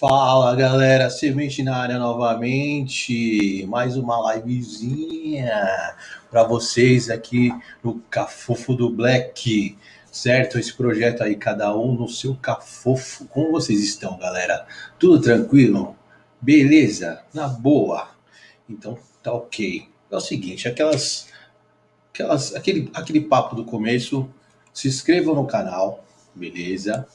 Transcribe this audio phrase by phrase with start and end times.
[0.00, 5.94] Fala galera, Semente na área novamente, mais uma livezinha
[6.30, 7.52] para vocês aqui
[7.84, 9.76] no Cafofo do Black,
[10.10, 10.58] certo?
[10.58, 13.26] Esse projeto aí, cada um no seu cafofo.
[13.26, 14.66] Como vocês estão, galera?
[14.98, 15.94] Tudo tranquilo?
[16.40, 17.22] Beleza?
[17.34, 18.08] Na boa?
[18.70, 19.86] Então tá ok.
[20.10, 21.28] É o seguinte, aquelas,
[22.10, 24.26] aquelas, aquele, aquele papo do começo,
[24.72, 26.02] se inscrevam no canal,
[26.34, 27.06] beleza?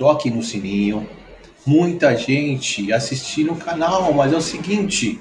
[0.00, 1.06] Toque no sininho.
[1.66, 5.20] Muita gente assistindo o canal, mas é o seguinte,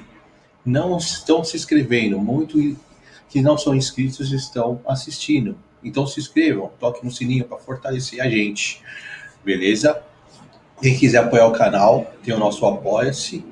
[0.66, 2.18] não estão se inscrevendo.
[2.18, 2.78] Muitos
[3.28, 5.58] que não são inscritos estão assistindo.
[5.84, 8.82] Então se inscrevam, toque no sininho para fortalecer a gente.
[9.44, 10.02] Beleza?
[10.82, 13.44] Quem quiser apoiar o canal, tem o nosso Apoia-se,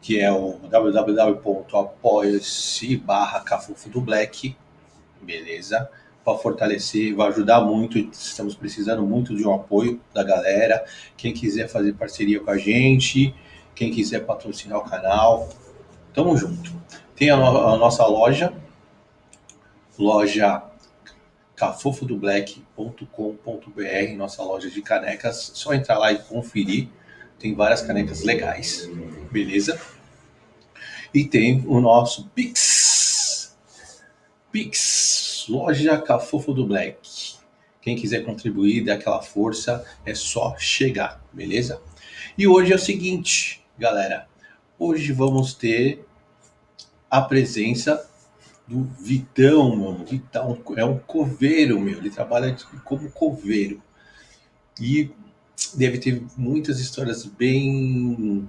[0.00, 1.76] que é o www.apoia-se
[2.96, 4.56] barra Cafufo do Black.
[5.20, 5.88] Beleza?
[6.24, 7.98] Para fortalecer, vai ajudar muito.
[7.98, 10.84] Estamos precisando muito de um apoio da galera.
[11.16, 13.34] Quem quiser fazer parceria com a gente,
[13.74, 15.48] quem quiser patrocinar o canal,
[16.14, 16.72] tamo junto.
[17.16, 18.52] Tem a, no a nossa loja,
[19.98, 20.62] loja
[21.56, 25.52] cafofodoblack.com.br, nossa loja de canecas.
[25.54, 26.88] Só entrar lá e conferir.
[27.38, 28.88] Tem várias canecas legais,
[29.30, 29.80] beleza?
[31.12, 33.56] E tem o nosso Pix.
[34.50, 37.36] Pix Loja Cafofo do Black.
[37.80, 41.80] Quem quiser contribuir, dar aquela força, é só chegar, beleza?
[42.38, 44.28] E hoje é o seguinte, galera.
[44.78, 46.04] Hoje vamos ter
[47.10, 48.08] a presença
[48.66, 50.04] do Vitão, mano.
[50.04, 51.98] Vitão é um coveiro, meu.
[51.98, 53.82] Ele trabalha como coveiro.
[54.80, 55.10] E
[55.74, 58.48] deve ter muitas histórias bem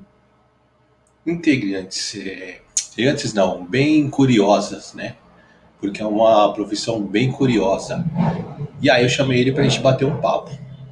[1.25, 2.15] integrantes.
[2.15, 2.61] É,
[2.99, 5.17] antes não, bem curiosas, né?
[5.83, 8.05] Porque é uma profissão bem curiosa.
[8.81, 10.49] E aí eu chamei ele para a gente bater um papo.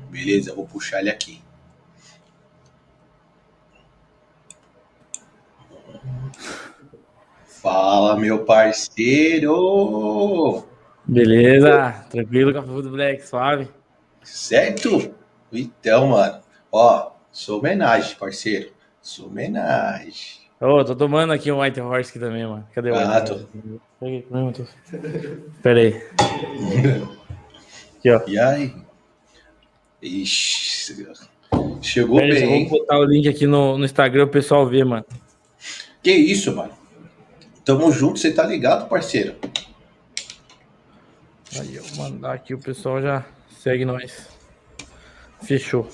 [0.09, 1.41] Beleza, eu vou puxar ele aqui.
[7.45, 9.55] Fala, meu parceiro!
[11.05, 13.69] Beleza, tranquilo, Café do Black, suave.
[14.21, 15.15] Certo?
[15.53, 18.73] Então, mano, ó, sua homenagem, parceiro.
[19.01, 20.41] Sua homenagem.
[20.59, 22.67] Ô, oh, tô tomando aqui um White Horse aqui também, mano.
[22.75, 23.45] Cadê o ah, White Horse?
[23.45, 23.90] Tô...
[25.61, 26.03] Pera aí.
[27.97, 28.21] Aqui, ó.
[28.27, 28.75] E aí?
[30.01, 31.07] Ixi,
[31.81, 32.53] chegou Pera bem.
[32.53, 35.05] Aí, vou botar o link aqui no, no Instagram pro pessoal ver, mano.
[36.01, 36.73] Que isso, mano?
[37.63, 39.35] Tamo junto, você tá ligado, parceiro?
[41.59, 43.25] Aí, eu vou mandar aqui, o pessoal já
[43.59, 44.27] segue nós.
[45.43, 45.87] Fechou.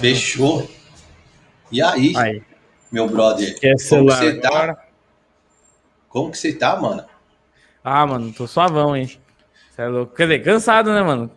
[0.00, 0.70] Fechou.
[1.70, 2.14] E aí?
[2.16, 2.42] Aí
[2.90, 3.58] meu brother.
[3.58, 4.84] Quer como que você tá?
[6.08, 7.04] Como que você tá, mano?
[7.82, 9.10] Ah, mano, tô suavão, hein?
[9.70, 10.14] Você é louco.
[10.14, 11.30] Quer dizer, cansado, né, mano?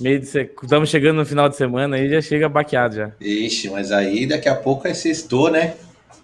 [0.00, 0.54] Meio de ser...
[0.62, 3.12] Estamos chegando no final de semana aí, já chega baqueado já.
[3.20, 5.74] Ixi, mas aí daqui a pouco é sextou, né?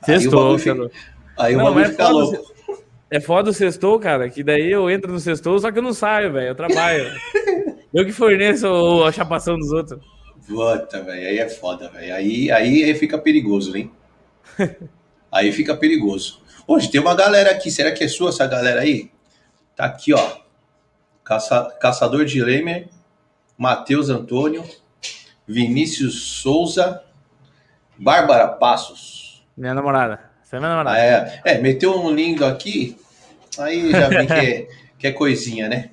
[0.04, 0.90] Sextou, aí o fica,
[1.36, 2.54] aí não, o bagulho fica louco.
[3.10, 5.92] É foda o sextou, cara, que daí eu entro no sextou, só que eu não
[5.92, 7.12] saio, velho, eu trabalho.
[7.92, 8.66] eu que forneço
[9.04, 10.00] a chapação dos outros.
[10.46, 12.14] Puta, velho, aí é foda, velho.
[12.14, 13.90] Aí, aí, aí fica perigoso, hein?
[15.30, 16.40] aí fica perigoso.
[16.66, 19.10] Hoje tem uma galera aqui, será que é sua essa galera aí?
[19.76, 20.36] Tá aqui, ó.
[21.24, 22.88] Caça, Caçador de Lemer,
[23.56, 24.62] Matheus Antônio,
[25.46, 27.02] Vinícius Souza,
[27.96, 29.44] Bárbara Passos.
[29.56, 30.20] Minha namorada.
[30.42, 30.96] Você é minha namorada.
[30.96, 32.96] Ah, é, é, meteu um lindo aqui,
[33.58, 34.68] aí já vi que é,
[34.98, 35.90] que é coisinha, né?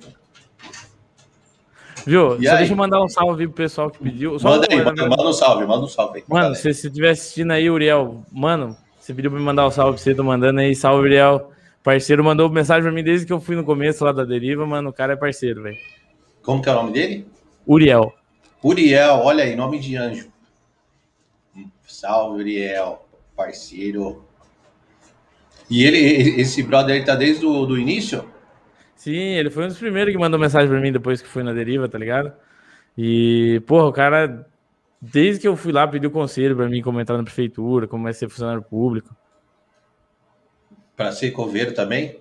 [2.06, 2.36] Viu?
[2.40, 2.58] E Só aí?
[2.58, 4.38] deixa eu mandar um salve pro pessoal que pediu.
[4.38, 6.24] Só manda aí, manda, manda, um salve, manda um salve aí.
[6.28, 9.94] Mano, se você estiver assistindo aí, Uriel, mano, você pediu pra me mandar um salve
[9.94, 10.74] pra você, tô mandando aí.
[10.74, 11.51] Salve, Uriel.
[11.82, 14.90] Parceiro mandou mensagem pra mim desde que eu fui no começo lá da deriva, mano.
[14.90, 15.78] O cara é parceiro, velho.
[16.42, 17.26] Como que é o nome dele?
[17.66, 18.14] Uriel.
[18.62, 20.30] Uriel, olha aí, nome de anjo.
[21.86, 23.06] Salve, Uriel,
[23.36, 24.24] parceiro.
[25.68, 28.24] E ele, esse brother, ele tá desde o do início?
[28.94, 31.52] Sim, ele foi um dos primeiros que mandou mensagem pra mim depois que fui na
[31.52, 32.32] deriva, tá ligado?
[32.96, 34.46] E, porra, o cara,
[35.00, 38.12] desde que eu fui lá, pediu conselho pra mim como entrar na prefeitura, como é
[38.12, 39.16] ser funcionário público.
[40.96, 42.18] Pra ser coveiro também?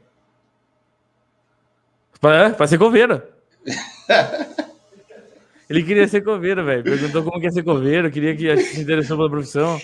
[2.19, 3.21] Pra, pra ser coveiro.
[5.69, 6.83] ele queria ser coveiro, velho.
[6.83, 9.81] Perguntou como quer ser coveiro, queria que se interessou pela profissão.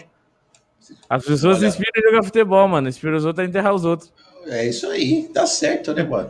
[1.09, 1.71] As pessoas Olha...
[1.71, 2.87] se inspiram em jogar futebol, mano.
[2.87, 4.13] Inspiram os outros a enterrar os outros.
[4.45, 6.29] É isso aí, tá certo, né, mano?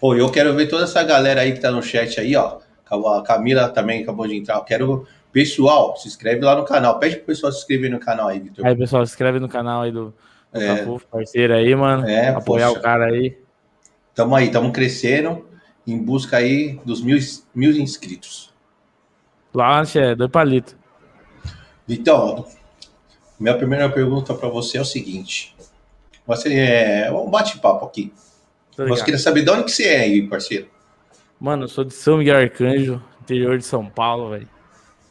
[0.00, 2.58] Ou eu quero ver toda essa galera aí que tá no chat aí, ó.
[2.90, 4.56] A Camila também acabou de entrar.
[4.56, 5.06] Eu quero.
[5.30, 6.98] Pessoal, se inscreve lá no canal.
[6.98, 8.66] Pede pro pessoal se inscrever no canal aí, Vitor.
[8.66, 10.12] Aí, pessoal, se inscreve no canal aí do
[10.52, 12.08] é, Cafu, parceiro aí, mano.
[12.08, 12.80] É, Apoiar poxa.
[12.80, 13.38] o cara aí.
[14.14, 15.46] Tamo aí, tamo crescendo
[15.86, 17.18] em busca aí dos mil,
[17.54, 18.52] mil inscritos.
[19.54, 20.76] Lá, é dois palitos.
[21.88, 22.46] Então,
[23.40, 25.56] minha primeira pergunta para você é o seguinte.
[26.26, 28.12] Você é um bate-papo aqui.
[28.76, 30.68] Você queria saber de onde que você é aí, parceiro?
[31.40, 34.48] Mano, eu sou de São Miguel Arcanjo, interior de São Paulo, velho.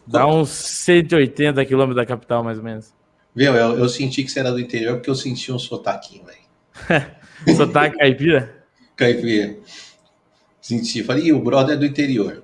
[0.06, 2.94] Dá uns 180 quilômetros da capital, mais ou menos.
[3.38, 7.06] Viu, eu, eu senti que você era do interior porque eu senti um sotaquinho, velho.
[7.56, 8.66] Sotaque caipira?
[8.96, 9.58] Caipira.
[10.60, 11.04] Senti.
[11.04, 12.42] Falei, o brother é do interior.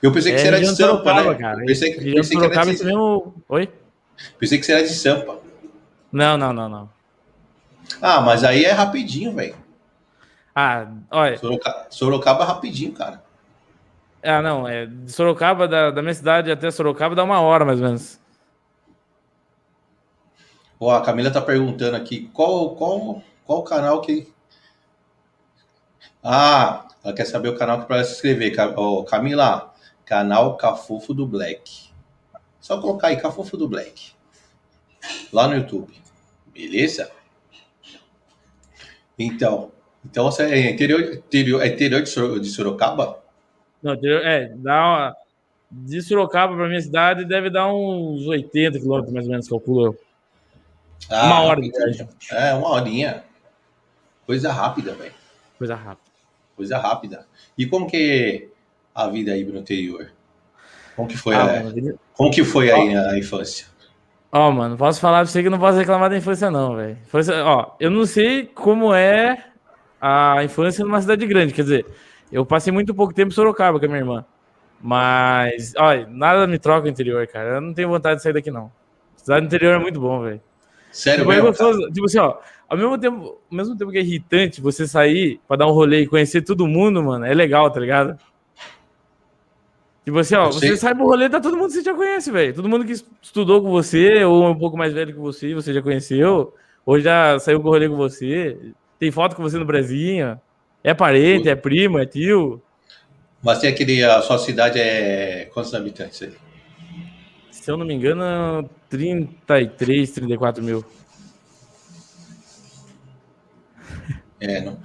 [0.00, 1.38] Eu pensei que é, você era de Sampa, Sorocaba, né?
[1.38, 1.64] Cara.
[1.66, 2.84] Pensei, que, pensei que era de...
[2.84, 3.34] mesmo...
[3.48, 3.68] Oi?
[4.38, 5.40] Pensei que você era de Sampa.
[6.12, 6.90] Não, não, não, não.
[8.00, 9.56] Ah, mas aí é rapidinho, velho.
[10.54, 11.38] Ah, olha.
[11.38, 13.20] Sorocaba, Sorocaba é rapidinho, cara.
[14.22, 14.68] Ah, não.
[14.68, 18.24] É, de Sorocaba, da, da minha cidade até Sorocaba, dá uma hora mais ou menos.
[20.78, 24.28] Ó, a Camila tá perguntando aqui qual, qual, qual canal que.
[26.22, 28.54] Ah, ela quer saber o canal que para se inscrever.
[28.76, 29.72] Ó, Camila,
[30.04, 31.90] canal Cafufo do Black.
[32.60, 34.12] Só colocar aí Cafufo do Black.
[35.32, 35.94] Lá no YouTube.
[36.52, 37.10] Beleza?
[39.18, 39.70] Então,
[40.04, 43.22] então você é interior, interior, é interior de Sorocaba?
[43.82, 45.16] Não, é, dá uma,
[45.70, 49.96] de Sorocaba para minha cidade deve dar uns 80 quilômetros, mais ou menos, calculo
[51.10, 52.08] Ah, uma hora viagem.
[52.30, 53.24] É, uma horinha.
[54.26, 55.14] Coisa rápida, velho.
[55.58, 56.10] Coisa rápida.
[56.56, 57.26] Coisa rápida.
[57.56, 58.48] E como que
[58.94, 60.10] a vida aí no interior?
[60.96, 63.66] Como que foi, ah, a, mano, como que foi aí na infância?
[64.32, 66.98] Ó, oh, mano, posso falar pra você que não posso reclamar da infância, não, velho.
[67.44, 69.44] Ó, eu não sei como é
[70.00, 71.52] a infância numa cidade grande.
[71.52, 71.86] Quer dizer,
[72.32, 74.24] eu passei muito pouco tempo em Sorocaba com a minha irmã.
[74.80, 77.56] Mas, olha, nada me troca o interior, cara.
[77.56, 78.70] Eu não tenho vontade de sair daqui, não.
[79.16, 80.40] Cidade do interior é muito bom, velho.
[80.96, 81.80] Sério, tipo, é gostoso.
[81.92, 82.36] Tipo assim, ó,
[82.68, 86.02] ao mesmo tempo, ao mesmo tempo que é irritante você sair pra dar um rolê
[86.02, 88.18] e conhecer todo mundo, mano, é legal, tá ligado?
[90.04, 92.54] Tipo assim, ó, você sai pro rolê, tá todo mundo que você já conhece, velho.
[92.54, 95.82] Todo mundo que estudou com você, ou um pouco mais velho que você, você já
[95.82, 96.54] conheceu,
[96.84, 98.56] ou já saiu pro rolê com você
[98.98, 100.38] tem foto com você no Brasil,
[100.82, 102.62] é parente, é primo, é tio.
[103.42, 106.32] Mas tem aquele, a sua cidade é quantos habitantes aí?
[107.66, 110.84] Se eu não me engano, 33, 34 mil.
[114.40, 114.78] É, não,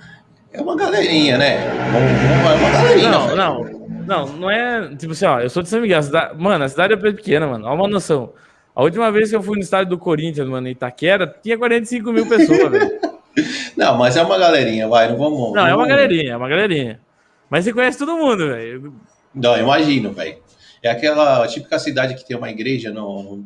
[0.52, 1.58] é uma galerinha, né?
[1.64, 3.12] É uma galerinha.
[3.12, 3.64] Não, não,
[4.08, 4.96] não, não é.
[4.96, 6.00] Tipo assim, ó, eu sou de São Miguel.
[6.00, 7.68] A cidade, mano, a cidade é pequena, mano.
[7.68, 8.34] Olha uma noção.
[8.76, 12.12] A última vez que eu fui no estádio do Corinthians, mano, em Itaquera, tinha 45
[12.12, 13.00] mil pessoas, velho.
[13.78, 15.54] Não, mas é uma galerinha, vai, não vamos.
[15.54, 17.00] Não, é uma galerinha, é uma galerinha.
[17.48, 18.92] Mas você conhece todo mundo, velho.
[19.36, 20.38] Não, imagino, velho.
[20.84, 23.44] É aquela típica cidade que tem uma igreja no,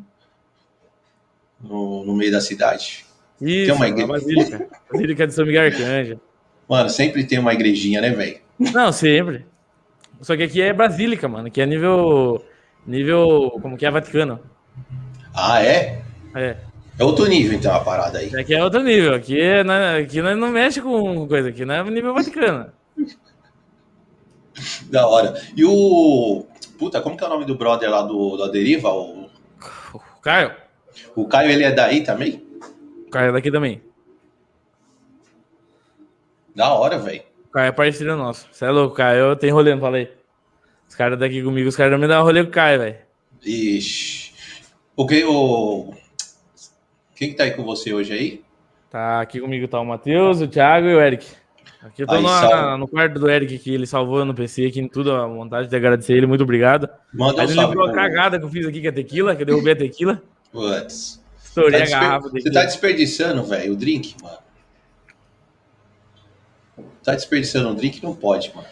[1.62, 3.06] no, no meio da cidade.
[3.42, 4.08] Isso, tem uma igreja.
[4.08, 4.68] Basílica.
[4.92, 6.20] Basílica de São Miguel Arcanjo.
[6.68, 8.40] Mano, sempre tem uma igrejinha, né, velho?
[8.58, 9.46] Não, sempre.
[10.22, 12.44] Só que aqui é Basílica, mano, que é nível.
[12.88, 13.60] Nível.
[13.62, 14.40] Como que é Vaticano.
[15.34, 16.02] Ah, é?
[16.34, 16.58] É.
[16.98, 18.34] É outro nível, então, a parada aí.
[18.34, 19.14] Aqui é outro nível.
[19.14, 19.62] Aqui, é,
[20.00, 22.72] aqui não, não mexe com coisa, aqui não é nível Vaticano.
[24.90, 25.34] da hora.
[25.56, 26.46] E o.
[26.78, 28.90] Puta, como que é o nome do brother lá do, da Deriva?
[28.90, 29.30] O...
[29.94, 30.54] o Caio.
[31.16, 32.46] O Caio, ele é daí também?
[33.08, 33.82] O Caio é daqui também.
[36.56, 37.24] Da hora, velho.
[37.48, 38.48] O Caio é parceiro nosso.
[38.52, 40.12] Você é louco, Caio tem rolê, não falei.
[40.88, 42.98] Os caras daqui comigo, os caras já me dão rolê com o Caio, velho.
[43.44, 44.34] Ixi.
[44.96, 45.94] O que o.
[47.16, 48.46] Quem que tá aí com você hoje aí?
[48.90, 51.28] Tá aqui comigo tá o Matheus, o Thiago e o Eric.
[51.86, 54.80] Aqui eu tô aí, na, no quarto do Eric que ele salvou no PC aqui
[54.80, 56.90] em tudo, a vontade de agradecer ele, muito obrigado.
[57.14, 59.46] Manda um ele lembrou a cagada que eu fiz aqui com a tequila, que eu
[59.46, 60.22] derrubei a tequila.
[60.52, 61.24] Putz.
[61.44, 62.30] Estourei tá a garrafa.
[62.30, 64.38] Você tá desperdiçando, velho, o drink, mano.
[67.04, 68.04] Tá desperdiçando o drink?
[68.04, 68.68] Não pode, mano.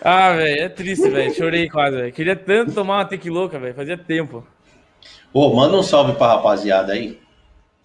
[0.00, 1.34] Ah, velho, é triste, velho.
[1.34, 2.12] Chorei quase, velho.
[2.14, 3.74] Queria tanto tomar uma tequiloca, velho.
[3.74, 4.46] Fazia tempo.
[5.34, 7.20] Ô, manda um salve pra rapaziada aí.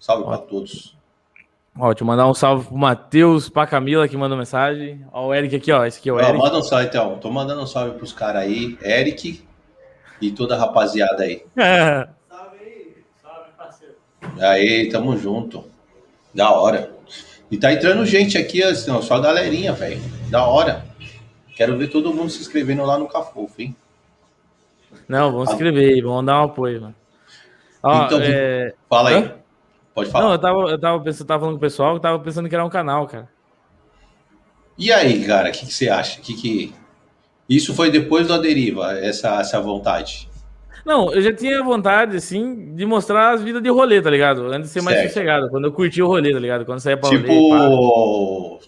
[0.00, 0.96] Salve para todos.
[1.76, 5.04] Ó, deixa eu mandar um salve pro Matheus, pra Camila que mandou mensagem.
[5.12, 5.84] Ó, o Eric aqui, ó.
[5.84, 6.38] Esse aqui é o ó, Eric.
[6.38, 7.18] Manda um salve, então.
[7.18, 8.78] Tô mandando um salve pros caras aí.
[8.80, 9.44] Eric
[10.20, 11.42] e toda a rapaziada aí.
[11.56, 12.08] É.
[12.30, 12.96] Salve aí.
[13.20, 13.94] Salve, parceiro.
[14.40, 15.64] Aí, tamo junto.
[16.32, 16.92] Da hora.
[17.50, 20.00] E tá entrando gente aqui, assim, ó, só a galerinha, velho.
[20.30, 20.84] Da hora.
[21.56, 23.76] Quero ver todo mundo se inscrevendo lá no Cafofo, hein?
[25.08, 26.94] Não, vamos se inscrever aí, vamos dar um apoio, mano.
[27.82, 28.74] Ó, então, é...
[28.88, 29.16] fala aí.
[29.16, 29.43] Hã?
[29.94, 30.24] Pode falar.
[30.24, 32.54] Não, eu tava, eu tava, pensando, tava falando com o pessoal, eu tava pensando que
[32.54, 33.28] era um canal, cara.
[34.76, 36.20] E aí, cara, o que, que, você acha?
[36.20, 36.74] Que, que...
[37.48, 40.28] Isso foi depois da deriva, essa, essa vontade?
[40.84, 44.46] Não, eu já tinha vontade, assim, de mostrar as vidas de rolê, tá ligado?
[44.46, 45.08] Antes de ser mais certo.
[45.10, 46.66] sossegado, quando eu curti o rolê, tá ligado?
[46.66, 47.26] Quando saía pra tipo...
[47.28, 48.58] rolê.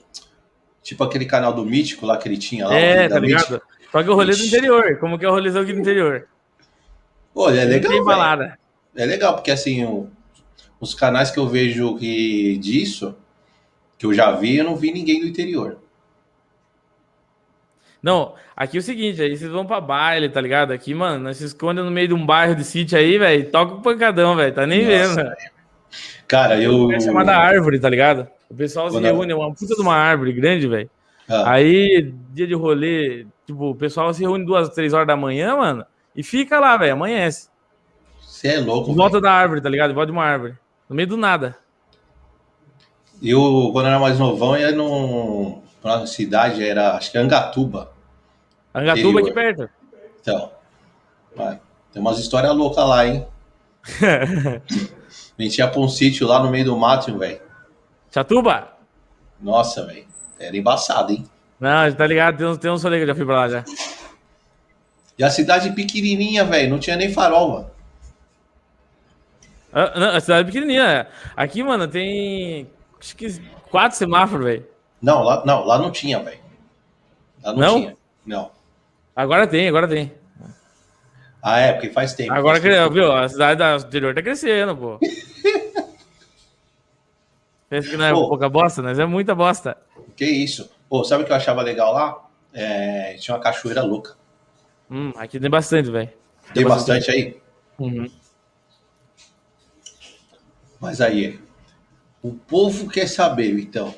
[0.83, 2.75] Tipo aquele canal do Mítico lá que ele tinha lá.
[2.75, 3.51] É, tá ligado?
[3.51, 3.69] Mítico.
[3.91, 4.43] Só que o rolê Ixi.
[4.43, 6.29] do interior, como que é o rolezão aqui do interior.
[7.35, 7.93] Olha, é legal.
[7.93, 8.59] Tem balada.
[8.95, 10.09] é legal, porque assim, o,
[10.81, 13.17] os canais que eu vejo que, disso,
[13.99, 15.79] que eu já vi, eu não vi ninguém do interior.
[18.03, 20.73] Não, aqui é o seguinte, aí vocês vão pra baile, tá ligado?
[20.73, 23.75] Aqui, mano, nós se escondem no meio de um bairro de sítio aí, velho, toca
[23.75, 25.17] o pancadão, velho, tá nem Nossa, vendo.
[25.17, 25.51] Véio.
[26.29, 26.93] Cara, eu.
[26.93, 28.29] É chamada árvore, tá ligado?
[28.49, 30.91] O pessoal se reúne, é uma puta de uma árvore grande, velho.
[31.29, 31.53] Ah.
[31.53, 35.85] Aí, dia de rolê, tipo, o pessoal se reúne duas, três horas da manhã, mano,
[36.15, 37.49] e fica lá, velho, amanhece.
[38.21, 39.95] Você é louco, volta da árvore, tá ligado?
[39.95, 40.55] Volta de uma árvore.
[40.89, 41.57] No meio do nada.
[43.23, 47.93] Eu, quando era mais novão, ia num, pra cidade, era, acho que Angatuba.
[48.75, 49.69] Angatuba aqui perto.
[50.21, 50.51] Então,
[51.35, 51.59] vai.
[51.93, 53.27] tem umas histórias loucas lá, hein?
[55.39, 57.41] a gente ia pra um sítio lá no meio do mato, velho.
[58.11, 58.73] Chatuba?
[59.41, 60.07] Nossa, velho.
[60.39, 61.25] Era embaçado, hein?
[61.59, 62.37] Não, tá ligado?
[62.37, 63.65] Tem uns, tem uns que eu já fui pra lá já.
[65.19, 66.71] E a cidade pequenininha, velho.
[66.71, 67.71] Não tinha nem farol, mano.
[69.79, 71.07] Ah, não, a cidade é pequenininha.
[71.37, 72.67] Aqui, mano, tem
[72.99, 73.29] acho que
[73.71, 74.67] quatro semáforos, velho.
[75.03, 76.39] Não, lá não, lá não tinha, velho.
[77.45, 77.97] Lá não, não, tinha.
[78.25, 78.51] Não.
[79.15, 80.15] Agora tem, agora tem.
[81.43, 82.33] Ah, é, porque faz tempo.
[82.33, 82.91] Agora, faz tempo.
[82.91, 83.13] viu?
[83.13, 84.99] A cidade do interior tá crescendo, pô.
[87.69, 89.77] Pensa que não é pô, pouca bosta, mas é muita bosta.
[90.17, 90.71] Que isso.
[90.89, 92.27] Pô, sabe o que eu achava legal lá?
[92.55, 94.17] É, tinha uma cachoeira louca.
[94.91, 96.09] Hum, aqui tem bastante, velho.
[96.09, 97.37] Tem, tem, bastante, bastante aí?
[97.79, 98.11] Uhum.
[100.87, 101.41] Mas aí,
[102.23, 103.93] o povo quer saber, então,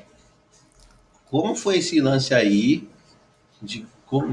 [1.27, 2.89] como foi esse lance aí
[3.61, 3.87] de,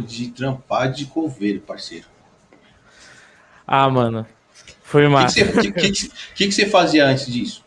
[0.08, 2.06] de trampar de coveiro, parceiro?
[3.68, 4.26] Ah, mano,
[4.82, 5.44] foi massa.
[5.44, 7.62] O que, que, que, que, você fazia antes disso?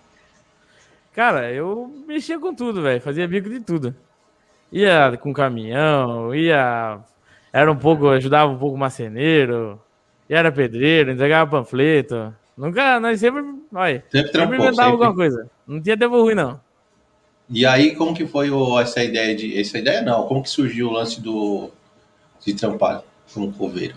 [1.12, 3.02] Cara, eu mexia com tudo, velho.
[3.02, 3.94] Fazia bico de tudo.
[4.72, 6.98] Ia com caminhão, ia.
[7.52, 9.78] Era um pouco, ajudava um pouco o marceneiro,
[10.26, 12.34] era pedreiro, entregava panfleto.
[12.58, 13.44] Nunca, nós sempre.
[13.72, 14.84] Olha, sempre, sempre inventava sempre.
[14.84, 15.48] alguma coisa.
[15.64, 16.60] Não tinha tempo ruim, não.
[17.48, 19.58] E aí, como que foi o, essa ideia de.
[19.58, 21.70] Essa ideia não, como que surgiu o lance do.
[22.44, 23.94] de trampar como coveiro?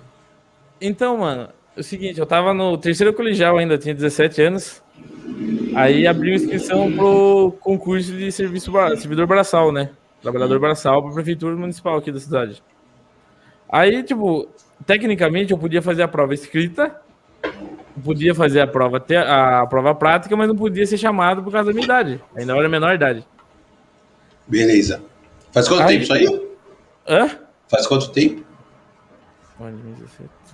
[0.80, 4.82] Então, mano, é o seguinte, eu tava no terceiro colegial ainda, tinha 17 anos.
[5.74, 9.90] Aí abriu inscrição pro concurso de serviço servidor braçal, né?
[10.22, 10.62] Trabalhador uhum.
[10.62, 12.62] braçal para prefeitura municipal aqui da cidade.
[13.68, 14.48] Aí, tipo,
[14.86, 17.01] tecnicamente eu podia fazer a prova escrita,
[18.04, 21.70] podia fazer a prova te, a prova prática, mas não podia ser chamado por causa
[21.70, 22.22] da minha idade.
[22.36, 23.26] Ainda era menor idade.
[24.48, 25.02] Beleza.
[25.52, 26.50] Faz quanto aí, tempo isso aí?
[27.08, 27.30] Hã?
[27.68, 28.44] Faz quanto tempo?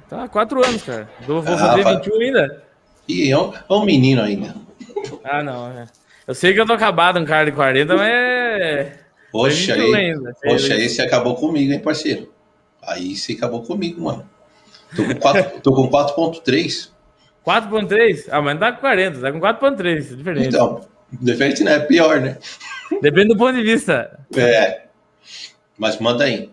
[0.10, 1.10] Tá, quatro anos, cara.
[1.26, 1.98] vou ah, fazer faz...
[1.98, 2.64] 21 ainda.
[3.08, 4.56] Ih, é um, é um menino ainda.
[5.24, 5.72] Ah, não.
[5.72, 5.88] É.
[6.28, 9.00] Eu sei que eu tô acabado um cara de 40, mas é.
[9.32, 10.34] Poxa, aí, ainda.
[10.42, 12.32] poxa, esse acabou comigo, hein, parceiro?
[12.82, 14.28] Aí você acabou comigo, mano.
[15.64, 16.90] Tô com 4.3.
[17.48, 18.28] 4.3?
[18.30, 20.48] Ah, mas não tá com 40, tá com 4.3, diferente.
[20.50, 20.82] Então,
[21.14, 21.76] diferente né?
[21.76, 22.38] É pior, né?
[23.02, 24.20] Depende do ponto de vista.
[24.36, 24.88] É.
[25.78, 26.52] Mas manda aí.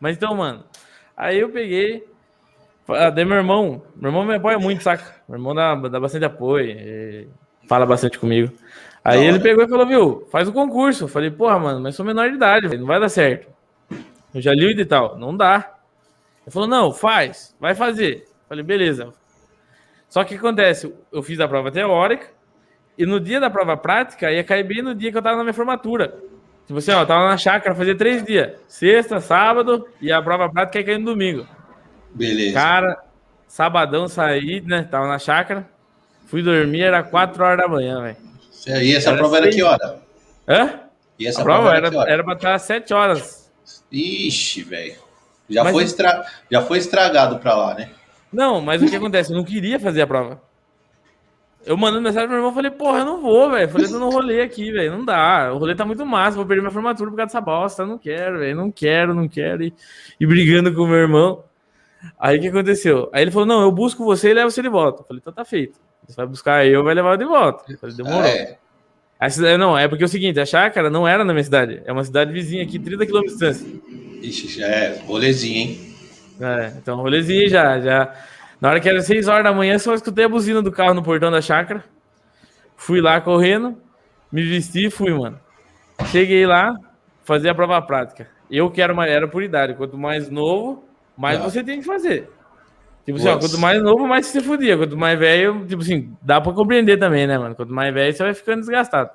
[0.00, 0.64] Mas então, mano,
[1.14, 2.02] aí eu peguei.
[2.88, 3.82] Ah, dei meu irmão.
[3.94, 5.16] Meu irmão me apoia muito, saca?
[5.28, 7.28] Meu irmão dá, dá bastante apoio,
[7.68, 8.50] fala bastante comigo.
[9.04, 11.04] Aí não, ele pegou e falou, viu, faz o concurso.
[11.04, 13.48] Eu falei, porra, mano, mas sou menor de idade, véio, não vai dar certo.
[14.34, 15.74] Eu já li o edital, não dá.
[16.42, 18.22] Ele falou, não, faz, vai fazer.
[18.22, 19.12] Eu falei, beleza.
[20.14, 22.28] Só que acontece, eu fiz a prova teórica
[22.96, 25.42] e no dia da prova prática ia cair bem no dia que eu tava na
[25.42, 26.14] minha formatura.
[26.68, 28.52] Tipo assim, ó, eu tava na chácara, fazia três dias.
[28.68, 31.44] Sexta, sábado e a prova prática ia cair no domingo.
[32.14, 32.54] Beleza.
[32.54, 33.02] Cara,
[33.48, 34.86] sabadão saí, né?
[34.88, 35.68] Tava na chácara.
[36.26, 38.16] Fui dormir, era quatro horas da manhã, velho.
[38.84, 39.46] E essa era prova seis...
[39.46, 40.02] era que hora?
[40.46, 40.80] Hã?
[41.18, 43.52] E essa a prova, prova era, era, era pra estar às sete horas.
[43.90, 44.94] Ixi, velho.
[45.50, 45.72] Já, mas...
[45.72, 46.24] foi estra...
[46.48, 47.90] Já foi estragado pra lá, né?
[48.34, 49.32] Não, mas o que acontece?
[49.32, 50.42] Eu não queria fazer a prova.
[51.66, 53.68] Eu mandando mensagem pro meu irmão, falei, porra, eu não vou, velho.
[53.70, 54.92] Falei, eu não rolê aqui, velho.
[54.92, 55.50] Não dá.
[55.52, 57.86] O rolê tá muito massa, vou perder minha formatura por causa dessa bosta.
[57.86, 58.56] Não quero, velho.
[58.56, 59.62] Não quero, não quero.
[59.62, 59.72] E,
[60.20, 61.42] e brigando com o meu irmão.
[62.18, 63.08] Aí o que aconteceu?
[63.12, 65.00] Aí ele falou: não, eu busco você e levo você de volta.
[65.02, 65.80] Eu falei, então tá feito.
[66.06, 67.64] Você vai buscar eu, vai levar de volta.
[67.72, 68.24] Eu falei, demorou.
[68.24, 68.58] É.
[69.56, 71.80] Não, é porque é o seguinte, a chácara não era na minha cidade.
[71.86, 73.66] É uma cidade vizinha aqui, 30 km de distância.
[74.20, 75.93] Ixi, já é rolezinho, hein?
[76.40, 78.14] É, então rolezinho já, já.
[78.60, 81.02] Na hora que era 6 horas da manhã, só escutei a buzina do carro no
[81.02, 81.84] portão da chácara.
[82.76, 83.76] Fui lá correndo,
[84.30, 85.38] me vesti e fui, mano.
[86.06, 86.74] Cheguei lá,
[87.24, 88.28] fazer a prova prática.
[88.50, 89.74] Eu quero uma era por idade.
[89.74, 90.84] Quanto mais novo,
[91.16, 91.42] mais ah.
[91.42, 92.30] você tem que fazer.
[93.04, 94.76] Tipo assim, ó, quanto mais novo, mais você fudia.
[94.76, 97.54] Quanto mais velho, tipo assim, dá pra compreender também, né, mano?
[97.54, 99.10] Quanto mais velho, você vai ficando desgastado.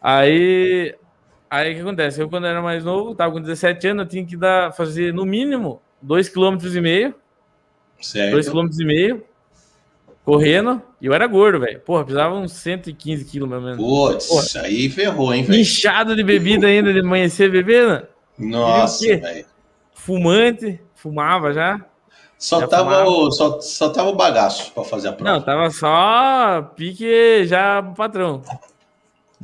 [0.00, 0.94] Aí,
[1.54, 2.20] Aí o que acontece?
[2.20, 5.24] Eu, quando era mais novo, tava com 17 anos, eu tinha que dar, fazer no
[5.24, 6.58] mínimo 2,5
[7.12, 7.14] km.
[8.00, 8.36] Certo.
[8.36, 8.70] 2,5
[9.18, 9.22] km.
[10.24, 11.80] correndo, e eu era gordo, velho.
[11.80, 14.26] Porra, precisava uns 115 quilos, mais ou menos.
[14.26, 15.60] Putz, aí ferrou, hein, velho?
[15.60, 18.06] Inchado de bebida ainda, de amanhecer bebendo.
[18.38, 19.44] Nossa, velho.
[19.94, 21.84] Fumante, fumava já.
[22.38, 25.32] Só já tava, o, só, só tava o bagaço pra fazer a prova.
[25.32, 28.42] Não, tava só pique já patrão.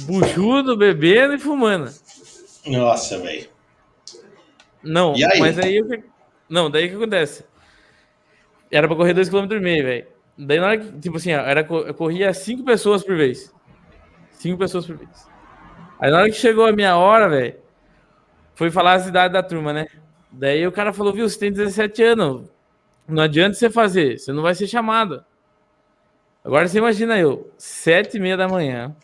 [0.03, 1.91] Buchudo, bebendo e fumando.
[2.67, 3.49] Nossa, velho.
[4.83, 5.39] Não, E aí?
[5.41, 6.03] mas aí o que.
[6.51, 7.45] Não, daí o que acontece?
[8.71, 10.07] Era pra correr 2,5 km velho.
[10.37, 13.55] Daí na hora que, tipo assim, era, eu corria 5 pessoas por vez.
[14.33, 15.29] 5 pessoas por vez.
[16.01, 17.57] Aí na hora que chegou a minha hora, velho,
[18.55, 19.87] foi falar as idades da turma, né?
[20.33, 22.49] Daí o cara falou, viu, você tem 17 anos.
[23.07, 25.25] Não adianta você fazer, você não vai ser chamado.
[26.45, 28.95] Agora você imagina eu, 7 e meia da manhã,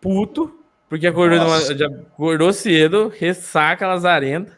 [0.00, 0.54] puto,
[0.88, 1.56] porque acordou, numa-
[2.14, 4.57] acordou cedo, ressaca, lazarenta.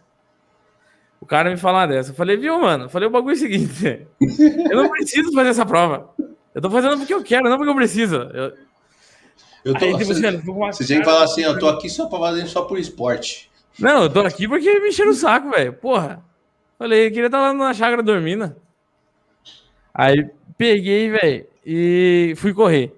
[1.30, 2.10] O cara me fala uma dessa.
[2.10, 2.86] Eu falei, viu, mano?
[2.86, 4.04] Eu falei, o bagulho é o seguinte:
[4.68, 6.10] eu não preciso fazer essa prova.
[6.52, 8.16] Eu tô fazendo porque eu quero, não porque eu preciso.
[8.16, 8.52] Eu,
[9.64, 12.06] Eu tô, aí, tipo, você, assim, você tinha que falar assim, eu tô aqui só
[12.06, 13.48] pra fazer só por esporte.
[13.78, 15.72] Não, eu tô aqui porque me encheram o saco, velho.
[15.74, 16.20] Porra.
[16.76, 18.56] Falei, eu queria estar lá na chácara dormindo.
[19.94, 22.92] Aí peguei, velho, e fui correr.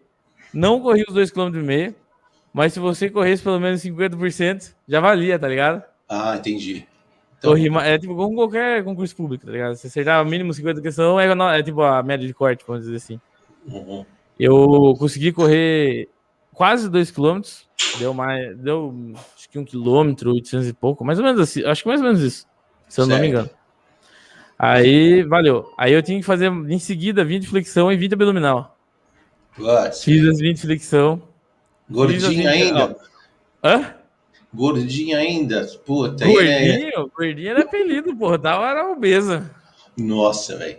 [0.54, 1.94] Não corri os 2,5 km, e meio,
[2.50, 5.82] mas se você corresse pelo menos 50%, já valia, tá ligado?
[6.08, 6.86] Ah, entendi.
[7.42, 9.74] Então, Corri, ma- é tipo como qualquer concurso público, tá ligado?
[9.74, 11.26] Se acertar mínimo 50 questão, é,
[11.58, 13.20] é tipo a média de corte, vamos dizer assim.
[13.66, 14.06] uhum.
[14.38, 16.08] Eu consegui correr
[16.54, 17.40] quase 2 km,
[17.98, 18.94] deu mais, deu
[19.36, 22.06] acho que 1 km, 800 e pouco, mais ou menos assim, acho que mais ou
[22.06, 22.46] menos isso,
[22.88, 23.30] se eu não me Certo.
[23.30, 23.50] engano.
[24.56, 25.68] Aí, valeu.
[25.76, 28.78] Aí eu tinha que fazer em seguida 20 flexão e 20 abdominal.
[29.56, 31.20] Putz, Fiz as 20 flexão.
[31.90, 32.96] gordinho fiz assim, ainda?
[33.64, 33.94] Hã?
[34.52, 35.66] Gordinho ainda?
[35.84, 36.68] Puta, aí, né?
[36.68, 37.10] Gordinho?
[37.16, 38.38] Gordinho era apelido, porra.
[38.38, 39.50] Tava era obesa.
[39.96, 40.78] Nossa, velho.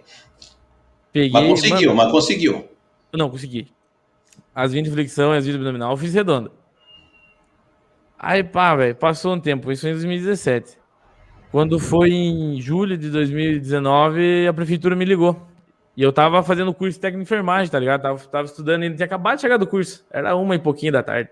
[1.12, 1.32] Peguei.
[1.32, 2.70] Mas conseguiu, mano, mas conseguiu.
[3.14, 3.72] Não, consegui.
[4.54, 6.52] As 20 flexão e as 20 abdominal, eu fiz redonda.
[8.18, 10.78] Aí, pá, velho, passou um tempo, isso em 2017.
[11.52, 15.40] Quando foi em julho de 2019, a prefeitura me ligou.
[15.96, 18.02] E eu tava fazendo curso técnico de enfermagem, tá ligado?
[18.02, 20.04] Tava, tava estudando, ainda tinha acabado de chegar do curso.
[20.10, 21.30] Era uma e pouquinho da tarde.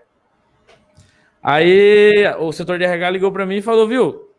[1.42, 4.30] Aí o setor de RH ligou pra mim e falou, viu?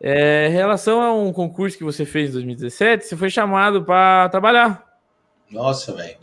[0.00, 4.28] É, em relação a um concurso que você fez em 2017, você foi chamado pra
[4.28, 4.84] trabalhar.
[5.50, 6.18] Nossa, velho.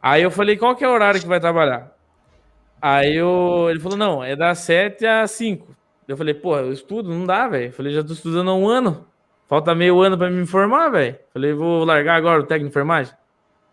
[0.00, 1.96] Aí eu falei, qual que é o horário que vai trabalhar?
[2.80, 5.74] Aí eu, ele falou, não, é das 7 às 5.
[6.06, 7.72] Eu falei, pô, eu estudo, não dá, velho.
[7.72, 9.06] Falei, já tô estudando há um ano.
[9.48, 11.18] Falta meio ano pra me formar, velho.
[11.32, 13.14] Falei, vou largar agora o técnico de enfermagem.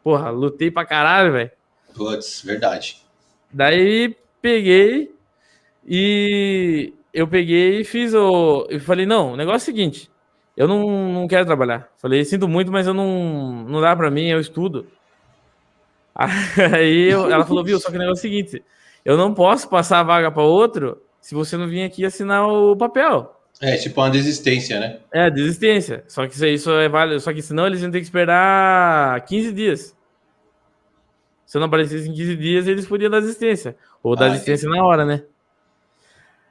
[0.03, 1.51] Porra, lutei pra caralho, velho.
[1.93, 3.03] Putz, verdade.
[3.51, 5.13] Daí peguei
[5.87, 8.65] e eu peguei e fiz o.
[8.69, 10.09] Eu falei, não, o negócio é o seguinte:
[10.57, 11.89] eu não, não quero trabalhar.
[11.97, 14.87] Falei, sinto muito, mas eu não, não dá pra mim, eu estudo.
[16.75, 18.63] Aí eu- ela falou, viu, só que o negócio é o seguinte:
[19.03, 22.75] eu não posso passar a vaga pra outro se você não vir aqui assinar o
[22.75, 23.39] papel.
[23.61, 24.99] É, tipo uma desistência, né?
[25.11, 26.03] É, desistência.
[26.07, 27.19] Só que isso só é válido.
[27.19, 29.95] Só que senão eles vão ter que esperar 15 dias.
[31.45, 33.75] Se eu não aparecesse em 15 dias, eles podiam dar desistência.
[34.01, 35.23] Ou dar Ah, desistência na hora, né?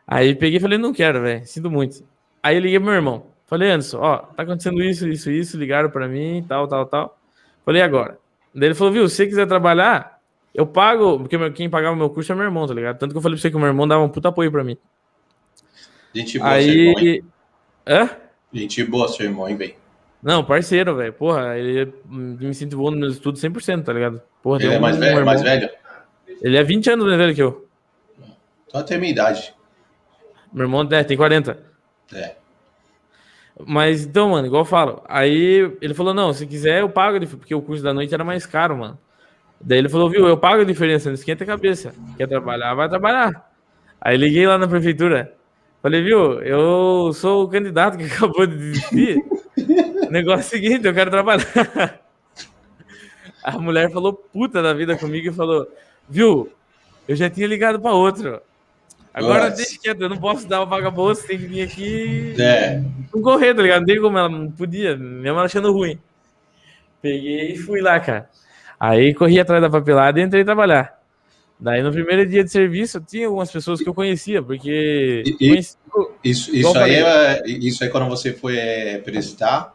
[0.07, 1.47] Aí peguei e falei, não quero, velho.
[1.47, 2.05] Sinto muito.
[2.43, 3.27] Aí eu liguei pro meu irmão.
[3.47, 5.59] Falei, Anderson, ó, tá acontecendo isso, isso, isso.
[5.59, 7.19] Ligaram pra mim, tal, tal, tal.
[7.65, 8.19] Falei, agora.
[8.55, 10.21] Daí ele falou, viu, se você quiser trabalhar,
[10.55, 11.19] eu pago.
[11.19, 12.99] Porque quem pagava meu curso é meu irmão, tá ligado?
[12.99, 14.65] Tanto que eu falei pra você que o meu irmão dava um puta apoio pra
[14.65, 14.77] mim.
[16.15, 16.95] Gente boa, seu irmão?
[16.99, 17.25] Aí.
[17.87, 18.11] Hã?
[18.53, 19.75] Gente boa, seu irmão, hein, velho?
[20.23, 21.13] Não, parceiro, velho.
[21.13, 24.23] Porra, ele me incentivou nos meus estudos 100%, tá ligado?
[24.43, 25.69] Porra, Ele tem é mais velho, mais velho?
[26.41, 27.69] Ele é 20 anos mais velho que eu.
[28.67, 29.55] Então até a minha idade.
[30.53, 31.59] Meu irmão é, tem 40.
[32.13, 32.37] É.
[33.67, 35.03] Mas então, mano, igual eu falo.
[35.09, 38.47] Aí ele falou: não, se quiser eu pago, porque o curso da noite era mais
[38.47, 38.99] caro, mano.
[39.61, 41.95] Daí ele falou: viu, eu pago a diferença, não esquenta a cabeça.
[42.17, 43.51] Quer trabalhar, vai trabalhar.
[44.01, 45.35] Aí liguei lá na prefeitura.
[45.81, 49.19] Falei, viu, eu sou o candidato que acabou de desistir.
[50.07, 52.01] o negócio é o seguinte, eu quero trabalhar.
[53.43, 55.69] A mulher falou puta da vida comigo e falou:
[56.09, 56.53] viu,
[57.09, 58.41] eu já tinha ligado pra outro.
[59.15, 59.57] Agora Nossa.
[59.57, 62.83] deixa quieto, eu não posso dar uma vaga outro, você tem que vir aqui É.
[63.15, 63.81] não correr, tá ligado?
[63.81, 65.99] Não tem como ela não podia, mesmo ela achando ruim.
[67.01, 68.29] Peguei e fui lá, cara.
[68.81, 70.99] Aí corri atrás da papelada e entrei trabalhar.
[71.59, 75.23] Daí no primeiro dia de serviço tinha algumas pessoas que eu conhecia, porque.
[75.27, 75.77] E- conheci-
[76.25, 79.73] Isso, isso, aí é, isso aí, quando você foi é, prestar,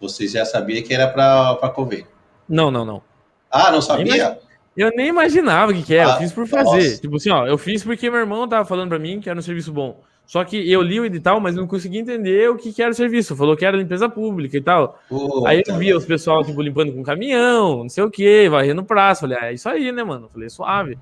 [0.00, 2.06] você já sabia que era pra, pra cover.
[2.48, 3.02] Não, não, não.
[3.50, 4.38] Ah, não sabia?
[4.76, 6.64] Eu nem imaginava o que, que é, eu Ah, fiz por fazer.
[6.90, 7.00] nossa.
[7.00, 9.42] Tipo assim, ó, eu fiz porque meu irmão tava falando pra mim que era um
[9.42, 10.00] serviço bom.
[10.26, 12.94] Só que eu li o edital, mas não consegui entender o que, que era o
[12.94, 13.36] serviço.
[13.36, 14.98] Falou que era limpeza pública e tal.
[15.08, 18.82] Puta aí eu via os pessoal, tipo, limpando com caminhão, não sei o quê, varrendo
[18.82, 19.20] praça.
[19.22, 20.28] Falei, ah, é isso aí, né, mano?
[20.32, 20.98] Falei, suave.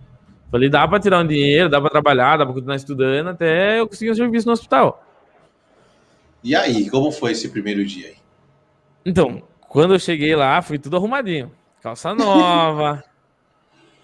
[0.50, 3.87] Falei, dá pra tirar um dinheiro, dá pra trabalhar, dá pra continuar estudando até eu
[3.87, 5.02] conseguir um serviço no hospital.
[6.44, 8.16] E aí, como foi esse primeiro dia aí?
[9.06, 11.50] Então, quando eu cheguei lá, foi tudo arrumadinho.
[11.80, 13.02] Calça nova,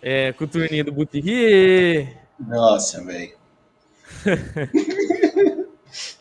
[0.03, 2.17] é, coturninha do Boutirrier.
[2.39, 3.37] Nossa, velho.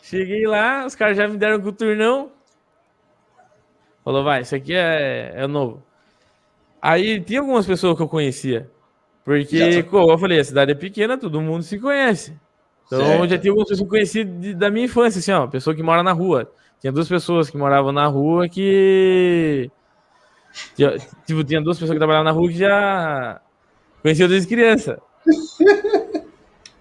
[0.02, 2.32] Cheguei lá, os caras já me deram coturnão.
[4.04, 5.84] Falou, vai, isso aqui é, é novo.
[6.82, 8.70] Aí tinha algumas pessoas que eu conhecia.
[9.26, 12.34] Porque, como eu falei, a cidade é pequena, todo mundo se conhece.
[12.86, 13.28] Então certo.
[13.28, 15.84] já tinha algumas pessoas que eu conheci de, da minha infância, assim, ó, pessoa que
[15.84, 16.50] mora na rua.
[16.80, 19.70] Tinha duas pessoas que moravam na rua que.
[21.26, 23.42] Tipo, tinha duas pessoas que trabalhavam na rua que já
[24.08, 25.02] conheciam desde criança.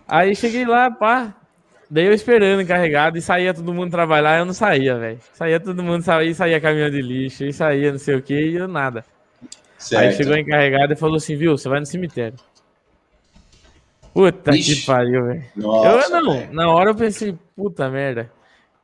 [0.07, 1.35] Aí cheguei lá, pá.
[1.91, 5.19] Daí eu esperando encarregado e saía todo mundo trabalhar, eu não saía, velho.
[5.33, 8.57] Saía todo mundo, saía, saía caminhão de lixo, e saía não sei o que, e
[8.57, 9.05] eu nada.
[9.79, 10.03] Certo.
[10.03, 12.39] Aí chegou encarregado e falou assim, viu, você vai no cemitério.
[14.13, 14.77] Puta Ixi.
[14.77, 15.45] que pariu, velho.
[15.57, 16.53] Eu não, véio.
[16.53, 18.31] na hora eu pensei, puta merda.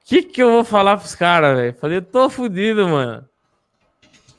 [0.01, 1.75] O que que eu vou falar pros caras, velho?
[1.75, 3.25] Falei, eu tô fudido, mano.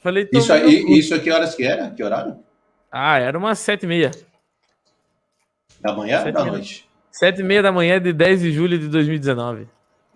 [0.02, 1.90] Falei, isso, aí, isso aqui horas que era?
[1.90, 2.38] Que horário?
[2.96, 4.12] Ah, era umas sete e meia.
[5.82, 6.88] Da manhã ou da noite?
[7.12, 9.68] Sete e meia da manhã de 10 de julho de 2019.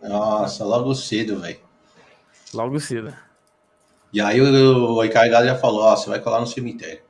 [0.04, 1.58] Nossa, logo cedo, velho.
[2.54, 3.12] Logo cedo.
[4.14, 7.02] E aí o, o encarregado já falou, ó, você vai colar no cemitério.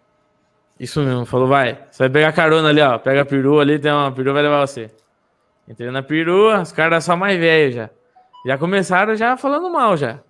[0.79, 1.85] Isso mesmo, falou, vai.
[1.91, 2.97] Você vai pegar carona ali, ó.
[2.97, 4.89] Pega a perua ali, tem uma perua, vai levar você.
[5.67, 7.89] Entrei na perua, os caras só mais velhos já.
[8.45, 10.21] Já começaram já falando mal já.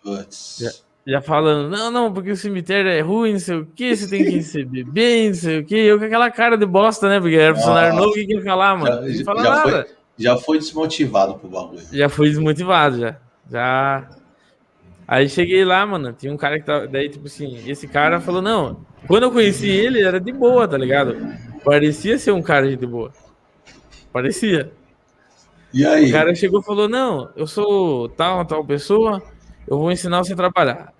[0.00, 0.85] Putz.
[1.06, 4.24] Já, falando, não, não, porque o cemitério é ruim, não sei o que, você tem
[4.24, 5.76] que receber bem, não sei o que.
[5.76, 7.20] Eu com aquela cara de bosta, né?
[7.20, 9.08] Porque era funcionário novo, o que ia falar, mano?
[9.08, 9.70] Já, não fala já nada.
[9.70, 11.80] Foi, já foi desmotivado pro bagulho.
[11.92, 13.16] Já foi desmotivado, já.
[13.48, 14.08] Já.
[15.06, 16.88] Aí cheguei lá, mano, tinha um cara que tava.
[16.88, 18.84] Daí, tipo assim, esse cara falou, não.
[19.06, 21.16] Quando eu conheci ele, era de boa, tá ligado?
[21.64, 23.12] Parecia ser um cara de boa.
[24.12, 24.72] Parecia.
[25.72, 26.08] E aí?
[26.08, 29.22] O cara chegou e falou: Não, eu sou tal, tal pessoa
[29.66, 30.94] eu vou ensinar você a trabalhar.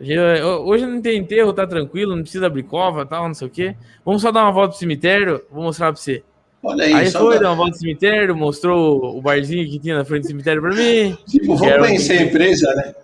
[0.64, 3.76] Hoje não tem enterro, tá tranquilo, não precisa abrir cova, tal, não sei o quê.
[4.04, 6.22] Vamos só dar uma volta pro cemitério, vou mostrar pra você.
[6.62, 10.04] Olha aí, aí foi, deu uma volta pro cemitério, mostrou o barzinho que tinha na
[10.04, 11.16] frente do cemitério pra mim.
[11.28, 12.94] Tipo, vamos conhecer a empresa, né?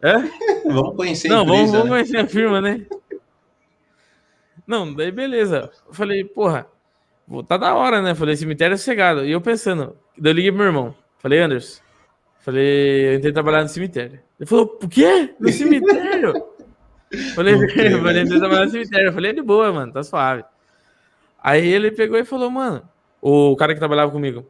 [0.00, 0.68] É?
[0.70, 1.62] Vamos conhecer a não, empresa.
[1.62, 1.90] Não, vamos, vamos né?
[1.90, 2.86] conhecer a firma, né?
[4.64, 5.70] Não, daí beleza.
[5.88, 6.66] Eu falei, porra,
[7.48, 8.14] tá da hora, né?
[8.14, 9.24] Falei, cemitério é cegado.
[9.24, 10.94] E eu pensando, daí eu liguei pro meu irmão.
[11.18, 11.80] Falei, Anderson,
[12.48, 14.20] falei, eu entrei trabalhar no cemitério.
[14.40, 15.34] Ele falou, o quê?
[15.38, 16.32] No cemitério?
[17.34, 17.52] falei,
[17.92, 19.08] eu falei, trabalhar no cemitério.
[19.08, 20.44] Eu falei, é de boa, mano, tá suave.
[21.42, 22.82] Aí ele pegou e falou, mano,
[23.20, 24.46] o cara que trabalhava comigo,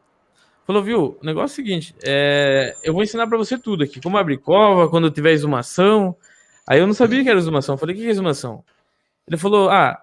[0.64, 4.00] falou, viu, o negócio é o seguinte, é, eu vou ensinar pra você tudo aqui,
[4.00, 6.16] como abrir cova, quando tiver exumação.
[6.68, 7.74] Aí eu não sabia que era exumação.
[7.74, 8.62] Eu falei, o que é exumação?
[9.26, 10.00] Ele falou, ah,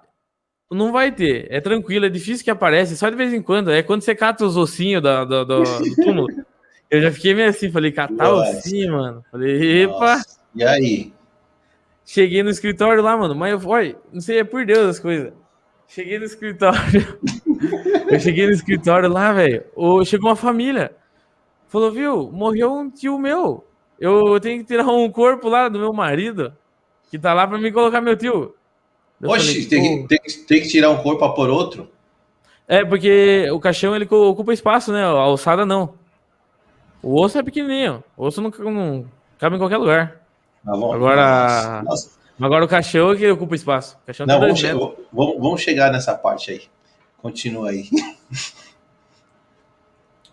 [0.69, 3.81] não vai ter, é tranquilo, é difícil que aparece, só de vez em quando, é
[3.81, 5.63] quando você cata os ossinhos do, do
[6.03, 6.27] túmulo.
[6.89, 9.23] Eu já fiquei meio assim, falei, catar assim, mano.
[9.31, 10.17] Falei, epa.
[10.17, 10.39] Nossa.
[10.53, 11.13] E aí?
[12.05, 15.33] Cheguei no escritório lá, mano, mas eu, olha, não sei, é por Deus as coisas.
[15.87, 17.19] Cheguei no escritório.
[18.09, 19.63] eu cheguei no escritório lá, velho.
[20.05, 20.95] Chegou uma família.
[21.67, 23.65] Falou, viu, morreu um tio meu.
[23.99, 26.53] Eu tenho que tirar um corpo lá do meu marido,
[27.09, 28.53] que tá lá pra me colocar meu tio.
[29.23, 31.89] Oxe, tem, tem, tem, que tirar um corpo pra pôr outro?
[32.67, 35.03] É, porque o caixão ele ocupa espaço, né?
[35.03, 35.93] A alçada não.
[37.05, 38.03] O osso é pequenininho.
[38.17, 39.05] O osso não, não
[39.37, 40.23] cabe em qualquer lugar.
[40.65, 42.17] Tá agora, Nossa.
[42.41, 43.95] agora o caixão é que ocupa espaço.
[44.01, 46.63] O caixão não, vamos, che vamos, vamos, chegar nessa parte aí.
[47.21, 47.87] Continua aí.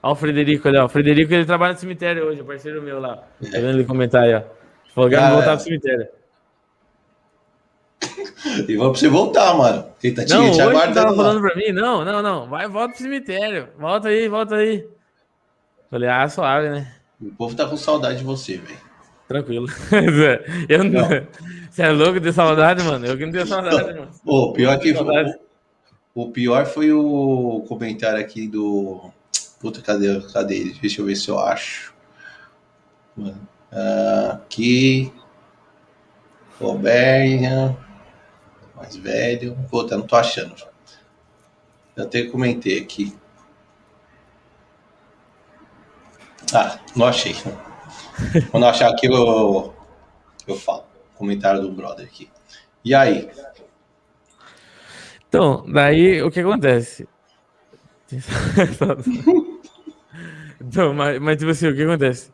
[0.02, 0.86] Olha o Frederico ali, ó.
[0.86, 3.16] O Frederico ele trabalha no cemitério hoje, parceiro meu lá.
[3.16, 4.42] Tá vendo ele comentar aí, ó.
[4.94, 6.08] Falou que vai voltar pro cemitério.
[8.66, 9.86] E vamos pra você voltar, mano.
[10.00, 12.48] Tenta te, não, te hoje tava falando pra mim, não, não, não.
[12.48, 13.68] Vai, volta pro cemitério.
[13.78, 14.88] Volta aí, volta aí.
[15.92, 16.90] Falei, ah, suave, né?
[17.20, 18.80] O povo tá com saudade de você, velho.
[19.28, 19.66] Tranquilo.
[20.66, 21.02] eu não...
[21.70, 23.04] Você é louco de saudade, mano?
[23.04, 24.10] Eu que não tenho saudade, mano.
[24.24, 25.34] O pior, que foi,
[26.14, 29.10] o pior foi o comentário aqui do.
[29.60, 30.78] Puta, cadê, cadê ele?
[30.80, 31.92] Deixa eu ver se eu acho.
[33.14, 33.46] Mano,
[34.32, 35.12] aqui.
[36.58, 37.76] Roberta.
[38.74, 39.58] Mais velho.
[39.70, 40.54] Puta, não tô achando.
[41.94, 43.14] Eu até comentei aqui.
[46.54, 47.34] Ah, não achei.
[48.50, 49.74] Quando eu achar aqui, eu,
[50.46, 50.84] eu falo.
[51.16, 52.28] Comentário do brother aqui.
[52.84, 53.28] E aí?
[55.28, 57.08] Então, daí o que acontece?
[60.64, 62.30] Então, mas, mas, tipo assim, o que acontece?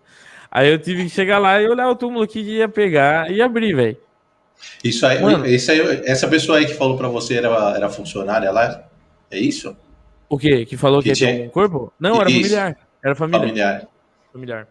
[0.50, 3.74] Aí eu tive que chegar lá e olhar o túmulo que ia pegar e abrir,
[3.74, 3.96] velho.
[4.84, 8.50] Isso aí, Mano, esse aí, essa pessoa aí que falou pra você era, era funcionária
[8.50, 8.84] lá?
[9.30, 9.76] É isso?
[10.28, 10.66] O quê?
[10.66, 11.92] Que falou que, que tinha um corpo?
[11.98, 12.40] Não, era isso.
[12.40, 12.76] familiar.
[13.02, 13.40] Era família.
[13.40, 13.88] Familiar.
[14.38, 14.68] Familiar.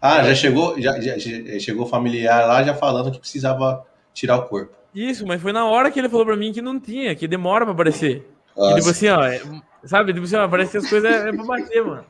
[0.00, 4.42] Ah, já chegou, já, já, já chegou familiar lá já falando que precisava tirar o
[4.46, 4.72] corpo.
[4.94, 7.64] Isso, mas foi na hora que ele falou pra mim que não tinha, que demora
[7.64, 8.24] pra aparecer.
[8.56, 8.72] Nossa.
[8.72, 9.42] E tipo assim, ó, é,
[9.84, 10.12] sabe?
[10.12, 12.04] Tipo assim, ó, parece que as coisas é, é pra bater, mano.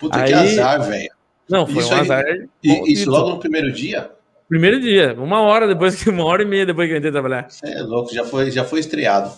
[0.00, 0.28] Puta aí...
[0.28, 1.10] que azar, velho.
[1.48, 2.24] Não, foi isso um azar.
[2.64, 4.10] E, isso logo no primeiro dia?
[4.48, 7.50] Primeiro dia, uma hora depois que uma hora e meia depois que eu entrei trabalhar.
[7.50, 9.30] Você é louco, já foi, já foi estreado.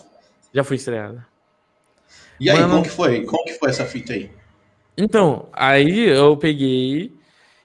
[0.53, 1.21] Já foi estreado.
[2.39, 2.69] E aí, Mano...
[2.69, 3.25] como que foi?
[3.25, 4.31] Como que foi essa fita aí?
[4.99, 7.13] Então, aí eu peguei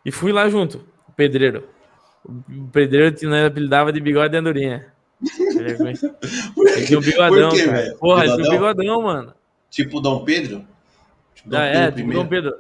[0.06, 1.68] e fui lá junto, o pedreiro.
[2.24, 4.86] O pedreiro tinha apelidava de bigode de andorinha.
[5.60, 7.96] Ele tinha um bigodão, Por quê, cara.
[7.98, 9.34] Porra, tinha um bigodão, mano.
[9.68, 10.64] Tipo Dom Pedro?
[11.34, 12.54] Tipo Dom ah, Pedro é, tipo Dom Pedro.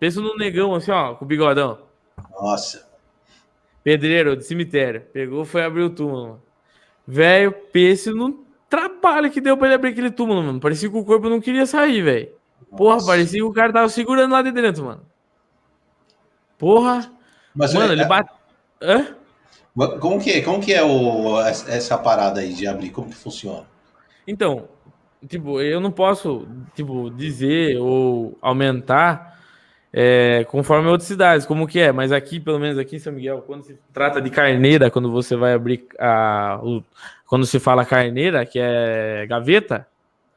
[0.00, 1.78] Pensa no negão, assim, ó, com o bigodão.
[2.32, 2.88] Nossa.
[3.82, 5.02] Pedreiro de cemitério.
[5.12, 6.42] Pegou, foi abrir o túmulo.
[7.06, 10.60] Velho, pense no trabalho que deu pra ele abrir aquele túmulo, mano.
[10.60, 12.28] Parecia que o corpo não queria sair, velho.
[12.76, 15.02] Porra, parecia que o cara tava segurando lá de dentro, mano.
[16.58, 17.10] Porra.
[17.54, 18.30] Mas, mano, é, ele bate.
[18.82, 19.16] Hã?
[20.00, 20.40] Como que, é?
[20.40, 22.90] como que é o, essa parada aí de abrir?
[22.90, 23.66] Como que funciona?
[24.26, 24.68] Então,
[25.28, 29.34] tipo, eu não posso, tipo, dizer ou aumentar
[29.96, 33.42] é, conforme outras cidades, como que é, mas aqui, pelo menos aqui em São Miguel,
[33.42, 36.58] quando se trata de carneira, quando você vai abrir a.
[36.64, 36.82] O,
[37.26, 39.86] quando se fala carneira, que é gaveta,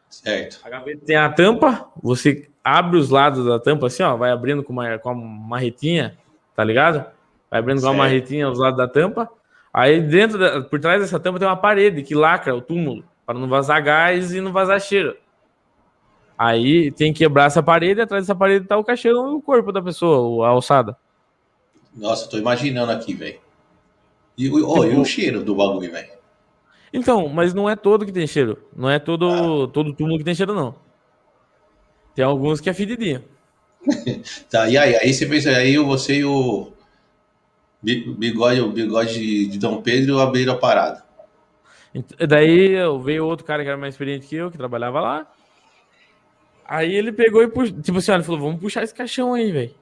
[0.10, 0.60] certo.
[0.64, 4.64] A gaveta tem a tampa, você abre os lados da tampa assim, ó, vai abrindo
[4.64, 6.18] com uma, com uma marretinha,
[6.56, 7.06] tá ligado?
[7.50, 7.92] Vai abrindo certo.
[7.92, 9.30] com uma marretinha os lados da tampa.
[9.74, 13.38] Aí dentro, da, por trás dessa tampa tem uma parede que lacra o túmulo, para
[13.38, 15.16] não vazar gás e não vazar cheiro.
[16.38, 19.42] Aí tem que quebrar essa parede, e atrás dessa parede tá o caixão e o
[19.42, 20.96] corpo da pessoa, a alçada.
[21.96, 23.40] Nossa, tô imaginando aqui, velho.
[24.38, 26.17] E, oh, e o tipo- cheiro do bagulho, velho?
[26.98, 28.58] Então, mas não é todo que tem cheiro.
[28.76, 29.72] Não é todo, ah.
[29.72, 30.76] todo túmulo que tem cheiro, não.
[32.16, 33.24] Tem alguns que é fedidinho.
[34.50, 34.96] tá, e aí?
[34.96, 36.74] Aí você fez aí você e o
[37.82, 41.04] bigode, o bigode de Dom Pedro abriram a parada.
[42.28, 45.28] Daí veio outro cara que era mais experiente que eu, que trabalhava lá.
[46.68, 47.82] Aí ele pegou e puxou.
[47.82, 49.76] Tipo assim, ele falou: vamos puxar esse caixão aí, velho.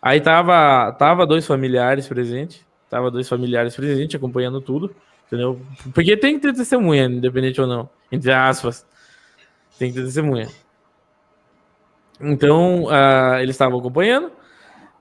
[0.00, 2.64] Aí tava, tava dois familiares presentes.
[2.88, 4.94] Tava dois familiares presentes, acompanhando tudo.
[5.32, 5.58] Entendeu?
[5.94, 7.88] Porque tem que ter testemunha, independente ou não.
[8.10, 8.86] Entre aspas.
[9.78, 10.46] Tem que ter testemunha.
[12.20, 14.30] Então, uh, eles estavam acompanhando.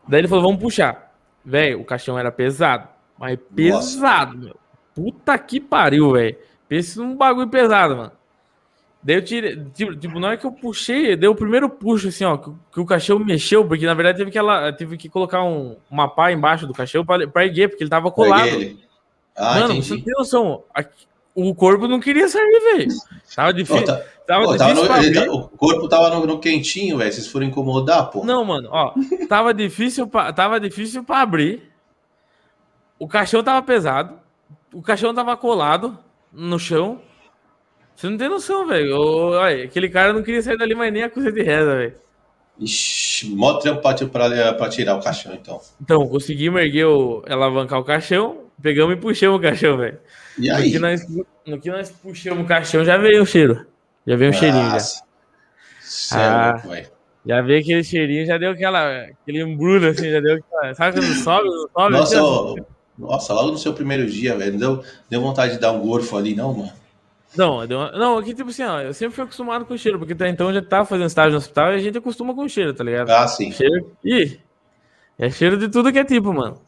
[0.08, 1.14] Daí ele falou: vamos puxar.
[1.44, 2.88] Velho, o caixão era pesado.
[3.20, 4.46] Mas pesado, Nossa.
[4.46, 4.56] meu.
[4.96, 6.38] Puta que pariu, velho.
[6.70, 8.12] Pensa num bagulho pesado, mano.
[9.04, 12.24] Daí eu tirei, tipo, tipo, na hora que eu puxei, deu o primeiro puxo, assim,
[12.24, 15.44] ó, que, que, o caixão mexeu, porque na verdade teve que, ela, teve que colocar
[15.44, 18.80] um, uma pá embaixo do caixão pra, pra erguer, porque ele tava colado.
[19.36, 19.88] Ah, Mano, entendi.
[19.88, 20.64] você não tem noção.
[21.34, 22.92] o corpo não queria sair, velho.
[23.36, 23.86] Tava difícil.
[23.86, 27.12] tá, tava pô, difícil tava no, tá, o corpo tava no, no quentinho, velho.
[27.12, 28.24] Vocês foram incomodar, pô.
[28.24, 28.94] Não, mano, ó.
[29.28, 31.72] Tava difícil, pra, tava difícil pra abrir.
[33.00, 34.20] O caixão tava pesado.
[34.74, 35.98] O caixão tava colado
[36.32, 37.00] no chão.
[37.96, 39.40] Você não tem noção, velho.
[39.66, 41.94] Aquele cara não queria sair dali mais nem a coisa de reza, velho.
[42.60, 45.60] Ixi, mó trampo pra, pra, tirar o caixão, então.
[45.82, 50.00] Então, conseguimos erguer o, alavancar o caixão, pegamos e puxamos o caixão, velho.
[50.38, 50.66] E aí?
[50.66, 51.08] No que, nós,
[51.46, 53.66] no que nós puxamos o caixão, já veio o cheiro.
[54.06, 54.80] Já veio um cheirinho, já.
[55.82, 56.62] Céu, ah,
[57.26, 60.74] já veio aquele cheirinho, já deu aquela, aquele embrulho, assim, já deu aquela...
[60.74, 61.92] Sabe quando sobe, sobe?
[61.94, 62.56] Nossa, assim,
[62.98, 66.36] nossa, logo no seu primeiro dia, velho, deu, deu vontade de dar um gorfo ali,
[66.36, 66.72] não, mano?
[67.36, 70.28] Não, não, aqui tipo assim, ó, eu sempre fui acostumado com o cheiro, porque até
[70.28, 72.74] então eu já tava fazendo estágio no hospital e a gente acostuma com o cheiro,
[72.74, 73.10] tá ligado?
[73.10, 73.52] Ah, sim.
[73.52, 73.96] Cheiro.
[74.04, 74.40] Ih,
[75.18, 76.62] é cheiro de tudo que é tipo, mano.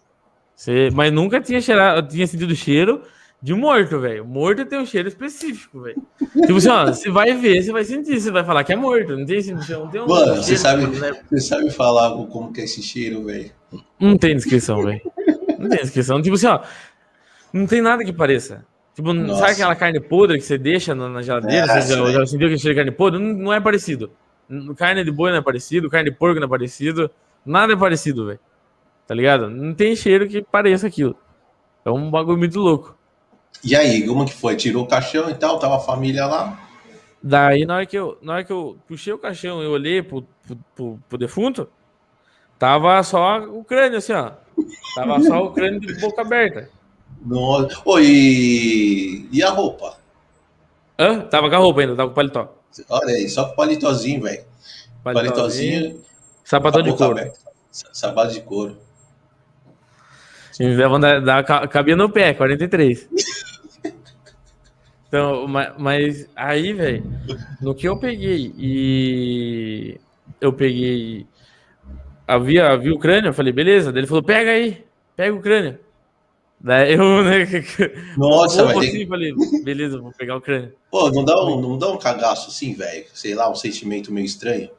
[0.55, 0.89] Você...
[0.93, 3.01] Mas nunca tinha cheirado, tinha sentido cheiro
[3.41, 4.25] de morto, velho.
[4.25, 6.01] Morto tem um cheiro específico, velho.
[6.17, 9.17] tipo assim, ó, você vai ver, você vai sentir, você vai falar que é morto.
[9.17, 12.81] Não tem, não tem um Mano, você sabe, você sabe falar como que é esse
[12.81, 13.51] cheiro, velho?
[13.99, 15.01] Não tem descrição, velho.
[15.59, 16.21] Não tem descrição.
[16.21, 16.61] Tipo assim, ó,
[17.51, 18.65] não tem nada que pareça.
[18.95, 19.39] Tipo, Nossa.
[19.39, 21.65] sabe aquela carne podre que você deixa na, geladeira?
[21.65, 23.19] É, você já, já sentiu que cheira de carne podre?
[23.19, 24.11] Não, não, é parecido.
[24.77, 27.09] Carne de boi não é parecido, carne de porco não é parecido.
[27.45, 28.39] Nada é parecido, velho.
[29.07, 29.49] Tá ligado?
[29.49, 31.15] Não tem cheiro que pareça aquilo.
[31.85, 32.97] É um bagulho muito louco.
[33.63, 34.55] E aí, como que foi?
[34.55, 35.59] Tirou o caixão e tal?
[35.59, 36.59] Tava a família lá?
[37.21, 40.25] Daí, na hora que eu, na hora que eu puxei o caixão e olhei pro,
[40.45, 41.69] pro, pro, pro defunto,
[42.59, 44.31] tava só o crânio, assim, ó.
[44.95, 46.69] Tava só o crânio de boca aberta.
[47.25, 47.81] Nossa.
[47.85, 49.27] Oh, e...
[49.31, 49.97] e a roupa?
[50.99, 51.21] Hã?
[51.21, 52.53] Tava com a roupa ainda, tava com o paletó.
[52.89, 54.43] Olha aí, só com o palitozinho, velho.
[55.03, 56.01] Palitozinho.
[56.43, 57.11] Sapatão de couro.
[57.11, 57.39] Aberta.
[57.71, 58.77] Sapato de couro.
[60.59, 63.09] Me davam da, da, cabia no pé, 43.
[65.13, 67.03] Então, mas, mas aí, velho,
[67.61, 69.99] no que eu peguei e
[70.41, 71.27] eu peguei.
[72.27, 73.91] Havia, havia o crânio, eu falei, beleza.
[73.91, 74.83] Daí ele falou, pega aí,
[75.15, 75.77] pega o crânio.
[76.59, 77.45] Daí eu, né?
[78.17, 79.07] Nossa, vai assim, ter...
[79.07, 80.73] falei, beleza, vou pegar o crânio.
[80.89, 83.05] Pô, não dá um, não dá um cagaço assim, velho?
[83.13, 84.71] Sei lá, um sentimento meio estranho.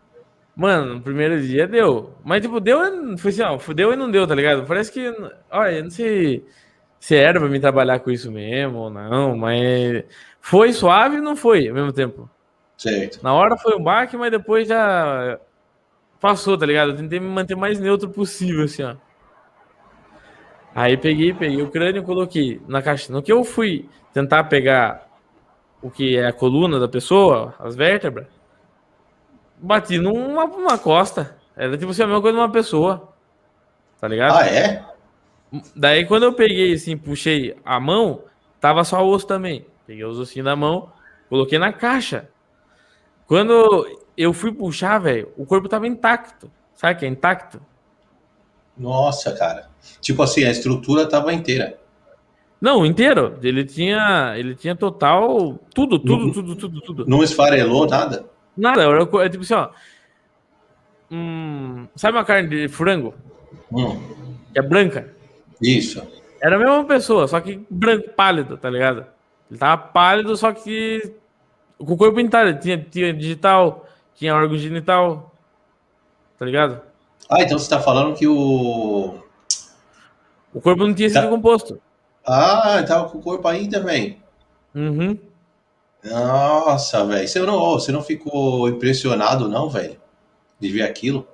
[0.56, 2.14] Mano, no primeiro dia deu.
[2.24, 2.78] Mas, tipo, deu,
[3.18, 4.64] foi assim, ó, deu e não deu, tá ligado?
[4.66, 5.12] Parece que,
[5.50, 6.46] olha, eu não sei
[7.00, 10.04] se era pra mim trabalhar com isso mesmo ou não, mas
[10.40, 12.30] foi suave e não foi ao mesmo tempo.
[12.76, 13.22] Certo.
[13.22, 15.38] Na hora foi um baque, mas depois já
[16.20, 16.92] passou, tá ligado?
[16.92, 18.94] Eu tentei me manter mais neutro possível, assim, ó.
[20.74, 23.12] Aí peguei, peguei o crânio e coloquei na caixa.
[23.12, 25.06] No que eu fui tentar pegar
[25.82, 28.26] o que é a coluna da pessoa, as vértebras,
[29.64, 31.36] bati numa, numa costa.
[31.56, 33.12] Era tipo assim, a mesma coisa de uma pessoa.
[34.00, 34.36] Tá ligado?
[34.36, 34.84] Ah, é?
[35.74, 38.22] Daí quando eu peguei assim, puxei a mão,
[38.60, 39.66] tava só osso também.
[39.86, 40.90] Peguei os ossinhos da mão,
[41.28, 42.28] coloquei na caixa.
[43.26, 46.50] Quando eu fui puxar, velho, o corpo tava intacto.
[46.74, 47.60] Sabe que é intacto?
[48.76, 49.70] Nossa, cara.
[50.00, 51.78] Tipo assim, a estrutura tava inteira.
[52.60, 53.38] Não, inteiro.
[53.42, 57.06] Ele tinha, ele tinha total tudo, tudo, não, tudo, tudo, tudo.
[57.06, 58.26] Não esfarelou nada?
[58.56, 59.68] Nada, é tipo assim, ó.
[61.10, 63.14] Hum, sabe uma carne de frango?
[63.72, 64.00] Hum.
[64.52, 65.12] Que é branca?
[65.60, 66.02] Isso.
[66.40, 69.06] Era a mesma pessoa, só que branco, pálido, tá ligado?
[69.50, 71.14] Ele tava pálido, só que
[71.78, 72.58] com o corpo inteiro.
[72.58, 75.32] Tinha, tinha digital, tinha órgão genital,
[76.38, 76.80] tá ligado?
[77.28, 79.18] Ah, então você tá falando que o.
[80.52, 81.28] O corpo não tinha sido tá...
[81.28, 81.80] composto.
[82.24, 84.16] Ah, tava com o corpo ainda, velho.
[84.74, 85.18] Uhum.
[86.04, 87.26] Nossa, velho.
[87.26, 89.96] Você não, você não ficou impressionado, não, velho?
[90.60, 91.26] De ver aquilo?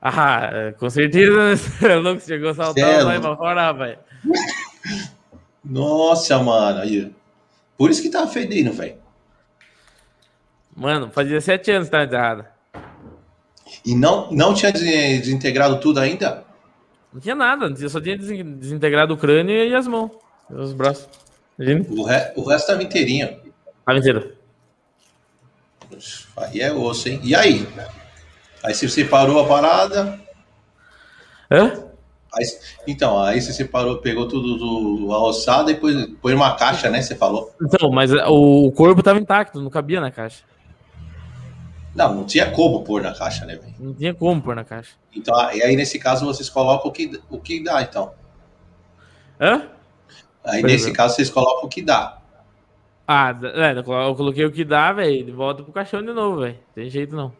[0.00, 1.54] Ah, com certeza
[1.96, 3.98] o Lucas chegou saltando lá pra fora, velho.
[5.64, 7.14] Nossa, mano.
[7.76, 8.96] Por isso que tava fedendo, velho.
[10.76, 12.44] Mano, fazia sete anos que tava enterrado.
[13.84, 16.44] E não, não tinha desintegrado tudo ainda?
[17.12, 20.10] Não tinha nada, só tinha desintegrado o crânio e as mãos,
[20.48, 21.08] os braços.
[21.58, 23.47] O, re, o resto tava inteirinho.
[23.96, 24.32] Inteiro.
[26.36, 27.20] Aí é osso, hein?
[27.22, 27.66] E aí?
[28.62, 30.20] Aí você separou a parada.
[31.50, 31.84] Hã?
[32.32, 32.44] Aí,
[32.86, 37.00] então, aí você separou, pegou tudo do, a ossada e pôs, pôs numa caixa, né?
[37.00, 37.54] Você falou.
[37.60, 40.44] Então, mas o, o corpo tava intacto, não cabia na caixa.
[41.94, 43.74] Não, não tinha como pôr na caixa, né, velho?
[43.78, 44.92] Não tinha como pôr na caixa.
[45.14, 48.12] Então, e aí nesse caso vocês colocam o que, o que dá, então.
[49.40, 49.68] Hã?
[50.44, 50.96] Aí Por nesse exemplo.
[50.96, 52.17] caso vocês colocam o que dá.
[53.10, 56.58] Ah, é, eu coloquei o que dá, velho, volta pro caixão de novo, velho.
[56.74, 57.32] Tem jeito não.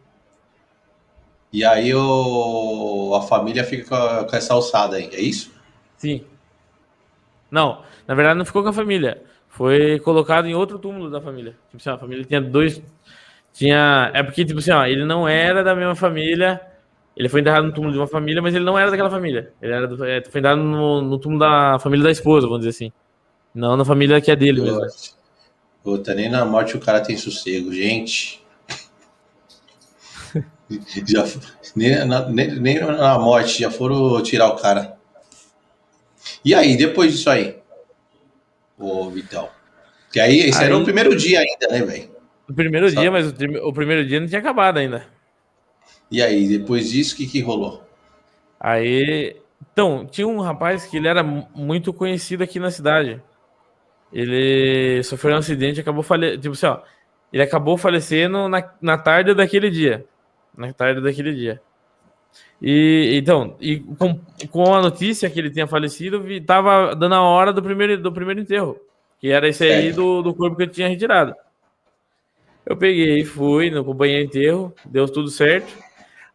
[1.53, 5.53] E aí o, a família fica com, essa alçada aí, é isso?
[5.95, 6.25] Sim.
[7.51, 9.21] Não, na verdade não ficou com a família.
[9.47, 11.55] Foi colocado em outro túmulo da família.
[11.69, 12.81] Tipo assim, a família tinha dois
[13.53, 14.11] tinha.
[14.13, 16.61] É porque, tipo assim, ó, ele não era da mesma família.
[17.15, 19.51] Ele foi enterrado no túmulo de uma família, mas ele não era daquela família.
[19.61, 22.69] Ele era do, é, foi enterrado no, no, túmulo da família da esposa, vamos dizer
[22.69, 22.93] assim.
[23.53, 24.79] Não na família que é dele mesmo.
[25.83, 28.43] Puta, nem na morte o cara tem sossego, gente.
[31.07, 31.25] já,
[31.75, 34.97] nem, na, nem, nem na morte já foram tirar o cara.
[36.43, 37.57] E aí, depois disso aí?
[38.77, 39.49] Ô, Vitão.
[40.11, 40.65] Que aí, esse aí...
[40.65, 42.09] era o primeiro dia ainda, né, velho?
[42.49, 42.99] O primeiro Só...
[42.99, 43.33] dia, mas o,
[43.67, 45.05] o, primeiro dia não tinha acabado ainda.
[46.09, 47.83] E aí, depois disso, o que, que rolou?
[48.59, 49.35] Aí.
[49.71, 53.21] Então, tinha um rapaz que ele era muito conhecido aqui na cidade.
[54.11, 56.41] Ele sofreu um acidente e acabou falecendo.
[56.41, 56.79] Tipo assim, ó.
[57.31, 60.05] Ele acabou falecendo na, na tarde daquele dia.
[60.57, 61.61] Na tarde daquele dia.
[62.61, 64.19] E então, e com,
[64.49, 68.41] com a notícia que ele tinha falecido, estava dando a hora do primeiro, do primeiro
[68.41, 68.77] enterro.
[69.19, 71.33] Que era esse aí do, do corpo que eu tinha retirado.
[72.65, 75.73] Eu peguei, fui, no acompanhei enterro, deu tudo certo.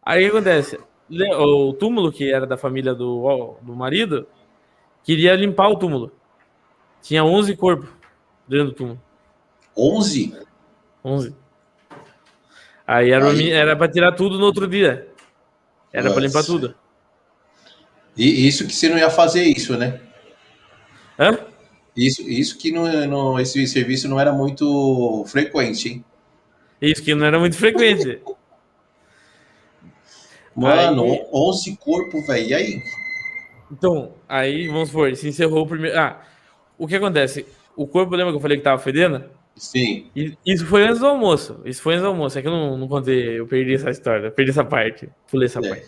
[0.03, 0.79] Aí o que acontece?
[1.39, 4.27] O túmulo, que era da família do, do marido,
[5.03, 6.11] queria limpar o túmulo.
[7.05, 7.87] Tinha 11 corpos
[8.47, 9.01] dentro do túmulo.
[9.77, 10.35] 11?
[11.03, 11.35] 11.
[12.87, 13.51] Aí era, Aí.
[13.51, 15.07] era pra tirar tudo no outro dia.
[15.93, 16.73] Era para limpar tudo.
[18.17, 20.01] E isso que você não ia fazer isso, né?
[21.19, 21.37] Hã?
[21.95, 26.05] Isso, isso que não, não, esse serviço não era muito frequente, hein?
[26.81, 28.19] Isso que não era muito frequente.
[30.55, 31.27] Mano, aí...
[31.31, 32.47] 11 corpos, velho.
[32.47, 32.83] E aí?
[33.71, 35.99] Então, aí, vamos supor, se encerrou o primeiro.
[35.99, 36.25] Ah,
[36.77, 37.45] o que acontece?
[37.75, 39.23] O corpo, lembra que eu falei que tava fedendo?
[39.55, 40.07] Sim.
[40.45, 41.61] Isso foi antes do almoço.
[41.65, 42.37] Isso foi antes do almoço.
[42.37, 45.09] É que eu não, não contei, eu perdi essa história, perdi essa parte.
[45.29, 45.69] Pulei essa é.
[45.69, 45.87] parte.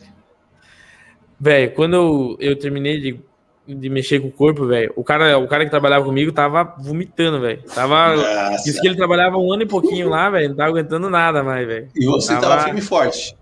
[1.40, 3.20] Velho, quando eu, eu terminei de,
[3.68, 7.42] de mexer com o corpo, velho, o cara, o cara que trabalhava comigo tava vomitando,
[7.42, 7.62] velho.
[7.64, 8.16] Tava.
[8.16, 8.82] Nossa.
[8.82, 10.50] Que ele trabalhava um ano e pouquinho lá, velho.
[10.50, 11.90] Não tava aguentando nada mais, velho.
[11.94, 13.36] E você tava, tava firme e forte.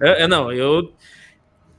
[0.00, 0.92] Eu, eu, não, eu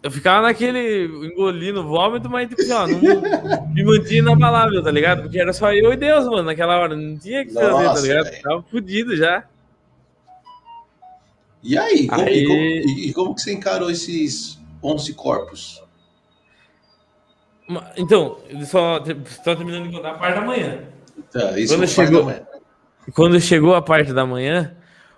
[0.01, 4.91] eu ficava naquele engolindo vômito, mas tipo assim, ó, não me mantinha na palavra, tá
[4.91, 5.23] ligado?
[5.23, 6.95] Porque era só eu e Deus, mano, naquela hora.
[6.95, 8.29] Não tinha que fazer, Nossa, tá ligado?
[8.29, 8.43] Véio.
[8.43, 9.43] Tava fudido já.
[11.61, 12.43] E aí, como, aí...
[12.43, 12.59] E, como,
[12.99, 15.83] e, como, que você encarou esses 11 corpos?
[17.97, 20.79] Então, só estou terminando de contar a parte da manhã.
[21.31, 22.41] Tá, isso quando, chegou, da manhã.
[23.13, 24.75] quando chegou a parte da manhã,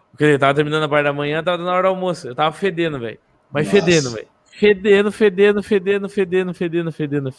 [0.09, 2.27] porque ele tava terminando a parte da manhã, tava na hora do almoço.
[2.27, 3.19] Eu tava fedendo, velho.
[3.51, 3.79] Mas Nossa.
[3.79, 4.27] fedendo, velho.
[4.51, 7.33] Fedendo, fedendo, fedendo, fedendo, fedendo, fedendo.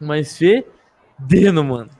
[0.00, 1.90] Mas fedendo, mano.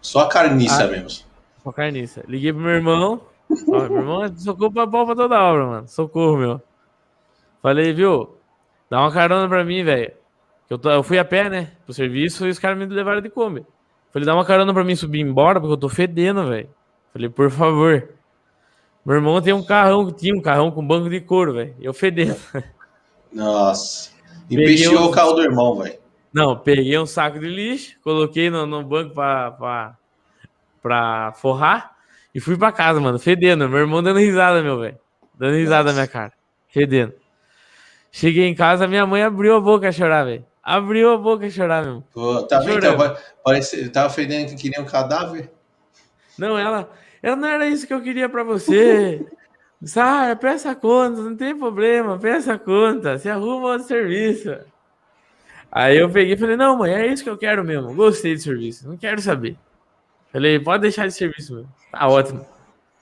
[0.00, 1.26] Só carniça ah, mesmo.
[1.62, 2.22] Só carniça.
[2.28, 3.20] Liguei pro meu irmão.
[3.50, 5.88] Ó, meu irmão socorro pra pau pra toda obra, mano.
[5.88, 6.62] Socorro, meu.
[7.62, 8.36] Falei, viu?
[8.90, 10.12] Dá uma carona pra mim, velho.
[10.70, 11.72] Eu, eu fui a pé, né?
[11.84, 13.66] Pro serviço e os caras me levaram de Kombi.
[14.12, 16.68] Falei, dá uma carona pra mim subir embora, porque eu tô fedendo, velho.
[17.12, 18.08] Falei, por favor.
[19.04, 21.74] Meu irmão tem um carrão, tinha um carrão com banco de couro, velho.
[21.80, 22.36] Eu fedendo.
[23.32, 24.10] Nossa.
[24.50, 25.06] Empesteou um...
[25.06, 25.98] o carro do irmão, velho.
[26.32, 29.96] Não, peguei um saco de lixo, coloquei no, no banco pra, pra,
[30.82, 31.96] pra forrar
[32.34, 33.68] e fui pra casa, mano, fedendo.
[33.68, 34.98] Meu irmão dando risada, meu velho.
[35.34, 35.94] Dando risada Nossa.
[35.94, 36.32] na minha cara.
[36.68, 37.14] Fedendo.
[38.10, 40.44] Cheguei em casa, minha mãe abriu a boca a chorar, velho.
[40.62, 42.04] Abriu a boca a chorar, meu.
[42.12, 42.80] Pô, tá vendo?
[42.80, 45.50] Tava, parece, tava fedendo que queria um cadáver?
[46.38, 46.90] Não, ela,
[47.22, 49.26] ela não era isso que eu queria pra você.
[49.84, 54.56] Sara, peça conta, não tem problema, peça conta, se arruma outro serviço.
[55.70, 57.94] Aí eu peguei e falei, não, mãe, é isso que eu quero mesmo.
[57.94, 59.56] Gostei do serviço, não quero saber.
[60.32, 61.72] Falei, pode deixar de serviço mesmo.
[61.92, 62.44] Tá ótimo.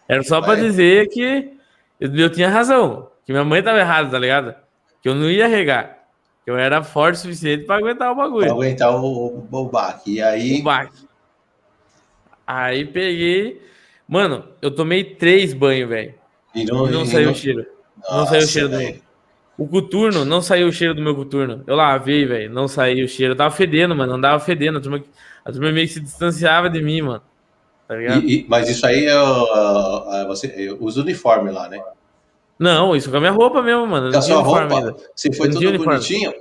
[0.09, 1.57] Era só para dizer que
[1.99, 4.55] eu, eu, tinha razão, que minha mãe tava errada, tá ligado?
[5.03, 5.97] Que eu não ia regar.
[6.45, 8.47] Que eu era forte o suficiente para aguentar o bagulho.
[8.47, 10.15] Pra aguentar o, o, o baque.
[10.15, 10.61] E aí.
[10.61, 11.09] O baque.
[12.47, 13.61] Aí peguei.
[14.07, 16.15] Mano, eu tomei três banhos, velho.
[16.65, 17.67] Não, não saiu o cheiro.
[17.99, 18.97] Nossa, não saiu o cheiro do meu.
[19.59, 21.65] O coturno, não saiu o cheiro do meu coturno.
[21.67, 23.33] Eu lavei, velho, não saiu o cheiro.
[23.33, 24.79] Eu tava fedendo, mano, andava fedendo.
[24.79, 25.03] A turma,
[25.45, 27.23] a turma meio que se distanciava de mim, mano.
[27.89, 28.23] Tá ligado?
[28.23, 31.83] E, e, mas isso aí é, uh, você é, usa uniforme lá, né?
[32.59, 34.11] Não, isso com a minha roupa mesmo, mano.
[34.11, 34.75] Com a sua roupa?
[34.75, 34.97] Ainda.
[35.15, 36.35] Você foi tudo bonitinho?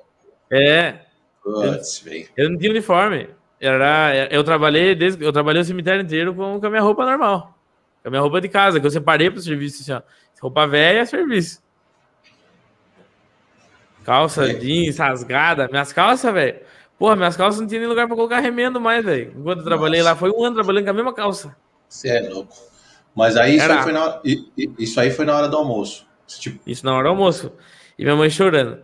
[0.52, 0.96] É.
[1.44, 3.30] Putz, eu, eu não tinha uniforme.
[3.60, 7.55] Era, eu trabalhei desde, eu trabalhei o cemitério inteiro com, com a minha roupa normal.
[8.06, 9.82] É a minha roupa de casa, que eu separei para o serviço.
[9.82, 10.02] Assim, ó.
[10.40, 11.60] Roupa velha é serviço.
[14.04, 14.54] Calça é.
[14.54, 15.68] jeans, rasgada.
[15.68, 16.60] Minhas calças, velho.
[17.00, 19.34] Porra, minhas calças não tinha nem lugar para colocar remendo mais, velho.
[19.36, 20.12] Enquanto eu trabalhei Nossa.
[20.12, 21.58] lá, foi um ano trabalhando com a mesma calça.
[21.90, 22.54] Você é louco.
[23.16, 24.22] Mas aí isso aí, foi na hora,
[24.78, 26.06] isso aí foi na hora do almoço.
[26.28, 26.60] Tipo...
[26.68, 27.52] Isso na hora do almoço.
[27.98, 28.82] E minha mãe chorando.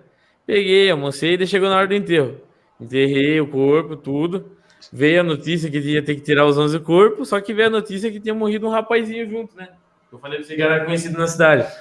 [0.48, 2.42] Peguei, almocei e chegou na hora do enterro.
[2.80, 4.58] Enterrei o corpo, tudo
[4.92, 7.72] veio a notícia que ia ter que tirar os 11 corpos, só que veio a
[7.72, 9.70] notícia que tinha morrido um rapazinho junto, né?
[10.12, 11.72] Eu falei pra você que era conhecido na cidade.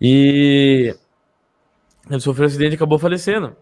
[0.00, 0.94] E
[2.10, 3.56] ele sofreu um acidente e acabou falecendo.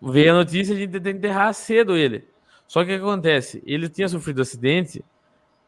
[0.00, 2.28] Veio a notícia de que enterrar cedo ele.
[2.66, 3.62] Só que o que acontece?
[3.66, 5.04] Ele tinha sofrido um acidente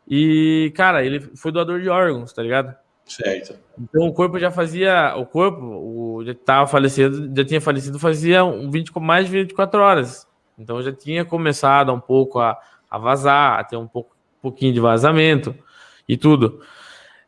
[0.06, 2.74] e, cara, ele foi doador de órgãos, tá ligado?
[3.04, 3.58] Certo.
[3.78, 5.14] Então o corpo já fazia.
[5.16, 10.27] O corpo o, já estava falecido, já tinha falecido fazia 20, mais de 24 horas.
[10.58, 12.58] Então já tinha começado um pouco a,
[12.90, 15.54] a vazar, a ter um pouco, um pouquinho de vazamento
[16.08, 16.60] e tudo.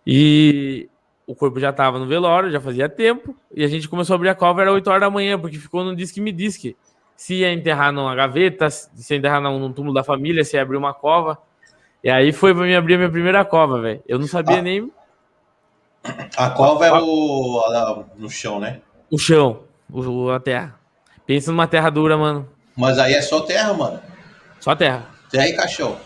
[0.07, 0.89] E
[1.27, 4.31] o corpo já estava no velório, já fazia tempo, e a gente começou a abrir
[4.31, 6.77] a cova, era 8 horas da manhã, porque ficou no disque me disque.
[7.17, 10.77] Se ia enterrar numa gaveta, se ia enterrar num, túmulo da família, se ia abrir
[10.77, 11.39] uma cova.
[12.03, 14.03] E aí foi para mim abrir a minha primeira cova, velho.
[14.09, 14.91] Eu não sabia ah, nem.
[16.37, 18.05] A cova é o.
[18.17, 18.81] no chão, né?
[19.11, 20.81] O chão, o, a terra.
[21.27, 22.49] Pensa numa terra dura, mano.
[22.81, 24.01] Mas aí é só terra, mano.
[24.59, 25.07] Só terra.
[25.31, 25.99] Terra e caixão.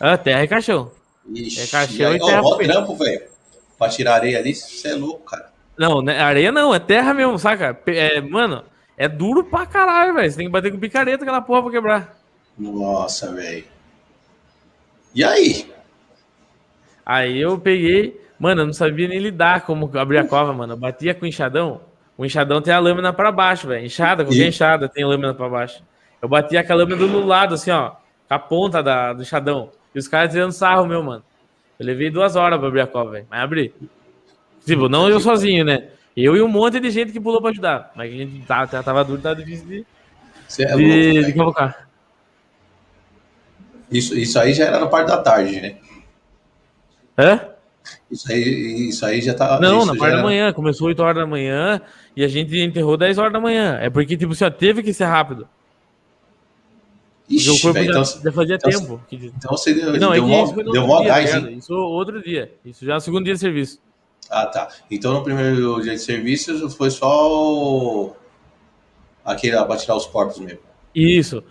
[0.00, 0.90] Ah, terra e caixão.
[1.34, 2.40] Ixi, é caixão e, aí, e terra.
[2.42, 3.22] Ó, trampo, velho.
[3.78, 5.52] Pra tirar areia ali, você é louco, cara.
[5.78, 7.78] Não, né, areia não, é terra mesmo, saca?
[7.88, 8.64] É, mano,
[8.96, 10.30] é duro pra caralho, velho.
[10.30, 12.16] Você tem que bater com picareta aquela porra pra quebrar.
[12.58, 13.64] Nossa, velho.
[15.14, 15.70] E aí?
[17.04, 20.72] Aí eu peguei, mano, eu não sabia nem lidar como abrir a cova, mano.
[20.72, 21.82] Eu batia com enxadão.
[22.16, 23.84] O enxadão tem a lâmina para baixo, velho.
[23.84, 24.48] Enxada, qualquer e...
[24.48, 25.82] enxada tem a lâmina para baixo.
[26.20, 27.90] Eu bati aquela lâmina do lado, assim, ó,
[28.28, 29.70] com a ponta da, do enxadão.
[29.94, 31.24] E os caras tirando sarro, meu, mano.
[31.78, 33.26] Eu levei duas horas pra abrir a cova, velho.
[33.28, 33.74] Mas abri.
[34.64, 35.88] Tipo, não eu sozinho, né?
[36.16, 37.90] Eu e um monte de gente que pulou pra ajudar.
[37.96, 39.86] Mas a gente tava, tava duro, tava difícil de,
[40.62, 41.88] é de, louco, de colocar.
[43.90, 45.76] Isso, isso aí já era na parte da tarde, né?
[47.16, 47.52] É?
[48.10, 49.58] Isso aí, isso aí já tá.
[49.60, 50.52] Não, na parte da era- manhã.
[50.52, 51.80] Começou 8 horas da manhã
[52.16, 53.78] e a gente enterrou 10 horas da manhã.
[53.80, 55.48] É porque, tipo assim, ó, teve que ser rápido.
[57.26, 59.00] Porque o Ixi, corpo velho, já, então, já fazia então- tempo.
[59.08, 61.56] que- então você deu, Não, é deu que mó, no deu mó dia, gás, hein?
[61.56, 62.52] Isso outro dia.
[62.64, 63.80] Isso já é o segundo dia de serviço.
[64.30, 64.68] Ah, tá.
[64.90, 68.16] Então no primeiro dia de serviço foi só o...
[69.24, 70.58] aquele pra tirar os corpos mesmo.
[70.94, 71.42] Isso.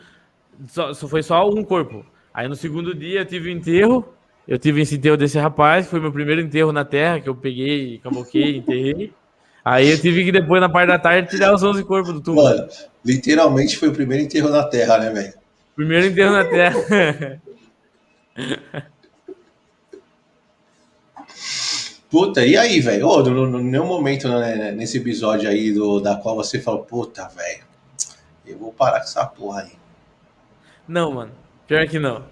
[0.67, 2.05] Só, só foi só um corpo.
[2.33, 4.07] Aí no segundo dia eu tive o enterro.
[4.47, 5.87] Eu tive esse enterro desse rapaz.
[5.87, 9.13] Foi meu primeiro enterro na terra, que eu peguei, caboquei, enterrei.
[9.63, 12.47] Aí eu tive que depois, na parte da tarde, tirar os 11 corpos do túmulo.
[12.47, 12.67] Mano,
[13.05, 15.33] literalmente foi o primeiro enterro na Terra, né, velho?
[15.75, 16.75] Primeiro enterro na terra.
[22.09, 23.07] Puta, e aí, velho?
[23.23, 27.63] No, nenhum momento né, nesse episódio aí do, da qual você falou, puta, velho,
[28.45, 29.71] eu vou parar com essa porra aí.
[30.87, 31.31] não, mano.
[31.67, 32.25] Pior que não.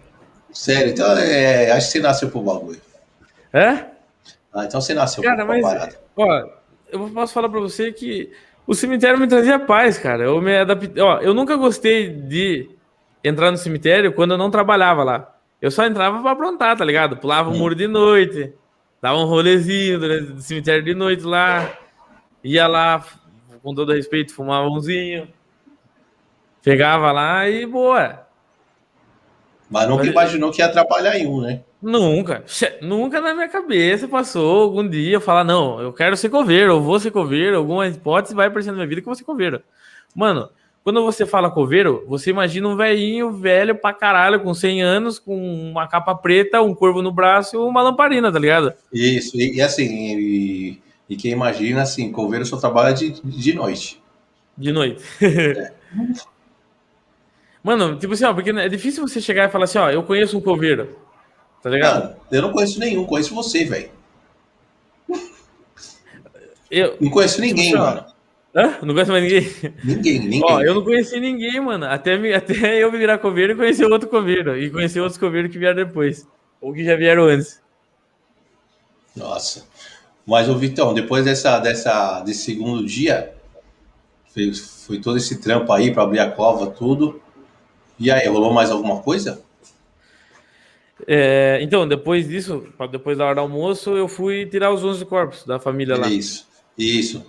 [0.52, 2.82] Sério, então é, acho que você nasceu pro bagulho.
[3.54, 3.86] É?
[4.54, 5.98] Ah, então você nasceu Cara, pra mas, parada.
[6.18, 6.50] ó,
[6.92, 8.32] eu posso falar pra você que
[8.68, 10.24] o cemitério me trazia paz, cara.
[10.24, 11.02] Eu me adaptei.
[11.02, 12.70] Ó, eu nunca gostei de
[13.24, 15.36] entrar no cemitério quando eu não trabalhava lá.
[15.62, 17.18] Eu só entrava pra aprontar, tá ligado?
[17.18, 18.54] Pulava o muro de noite,
[19.02, 21.74] dava um rolezinho durante o cemitério de noite lá,
[22.44, 23.04] ia lá,
[23.62, 25.28] com todo respeito, fumava umzinho,
[26.64, 28.26] pegava lá e boa.
[29.70, 31.62] Mas nunca mas- imaginou que ia atrapalhar em um, né?
[31.82, 32.44] Nunca,
[32.82, 36.82] nunca na minha cabeça passou algum dia eu falar, não, eu quero ser coveiro, eu
[36.82, 39.62] vou ser coveiro, alguma hipótese vai aparecer na minha vida que eu vou ser coveiro.
[40.14, 40.50] Mano,
[40.84, 45.38] quando você fala coveiro, você imagina um velhinho velho pra caralho, com 100 anos, com
[45.72, 48.74] uma capa preta, um corvo no braço e uma lamparina, tá ligado?
[48.92, 54.02] Isso, e, e assim, e, e quem imagina, assim, coveiro só trabalha de, de noite.
[54.58, 55.02] De noite.
[57.64, 60.38] Mano, tipo assim, ó, porque é difícil você chegar e falar assim, ó, eu conheço
[60.38, 60.98] um coveiro,
[61.62, 62.04] tá ligado?
[62.04, 63.92] Mano, eu não conheço nenhum, conheço você, velho.
[66.70, 66.98] Eu...
[67.00, 68.06] Não conheço ninguém, Tipo assim, mano.
[68.56, 68.78] Hã?
[68.84, 69.74] Não conheço mais ninguém?
[69.84, 70.44] Ninguém, ninguém.
[70.44, 71.86] Ó, eu não conheci ninguém, mano.
[71.86, 74.58] Até, me- até eu me virar coveiro e conhecer outro coveiro.
[74.58, 76.28] E conhecer outros coveiros que vieram depois.
[76.62, 77.62] Ou que já vieram antes.
[79.16, 79.66] Nossa.
[80.26, 83.34] Mas, ô Vitão, depois dessa, dessa, desse segundo dia,
[84.34, 87.22] foi, foi todo esse trampo aí pra abrir a cova, tudo.
[88.00, 89.42] E aí, rolou mais alguma coisa?
[91.08, 95.46] É, então, depois disso, depois da hora do almoço, eu fui tirar os 11 corpos
[95.46, 96.08] da família lá.
[96.08, 96.48] Isso,
[96.78, 97.26] isso.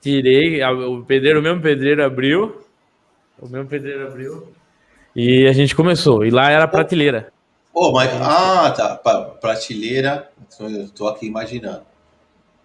[0.00, 2.60] Tirei, o pedreiro, o mesmo pedreiro abriu.
[3.38, 4.48] O mesmo pedreiro abriu.
[5.14, 6.24] E a gente começou.
[6.24, 7.32] E lá era prateleira.
[7.72, 10.30] Ô, mas, ah, tá, pra- prateleira,
[10.60, 11.82] eu tô aqui imaginando.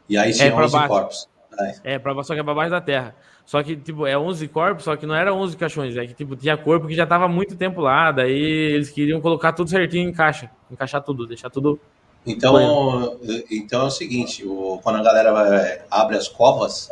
[0.07, 0.87] E aí tinha pra 11 baixo.
[0.87, 1.29] corpos.
[1.59, 3.15] Aí, É, pra, só que é pra baixo da terra.
[3.49, 5.97] Só que, tipo, é 11 corpos, só que não era 11 caixões.
[5.97, 8.11] É que, tipo, tinha corpo que já tava muito tempo lá.
[8.11, 10.51] Daí eles queriam colocar tudo certinho em caixa.
[10.69, 11.79] Encaixar tudo, deixar tudo.
[12.27, 13.17] Então,
[13.49, 16.91] então é o seguinte, o- quando a galera vai- abre as covas,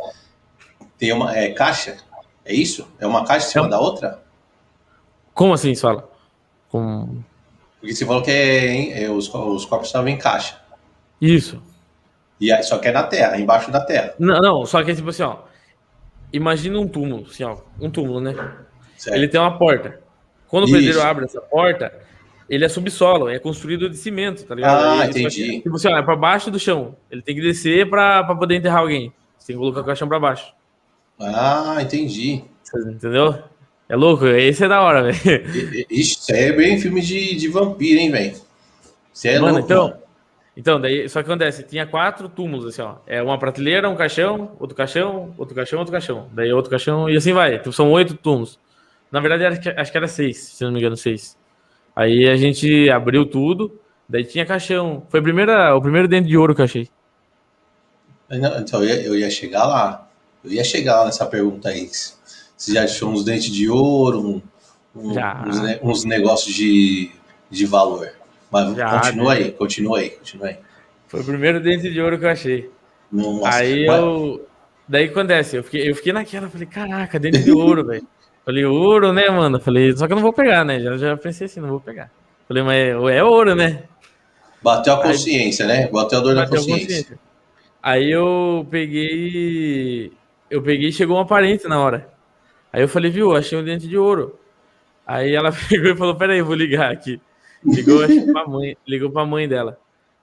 [0.98, 1.98] tem uma é, caixa,
[2.44, 2.88] é isso?
[3.00, 4.20] É uma caixa em cima um- da outra?
[5.36, 6.10] Como assim, você fala?
[6.70, 7.20] Com...
[7.80, 10.60] Porque você falou que é, é, os, os corpos estavam em caixa.
[11.22, 11.62] Isso.
[12.42, 14.16] E aí, só que é na terra, embaixo da terra.
[14.18, 15.46] Não, não, só que é tipo assim, ó.
[16.32, 17.58] Imagina um túmulo, assim, ó.
[17.80, 18.36] Um túmulo, né?
[18.98, 19.16] Certo?
[19.16, 20.00] Ele tem uma porta.
[20.48, 20.76] Quando o Isso.
[20.76, 21.94] pedreiro abre essa porta,
[22.50, 24.84] ele é subsolo, é construído de cimento, tá ligado?
[24.86, 25.62] Ah, Ele- entendi.
[25.62, 26.96] Tipo assim, ó, é pra baixo do chão.
[27.12, 29.12] Ele tem que descer pra, pra poder enterrar alguém.
[29.38, 30.54] Você tem que colocar o caixão pra baixo.
[31.20, 32.44] Ah, entendi.
[32.76, 33.42] Entendeu?
[33.90, 35.86] É louco, esse é da hora, velho.
[35.90, 38.36] Isso é bem filme de, de vampiro, hein, velho?
[39.14, 40.07] Você é Mano, louco, então- mano.
[40.58, 42.96] Então, daí, só que acontece, tinha quatro túmulos, assim, ó.
[43.08, 46.30] É uma prateleira, um caixão, outro caixão, outro caixão, outro caixão.
[46.34, 47.60] Daí outro caixão, e assim vai.
[47.60, 48.60] Tipo, são oito túmulos.
[49.12, 51.38] Na verdade, acho que, acho que era seis, se não me engano, seis.
[51.96, 53.80] Aí a gente abriu tudo,
[54.10, 55.06] daí tinha caixão.
[55.10, 56.90] Foi primeira, o primeiro dente de ouro que eu achei.
[58.30, 60.08] Não, Então, eu ia, eu ia chegar lá.
[60.44, 61.90] Eu ia chegar lá nessa pergunta aí.
[62.58, 64.42] Você já achou uns dentes de ouro, um-
[64.96, 65.12] um-
[65.48, 67.12] uns, uns negócios de,
[67.50, 68.12] de valor.
[68.52, 69.42] Mas Já, continua né?
[69.42, 70.58] aí, continua aí, continua aí.
[71.08, 72.70] Foi o primeiro dente de ouro que eu achei.
[73.12, 74.48] Nossa, Aí mas- eu.
[74.90, 75.58] Daí acontece?
[75.58, 78.08] Eu fiquei, eu fiquei naquela, falei, caraca, dente de ouro, velho.
[78.46, 79.60] Falei, ouro, né, mano?
[79.60, 80.80] Falei, só que eu não vou pegar, né?
[80.80, 82.10] Já, já pensei assim, não vou pegar.
[82.48, 83.84] Falei, mas é, é ouro, né?
[84.62, 85.88] Bateu a consciência, né?
[85.90, 86.86] Bateu a dor da Bateu a consciência.
[86.88, 87.20] consciência.
[87.84, 90.12] Aí eu peguei.
[90.50, 92.10] Eu peguei e chegou uma parente na hora.
[92.72, 94.40] Aí eu falei, viu, achei um dente de ouro.
[95.06, 97.20] Aí ela pegou e falou, peraí, eu vou ligar aqui.
[97.66, 98.00] Ligou
[98.34, 99.78] pra mãe, ligou pra mãe dela.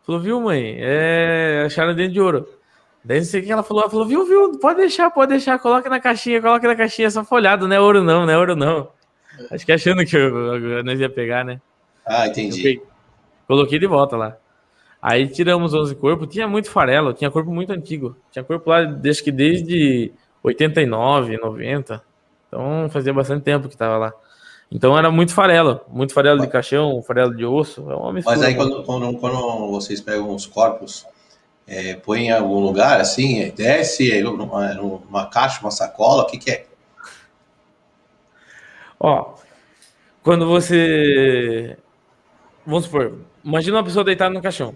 [0.07, 0.77] Falou, viu, mãe?
[0.81, 2.47] É, acharam dente de ouro.
[3.05, 3.83] Daí não sei o que ela falou.
[3.83, 7.25] Ela falou, viu, viu, pode deixar, pode deixar, coloca na caixinha, coloca na caixinha, só
[7.25, 8.89] folhado, não é ouro não, não é ouro não.
[9.51, 11.61] Acho que achando que eu, eu- nós ia pegar, né?
[12.07, 12.63] Ah, entendi.
[12.63, 12.83] peguei-
[13.47, 14.37] coloquei de volta lá.
[15.03, 18.17] Aí tiramos 11 corpos, tinha muito farelo, tinha corpo muito antigo.
[18.31, 20.13] Tinha corpo lá desde que desde
[20.43, 22.03] 89, 90.
[22.49, 24.13] Então fazia bastante tempo que tava lá.
[24.75, 27.89] Então era muito farelo, muito farelo de caixão, farelo de osso.
[27.89, 31.07] É uma Mas aí quando, quando, quando, vocês pegam os corpos,
[31.65, 36.51] é, põe em algum lugar assim, desce numa, numa caixa, uma sacola, o que, que
[36.51, 36.67] é?
[38.99, 39.35] Ó,
[40.25, 41.77] quando você.
[42.67, 44.75] Vamos supor, imagina uma pessoa deitada no caixão.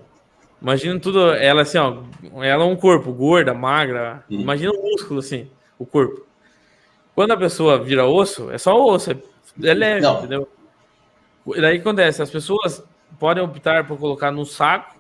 [0.63, 2.03] Imagina tudo, ela assim, ó,
[2.41, 4.23] ela é um corpo, gorda, magra.
[4.31, 4.43] Hum.
[4.43, 6.25] Imagina o músculo assim, o corpo.
[7.17, 9.17] Quando a pessoa vira osso, é só osso, é
[9.59, 10.19] leve, Não.
[10.19, 10.49] entendeu?
[11.55, 12.83] E daí acontece, as pessoas
[13.19, 14.99] podem optar por colocar no saco,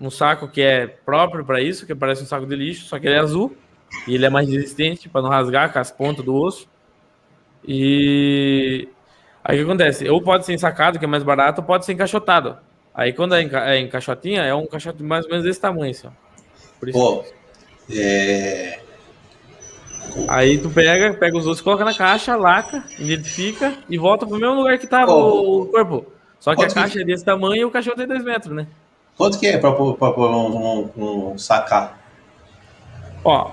[0.00, 3.06] um saco que é próprio para isso, que parece um saco de lixo, só que
[3.06, 3.56] ele é azul
[4.06, 6.68] e ele é mais resistente para não rasgar com as pontas do osso.
[7.66, 8.88] E
[9.42, 10.08] aí o que acontece?
[10.08, 12.58] Ou pode ser ensacado, que é mais barato, ou pode ser encaixotado.
[12.94, 15.90] Aí quando é, enca é em caixotinha, é um caixote mais ou menos desse tamanho,
[15.90, 16.08] assim,
[16.92, 17.24] Pô,
[17.90, 18.80] é...
[20.26, 24.56] Aí tu pega, pega os outros, coloca na caixa, laca, identifica e volta pro mesmo
[24.56, 26.06] lugar que tava oh, o corpo.
[26.40, 27.02] Só que a caixa que...
[27.02, 28.66] é desse tamanho e o cachorro tem 2 metros, né?
[29.16, 31.98] Quanto que é pra, pra, pra um, um, um, sacar?
[33.24, 33.52] Ó,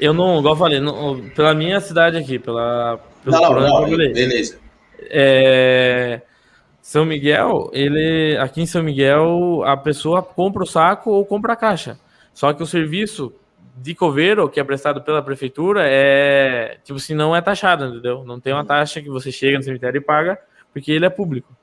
[0.00, 2.98] eu não, igual eu falei, não, pela minha cidade aqui, pela.
[3.22, 4.58] Pelo não, não, não, beleza.
[5.10, 6.22] É,
[6.80, 11.56] são Miguel, ele aqui em São Miguel a pessoa compra o saco ou compra a
[11.56, 11.98] caixa.
[12.32, 13.32] Só que o serviço
[13.76, 18.24] de coveiro que é prestado pela prefeitura é tipo assim não é taxado, entendeu?
[18.24, 20.38] Não tem uma taxa que você chega no cemitério e paga
[20.72, 21.54] porque ele é público.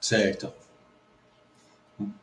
[0.00, 0.52] Certo.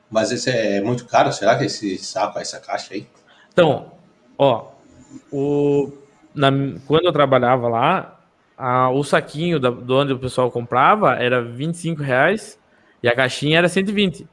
[0.10, 3.08] Mas esse é muito caro, será que esse saco, essa caixa aí?
[3.52, 3.92] Então,
[4.38, 4.68] ó,
[5.32, 5.92] o,
[6.34, 6.52] na,
[6.86, 8.20] quando eu trabalhava lá,
[8.58, 12.60] a, o saquinho da, do onde o pessoal comprava era 25 reais
[13.02, 14.28] e a caixinha era 120.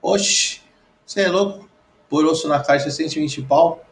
[0.00, 0.62] Oxi,
[1.04, 1.68] você é louco?
[2.08, 3.84] Por osso na caixa 120 pau?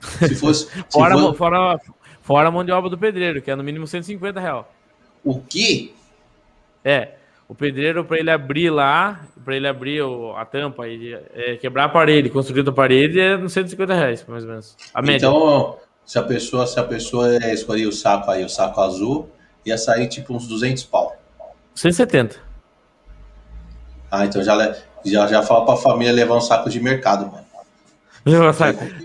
[0.00, 0.66] Se fosse.
[0.90, 1.38] fora, se fosse...
[1.38, 1.80] fora,
[2.22, 4.72] fora a mão de obra do pedreiro, que é no mínimo 150 real.
[5.24, 5.92] O quê?
[6.84, 7.12] É.
[7.48, 11.84] O pedreiro, para ele abrir lá, para ele abrir o, a tampa e é, quebrar
[11.84, 14.76] a parede, construir a parede, é uns 150 reais, mais ou menos.
[14.92, 15.26] A média.
[15.26, 19.30] Então, se a pessoa, se a pessoa escolher o saco aí, o saco azul,
[19.64, 21.16] ia sair tipo uns 200 pau.
[21.74, 22.36] 170.
[24.10, 27.45] Ah, então já, já, já fala pra família levar um saco de mercado, mano.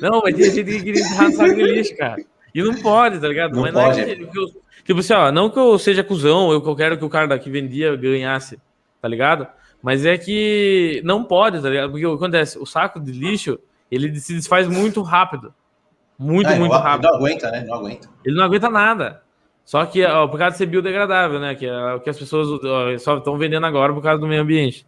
[0.01, 2.23] Não, mas tem gente que entrar no saco de lixo, cara.
[2.53, 3.53] E não pode, tá ligado?
[3.53, 4.01] Não mas pode.
[4.01, 4.47] Não é que, eu,
[4.83, 7.37] tipo assim, ó, não que eu seja cuzão, eu, que eu quero que o cara
[7.39, 8.59] que vendia ganhasse,
[9.01, 9.47] tá ligado?
[9.81, 11.91] Mas é que não pode, tá ligado?
[11.91, 12.59] Porque o que acontece?
[12.59, 13.59] O saco de lixo,
[13.89, 15.53] ele se desfaz muito rápido.
[16.17, 17.05] Muito, é, muito rápido.
[17.05, 17.63] Ele não aguenta, né?
[17.63, 18.09] Não aguenta.
[18.23, 19.21] Ele não aguenta nada.
[19.65, 21.55] Só que ó, por causa de ser biodegradável, né?
[21.55, 24.41] Que é o que as pessoas ó, só estão vendendo agora por causa do meio
[24.41, 24.85] ambiente.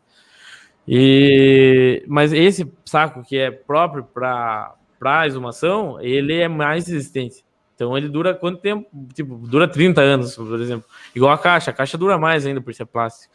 [0.88, 7.43] E mas esse saco que é próprio para para exumação, ele é mais resistente.
[7.75, 8.88] Então ele dura quanto tempo?
[9.13, 10.86] Tipo, dura 30 anos, por exemplo.
[11.13, 13.34] Igual a caixa, a caixa dura mais ainda por ser plástico.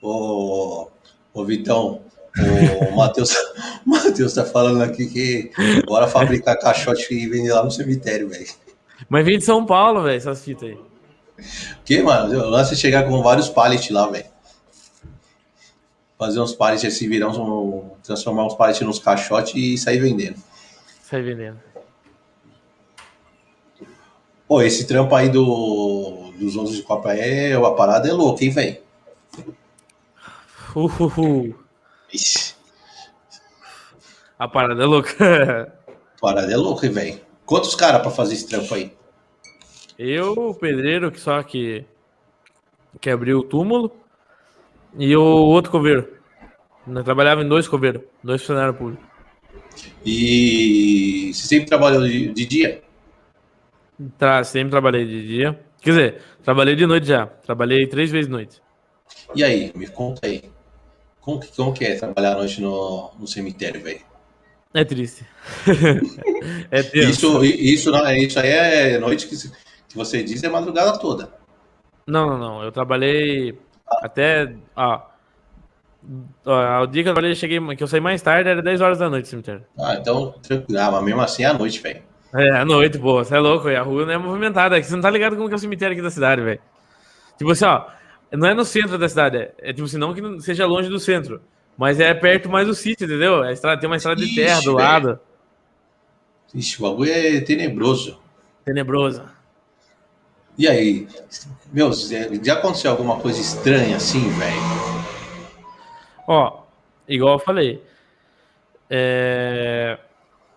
[0.00, 0.88] Ô,
[1.34, 2.02] ô Vitão,
[2.38, 3.34] o Matheus,
[3.84, 5.50] Matheus tá falando aqui que
[5.86, 8.46] bora fabricar caixote e vender lá no cemitério, velho.
[9.08, 10.78] Mas vem de São Paulo, velho, essas fitas aí.
[11.84, 12.32] Que, mano?
[12.38, 14.26] O lance é chegar com vários pallets lá, velho.
[16.22, 20.36] Fazer uns pallets virar uns, transformar uns pallets nos caixotes e sair vendendo.
[21.02, 21.58] Sair vendendo.
[24.46, 27.54] Pô, esse trampo aí do, dos 11 de Copa é.
[27.54, 28.76] A parada é louca, hein, velho?
[30.76, 31.56] Uhul.
[34.38, 35.72] A parada é louca.
[36.18, 37.20] A parada é louca, velho.
[37.44, 38.92] Quantos caras pra fazer esse trampo aí?
[39.98, 41.84] Eu, o pedreiro, que só que,
[43.00, 44.01] que abriu o túmulo,
[44.98, 46.08] e o outro coveiro.
[46.86, 49.04] Eu trabalhava em dois coveiros, dois funcionários públicos.
[50.04, 52.82] E você sempre trabalhou de, de dia?
[54.18, 55.60] Tá, sempre trabalhei de dia.
[55.80, 57.26] Quer dizer, trabalhei de noite já.
[57.26, 58.62] Trabalhei três vezes de noite.
[59.34, 60.42] E aí, me conta aí.
[61.20, 64.00] Como que, como que é trabalhar à noite no, no cemitério, velho?
[64.74, 65.24] É triste.
[66.70, 67.10] é triste.
[67.10, 71.32] Isso, isso, não, isso aí é noite que, que você diz é madrugada toda.
[72.06, 72.62] Não, não, não.
[72.62, 73.58] Eu trabalhei.
[73.86, 74.54] Até.
[74.76, 75.00] Ó,
[76.46, 78.98] ó, o dia que eu trabalhei, cheguei, que eu saí mais tarde, era 10 horas
[78.98, 79.64] da noite no cemitério.
[79.78, 80.80] Ah, então tranquilo.
[80.80, 82.02] Ah, mas mesmo assim é à noite, velho.
[82.34, 83.22] É, à noite, pô.
[83.22, 83.80] Você é louco, véio.
[83.80, 84.78] a rua não é movimentada.
[84.78, 86.60] É você não tá ligado como que é o cemitério aqui da cidade, velho.
[87.36, 87.84] Tipo assim, ó.
[88.32, 90.98] Não é no centro da cidade, é, é tipo assim, não que seja longe do
[90.98, 91.42] centro,
[91.76, 93.42] mas é perto mais do sítio, entendeu?
[93.42, 95.20] A estrada, tem uma estrada de terra do lado.
[96.54, 98.18] Ixi, o bagulho é tenebroso.
[98.64, 99.22] Tenebroso.
[100.58, 101.08] E aí,
[101.72, 101.90] meu,
[102.42, 104.62] já aconteceu alguma coisa estranha assim, velho?
[106.26, 106.62] Ó,
[107.08, 107.82] igual eu falei,
[108.88, 109.98] é,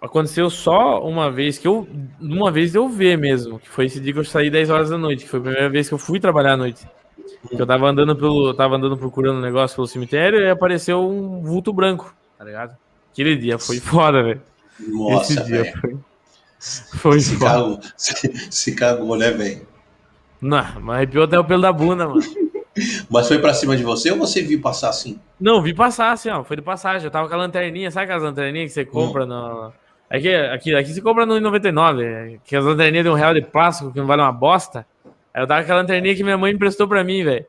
[0.02, 1.88] aconteceu só uma vez que eu.
[2.20, 4.98] Uma vez eu ver mesmo, que foi esse dia que eu saí 10 horas da
[4.98, 6.86] noite, que foi a primeira vez que eu fui trabalhar à noite.
[7.50, 8.54] Que eu tava andando pelo.
[8.54, 12.76] Tava andando procurando um negócio pelo cemitério e apareceu um vulto branco, tá ligado?
[13.12, 14.42] Aquele dia foi foda, velho.
[14.80, 15.80] Nossa, Esse dia véio.
[15.80, 15.98] foi.
[16.98, 17.52] Foi se foda.
[17.52, 19.75] Cagou, se, se cagou, né, velho?
[20.42, 22.22] Não, mas arrepiou até o pelo da bunda, mano.
[23.10, 25.18] Mas foi pra cima de você ou você viu passar assim?
[25.40, 26.44] Não, vi passar assim, ó.
[26.44, 27.06] Foi de passagem.
[27.06, 29.28] Eu tava com a lanterninha, sabe aquelas lanterninhas que você compra hum.
[29.28, 29.74] no.
[30.10, 33.92] Aqui, aqui, aqui você compra no 99, que as lanterninhas de um real de plástico
[33.92, 34.86] que não vale uma bosta.
[35.34, 37.46] Aí eu tava com a lanterninha que minha mãe emprestou pra mim, velho.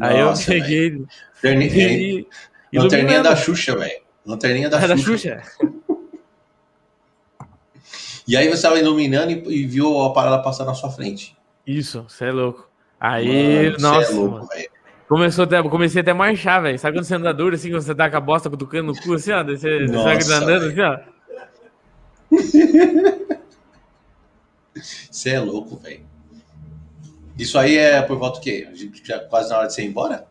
[0.00, 1.04] Aí eu peguei.
[1.42, 2.24] Lanterninha,
[2.72, 4.00] lanterninha da Xuxa, velho.
[4.24, 5.34] Lanterninha da, é Xuxa.
[5.34, 5.42] da Xuxa.
[8.26, 11.36] E aí você tava iluminando e, e viu a parada passar na sua frente.
[11.78, 12.68] Isso, você é louco.
[12.98, 14.12] Aí, Mano, é nossa.
[14.12, 14.48] É louco,
[15.08, 16.78] Começou até, comecei até a marchar, velho.
[16.78, 19.14] Sabe quando você anda duro assim, quando você tá com a bosta cutucando no cu,
[19.14, 19.42] assim, ó?
[19.42, 20.98] Você, nossa, você andando assim, ó.
[25.10, 26.06] Você é louco, velho.
[27.36, 28.68] Isso aí é por volta do quê?
[29.04, 30.26] Já quase na hora de você ir embora?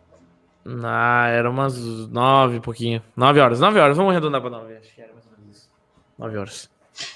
[0.81, 1.77] Ah, era umas
[2.09, 3.03] nove, pouquinho.
[3.15, 3.97] Nove horas, nove horas.
[3.97, 4.77] Vamos arredondar pra nove.
[4.77, 5.69] Acho que era mais ou menos isso.
[6.17, 6.69] Nove horas.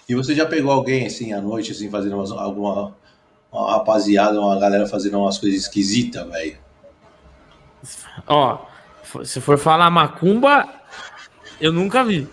[0.07, 2.93] E você já pegou alguém, assim, à noite, assim, fazendo alguma
[3.53, 6.57] uma rapaziada, uma galera fazendo umas coisas esquisitas, velho.
[8.27, 8.57] Ó,
[9.23, 10.67] se for falar macumba,
[11.61, 12.27] eu nunca vi.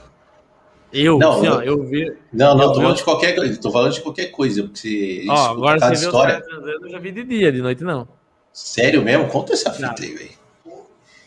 [0.92, 2.12] Eu, não, assim, ó, eu vi.
[2.32, 5.78] Não, não, tô falando de qualquer coisa, tô falando de qualquer coisa, porque ó, agora
[5.78, 6.42] você vê história.
[6.82, 8.08] eu já vi de dia, de noite não.
[8.52, 9.28] Sério mesmo?
[9.28, 10.30] Conta essa fita aí, velho.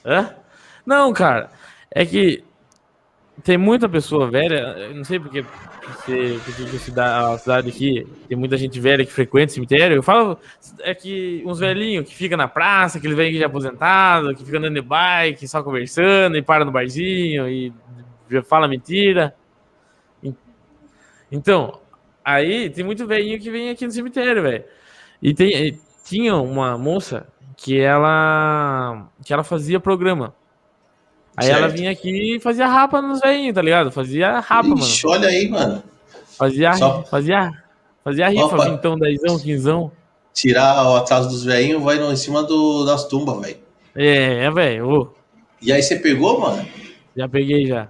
[0.06, 0.36] Hã?
[0.86, 1.50] Não, cara,
[1.90, 2.44] é que
[3.44, 8.80] tem muita pessoa velha, não sei porque você, porque a cidade aqui tem muita gente
[8.80, 9.98] velha que frequenta o cemitério.
[9.98, 10.40] Eu falo
[10.80, 14.60] é que uns velhinhos que ficam na praça, que eles vêm de aposentado, que ficam
[14.60, 17.74] andando de bike, só conversando e para no barzinho e
[18.46, 19.36] fala mentira.
[21.30, 21.82] Então,
[22.24, 24.64] aí tem muito velhinho que vem aqui no cemitério, velho.
[25.22, 27.28] E tem, tinha uma moça
[27.58, 30.34] que ela que ela fazia programa.
[31.36, 31.58] Aí certo.
[31.60, 33.92] ela vinha aqui e fazia rapa nos velhinhos, tá ligado?
[33.92, 35.18] Fazia rapa, Ixi, mano.
[35.18, 35.84] olha aí, mano.
[36.38, 37.04] Fazia, Só...
[37.04, 37.52] fazia,
[38.04, 38.70] fazia rifa, Opa.
[38.70, 39.92] vintão, dezão, quinzão.
[40.34, 43.58] Tirar o atraso dos velhinhos vai no, em cima do, das tumbas, velho.
[43.96, 45.14] É, é, velho.
[45.62, 46.68] E aí você pegou, mano?
[47.16, 47.88] Já peguei, já.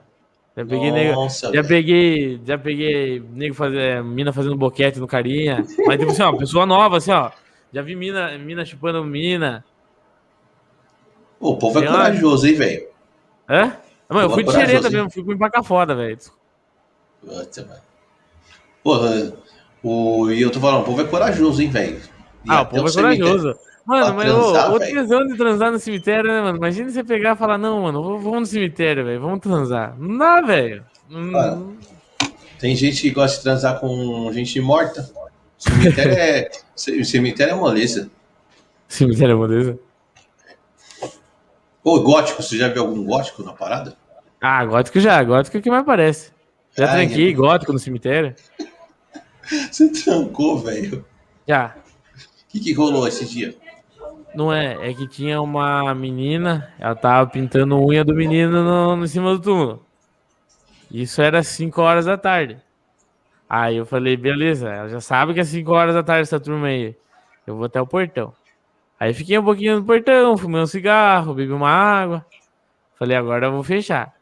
[0.55, 5.07] Já peguei Nossa, nego, já peguei, já peguei nego fazer, é, mina fazendo boquete no
[5.07, 5.65] carinha.
[5.85, 7.31] Mas tipo assim, ó, pessoa nova, assim, ó.
[7.73, 9.65] Já vi mina, mina chupando mina.
[11.39, 12.92] o povo é corajoso, hein, velho?
[13.49, 13.71] É?
[14.09, 16.17] Mano, eu fui de xereta mesmo, fui com empacar foda, velho.
[18.83, 18.99] Pô,
[19.83, 22.01] o, e eu tô falando, o povo é corajoso, hein, velho?
[22.47, 23.55] Ah, o povo é corajoso.
[23.85, 26.57] Mano, mas transar, o, o tesão de transar no cemitério, né, mano?
[26.57, 29.95] Imagina você pegar e falar, não, mano, vamos no cemitério, velho, vamos transar.
[29.99, 30.85] Não dá, velho.
[31.11, 31.75] Hum.
[32.59, 35.09] Tem gente que gosta de transar com gente morta.
[35.57, 38.09] Cemitério é, cemitério é moleza.
[38.87, 39.79] Cemitério é moleza?
[41.83, 43.97] Ô, gótico, você já viu algum gótico na parada?
[44.39, 46.31] Ah, gótico já, gótico é o que mais parece.
[46.77, 47.33] Já Ai, tranquei é...
[47.33, 48.35] gótico no cemitério.
[49.69, 51.05] Você trancou, velho?
[51.45, 51.75] Já.
[52.15, 53.53] O que, que rolou esse dia?
[54.33, 59.07] Não é, é que tinha uma menina, ela tava pintando unha do menino no, no
[59.07, 59.85] cima do túmulo.
[60.89, 62.57] Isso era 5 horas da tarde.
[63.49, 66.67] Aí eu falei, beleza, ela já sabe que é 5 horas da tarde essa turma
[66.67, 66.95] aí.
[67.45, 68.33] Eu vou até o portão.
[69.03, 72.25] Aí fiquei um pouquinho no portão, fumei um cigarro, bebi uma água.
[72.95, 74.13] Falei, agora eu vou fechar.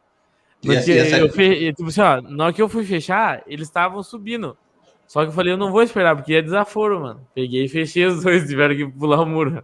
[0.60, 1.20] Porque essa...
[1.20, 1.72] eu fe...
[1.72, 4.58] tipo assim, ó, na hora que eu fui fechar, eles estavam subindo.
[5.06, 7.28] Só que eu falei, eu não vou esperar, porque é desaforo, mano.
[7.36, 9.64] Peguei e fechei os dois, tiveram que pular o muro.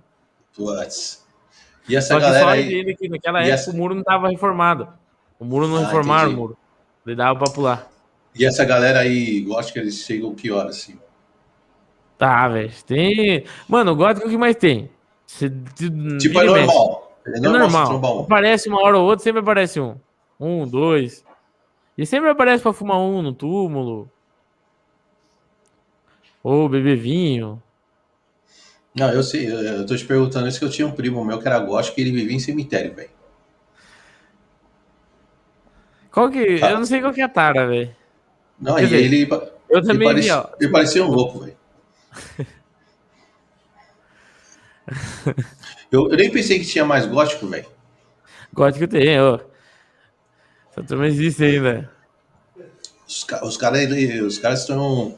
[0.55, 1.25] Putz.
[1.89, 2.69] E essa só galera aí...
[2.69, 3.71] Dele, que naquela época essa...
[3.71, 4.87] o muro não tava reformado.
[5.39, 6.35] O muro não ah, reformaram entendi.
[6.35, 6.57] o muro.
[7.07, 7.89] Ele dava pra pular.
[8.35, 10.99] E essa galera aí, gosto que eles chegam que horas, assim?
[12.19, 12.71] Tá, velho.
[12.85, 13.45] Tem.
[13.67, 14.91] Mano, o gótico que mais tem?
[15.27, 15.49] Se,
[16.17, 17.17] tipo, é normal.
[17.25, 17.85] É normal.
[17.85, 18.19] É normal.
[18.21, 19.97] Aparece uma hora ou outra, sempre aparece um.
[20.39, 21.23] Um, dois.
[21.97, 24.09] E sempre aparece pra fumar um no túmulo.
[26.41, 27.61] Ou beber vinho.
[28.95, 31.47] Não, eu sei, eu tô te perguntando isso que eu tinha um primo meu que
[31.47, 33.09] era gótico que ele vivia em cemitério, velho.
[36.09, 36.59] Qual que.
[36.63, 36.71] Ah.
[36.71, 37.95] Eu não sei qual que é a tara, velho.
[38.59, 39.29] Não, e ele.
[39.69, 40.49] Eu também ele parecia, vi, ó.
[40.59, 41.57] Ele parecia um louco, velho.
[45.91, 47.65] eu, eu, nem pensei que tinha mais gótico, velho.
[48.53, 49.39] Gótico tem, ó.
[50.71, 51.91] Essa turma existe ainda.
[53.07, 55.17] Os, os caras os caras estão.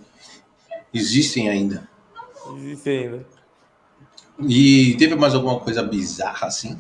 [0.94, 1.88] Existem ainda.
[2.56, 3.26] Existem ainda.
[4.48, 6.80] E teve mais alguma coisa bizarra assim?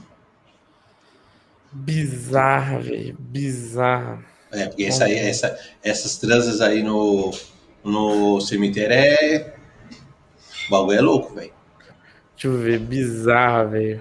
[1.72, 3.16] Bizarra, velho.
[3.20, 4.26] Bizarra.
[4.52, 7.32] É, porque essa aí, essa, essas transas aí no,
[7.84, 9.56] no cemitério é.
[10.68, 11.59] O bagulho é louco, velho.
[12.40, 14.00] Deixa eu ver, bizarra, velho.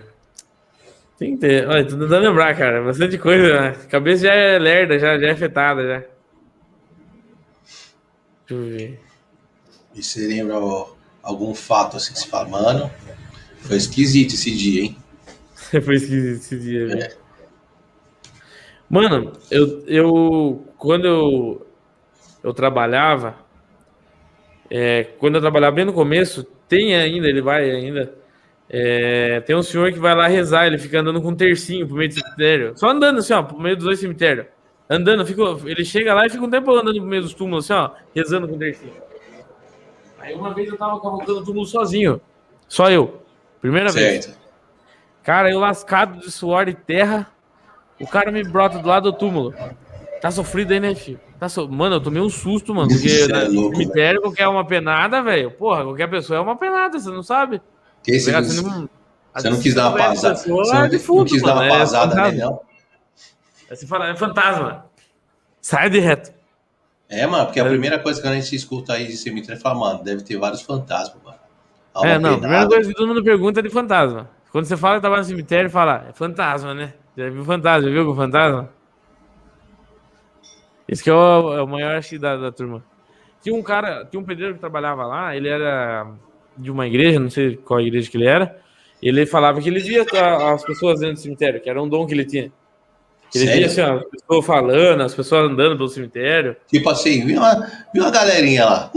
[1.18, 1.68] Tem que ter.
[1.68, 2.84] Olha, tô tentando lembrar, cara.
[2.84, 3.72] Bastante coisa, né?
[3.90, 5.98] Cabeça já é lerda, já, já é afetada, já.
[8.46, 9.00] Deixa eu ver.
[9.92, 10.54] E você lembra
[11.20, 12.88] algum fato assim que se fala, mano?
[13.62, 14.96] Foi esquisito esse dia, hein?
[15.82, 17.02] foi esquisito esse dia, velho.
[17.02, 17.16] É.
[18.88, 21.66] Mano, eu, eu quando eu,
[22.44, 23.34] eu trabalhava,
[24.70, 28.16] é, quando eu trabalhava bem no começo, tem ainda, ele vai ainda.
[28.70, 31.96] É, tem um senhor que vai lá rezar, ele fica andando com um tercinho pro
[31.96, 32.72] meio do cemitério.
[32.76, 34.46] Só andando assim, ó, pro meio dos dois cemitérios.
[34.90, 37.80] Andando, fica, ele chega lá e fica um tempo andando pro meio dos túmulos, assim,
[37.80, 38.92] ó, rezando com um tercinho.
[40.18, 42.20] Aí uma vez eu tava cavalcando o túmulo sozinho.
[42.68, 43.22] Só eu.
[43.60, 44.26] Primeira certo.
[44.26, 44.38] vez.
[45.22, 47.30] Cara, eu lascado de suor e terra,
[48.00, 49.54] o cara me brota do lado do túmulo.
[50.20, 51.20] Tá sofrido aí, né, filho?
[51.38, 51.68] Tá so...
[51.68, 52.88] Mano, eu tomei um susto, mano.
[52.92, 55.50] Porque é louco, cemitério, qualquer uma penada, velho.
[55.50, 57.60] Porra, qualquer pessoa é uma penada, você não sabe?
[58.02, 58.88] Que tá você, não...
[59.34, 60.34] você não quis dar uma pasada.
[60.36, 62.60] Você não, é defunto, não quis mano, dar uma pasada é nele, não?
[63.68, 64.86] Você fala, é fantasma.
[65.60, 66.32] Sai de reto.
[67.08, 67.68] É, mano, porque a é.
[67.68, 70.62] primeira coisa que a gente escuta aí de cemitério é falar, mano, deve ter vários
[70.62, 71.38] fantasmas, mano.
[72.04, 74.30] É, não, a primeira coisa que todo mundo pergunta é de fantasma.
[74.52, 76.94] Quando você fala que tava no cemitério, fala, é fantasma, né?
[77.16, 78.70] Já viu fantasma, viu com fantasma?
[80.86, 82.82] Esse que é o, é o maior acho da, da turma.
[83.42, 86.06] Tinha um cara, tinha um pedreiro que trabalhava lá, ele era
[86.58, 88.58] de uma igreja, não sei qual igreja que ele era.
[89.00, 90.04] Ele falava que ele via
[90.52, 92.52] as pessoas dentro do cemitério, que era um dom que ele tinha.
[93.34, 93.56] Ele Sério?
[93.56, 96.56] via assim, ó, as pessoas falando, as pessoas andando pelo cemitério.
[96.66, 97.54] Tipo assim, viu uma,
[97.92, 98.92] viu uma galerinha lá.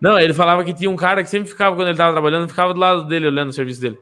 [0.00, 2.72] Não, ele falava que tinha um cara que sempre ficava, quando ele tava trabalhando, ficava
[2.72, 3.98] do lado dele, olhando o serviço dele.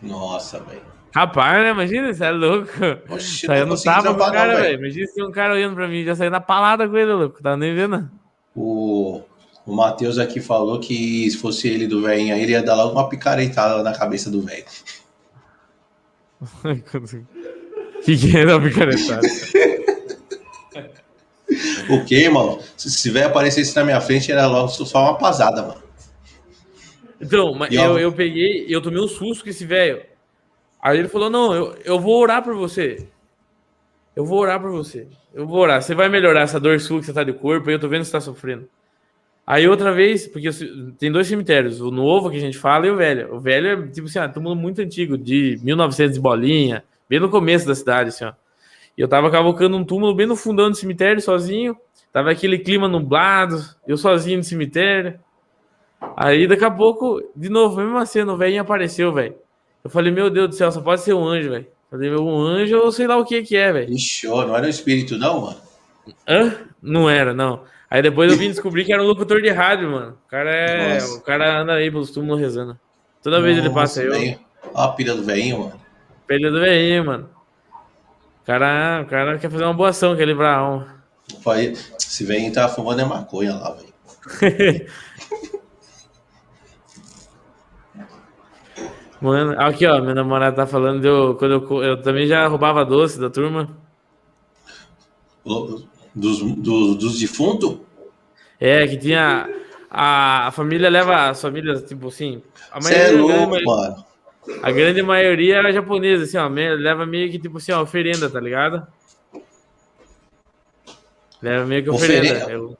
[0.00, 0.82] Nossa, velho.
[1.14, 1.70] Rapaz, né?
[1.70, 2.70] Imagina, você é louco.
[3.10, 4.78] Oxi, saiu no tapa com o cara, velho.
[4.78, 7.42] Imagina se um cara olhando pra mim, já saiu na palada com ele, louco.
[7.42, 8.08] Tava nem vendo.
[8.54, 9.22] O,
[9.68, 12.92] o Matheus aqui falou que se fosse ele do velhinho aí, ele ia dar logo
[12.92, 14.64] uma picaretada na cabeça do velho.
[18.02, 19.20] que que é da picaretada?
[21.90, 22.60] o que, mano?
[22.78, 25.82] Se, se velho aparecesse na minha frente, era logo só uma pasada, mano.
[27.20, 30.02] Então, mas eu, eu peguei, eu tomei um susto com esse velho.
[30.80, 33.06] Aí ele falou: Não, eu, eu vou orar por você.
[34.16, 35.06] Eu vou orar por você.
[35.34, 35.82] Eu vou orar.
[35.82, 37.70] Você vai melhorar essa dor sua que você tá de corpo.
[37.70, 38.66] Eu tô vendo que você tá sofrendo.
[39.50, 40.50] Aí outra vez, porque
[40.98, 43.34] tem dois cemitérios, o novo que a gente fala e o velho.
[43.34, 47.18] O velho é tipo assim, ah, todo mundo muito antigo, de 1900 de bolinha, bem
[47.18, 48.34] no começo da cidade, assim, ó.
[48.94, 51.74] E eu tava cavocando um túmulo bem no fundão do cemitério, sozinho.
[52.12, 55.18] Tava aquele clima nublado, eu sozinho no cemitério.
[56.14, 59.34] Aí daqui a pouco, de novo, mesmo assim, o velho apareceu, velho.
[59.82, 61.66] Eu falei, meu Deus do céu, só pode ser um anjo, velho.
[61.90, 63.94] Falei, um anjo ou sei lá o que que é, velho.
[63.94, 65.56] Ixi, não era um espírito, não, mano?
[66.28, 66.54] Hã?
[66.82, 67.62] Não era, não.
[67.90, 70.18] Aí depois eu vim descobrir que era um locutor de rádio, mano.
[70.26, 70.94] O cara é.
[70.94, 71.14] Nossa.
[71.14, 72.78] O cara anda aí pelos túmulos rezando.
[73.22, 74.08] Toda Nossa, vez ele passa aí.
[74.08, 74.40] Olha
[74.74, 75.80] a pilha do velhinho, mano.
[76.26, 77.30] Pilha do velhinho, mano.
[78.42, 80.98] O cara, o cara quer fazer uma boa ação, quer livrar a alma.
[81.98, 83.88] Esse velhinho tá fumando é maconha lá, velho.
[89.20, 92.84] Mano, aqui ó, minha namorada tá falando de eu, quando eu, eu também já roubava
[92.84, 93.68] doce da turma.
[96.14, 97.78] Dos, dos, dos defuntos?
[98.60, 99.48] É, que tinha.
[99.90, 101.30] A, a família leva.
[101.30, 102.42] As famílias, tipo assim.
[102.70, 104.04] A maioria, é louco, a, mano.
[104.62, 106.48] A grande maioria era japonesa, assim, ó.
[106.48, 108.86] Leva meio que, tipo assim, ó, oferenda, tá ligado?
[111.42, 112.44] Leva meio que oferenda.
[112.44, 112.52] oferenda.
[112.52, 112.76] Eu...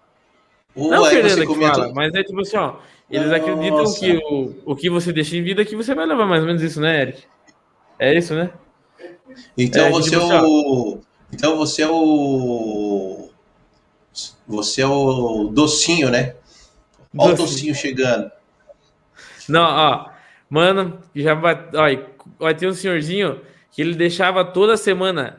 [0.75, 2.77] Não é oferenda que fala, mas é tipo assim, ó.
[3.11, 3.43] Eles Nossa.
[3.43, 6.47] acreditam que o, o que você deixa em vida que você vai levar mais ou
[6.47, 7.25] menos isso, né, Eric?
[7.99, 8.51] É isso, né?
[9.57, 11.01] Então é, você tipo, é o.
[11.33, 13.31] Então você é o.
[14.47, 16.35] Você é o docinho, né?
[17.17, 18.31] Olha o docinho chegando.
[19.49, 20.11] Não, ó.
[20.49, 21.69] Mano, já vai.
[22.39, 25.39] Vai ter um senhorzinho que ele deixava toda semana.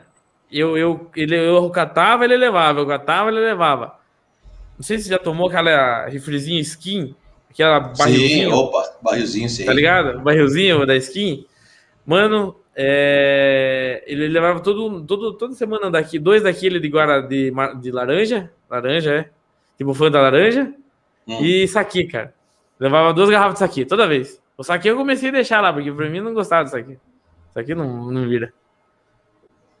[0.50, 2.80] Eu, eu, ele, eu catava, ele levava.
[2.80, 3.98] Eu catava, ele levava.
[4.76, 7.14] Não sei se já tomou aquela refrizinha skin
[7.50, 8.48] Aquela barrilzinho.
[8.48, 9.64] Sim, opa, barrilzinho, sim.
[9.64, 10.20] Tá ligado?
[10.20, 11.44] Barrilzinho da skin.
[12.06, 14.02] Mano, é...
[14.06, 18.50] ele levava todo, todo, toda semana daqui, dois daquele de, guarda, de, de laranja.
[18.70, 19.30] Laranja, é.
[19.76, 20.72] Tipo fã da laranja.
[21.26, 21.44] Hum.
[21.44, 22.34] E saqui, cara.
[22.78, 24.40] Levava duas garrafas de saqui, toda vez.
[24.56, 26.92] O saqui eu comecei a deixar lá, porque pra mim não gostava disso aqui.
[26.92, 28.52] Isso aqui não, não vira.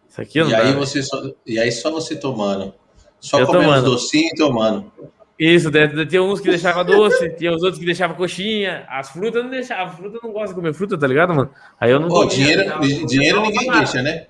[0.08, 2.74] Isso aqui não e aí você só, E aí só você tomando.
[3.20, 3.90] Só eu comendo tomando.
[3.90, 4.92] docinho e tomando.
[5.40, 5.70] Isso,
[6.06, 8.84] tinha uns que deixavam doce, tinha os outros que deixavam coxinha.
[8.86, 11.50] As frutas não deixavam, a fruta não gosta de comer fruta, tá ligado, mano?
[11.80, 12.08] Aí eu não.
[12.08, 14.26] Pô, dinheiro, dinheiro ninguém deixa, né?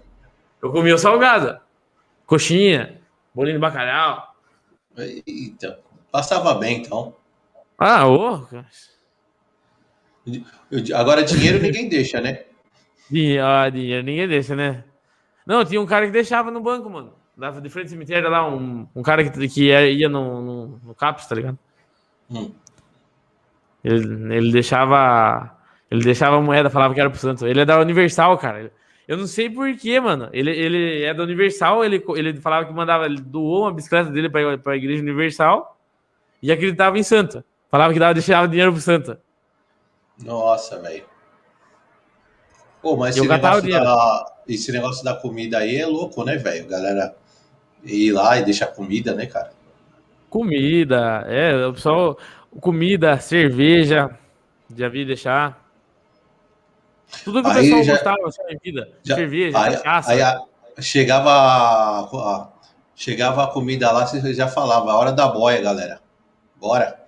[0.62, 1.58] Eu comia salgado,
[2.26, 3.00] coxinha,
[3.34, 4.34] Bolinho de bacalhau.
[4.96, 5.80] Eita,
[6.12, 7.16] passava bem então.
[7.76, 8.46] Ah, ô.
[10.94, 12.44] Agora dinheiro ninguém deixa, né?
[13.10, 14.84] Dinheiro, ah, dinheiro ninguém deixa, né?
[15.44, 17.12] Não, tinha um cara que deixava no banco, mano.
[17.40, 20.94] Dava de frente ao cemitério lá, um, um cara que, que ia no, no, no
[20.94, 21.58] CAPS, tá ligado?
[22.30, 22.52] Hum.
[23.82, 25.56] Ele, ele deixava.
[25.90, 27.46] Ele deixava a moeda, falava que era pro santo.
[27.46, 28.70] Ele é da Universal, cara.
[29.08, 30.28] Eu não sei porquê, mano.
[30.34, 34.28] Ele, ele é da Universal, ele, ele falava que mandava, ele doou uma bicicleta dele
[34.28, 35.78] pra, pra Igreja Universal
[36.42, 37.42] e acreditava em Santa.
[37.70, 39.18] Falava que dava, deixava dinheiro pro Santa.
[40.22, 41.04] Nossa, velho.
[42.82, 46.68] Pô, mas esse negócio, da, esse negócio da comida aí é louco, né, velho?
[46.68, 47.16] Galera
[47.84, 49.52] ir lá e deixar comida, né, cara?
[50.28, 52.18] Comida, é, o pessoal,
[52.60, 54.10] comida, cerveja,
[54.74, 55.58] já vi deixar.
[57.24, 60.12] Tudo que o pessoal já, gostava assim, na vida, já, cerveja, aí, cachaça.
[60.12, 62.48] Aí, chegava, a,
[62.94, 66.00] chegava a comida lá, você já falava, a hora da boia, galera.
[66.56, 67.00] Bora.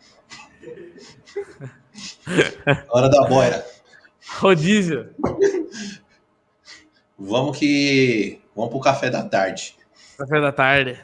[2.91, 3.65] hora da boia.
[4.39, 5.15] Rodízio.
[7.19, 8.41] Vamos que.
[8.57, 9.77] Vamos pro café da tarde.
[10.23, 11.01] Café da tarde.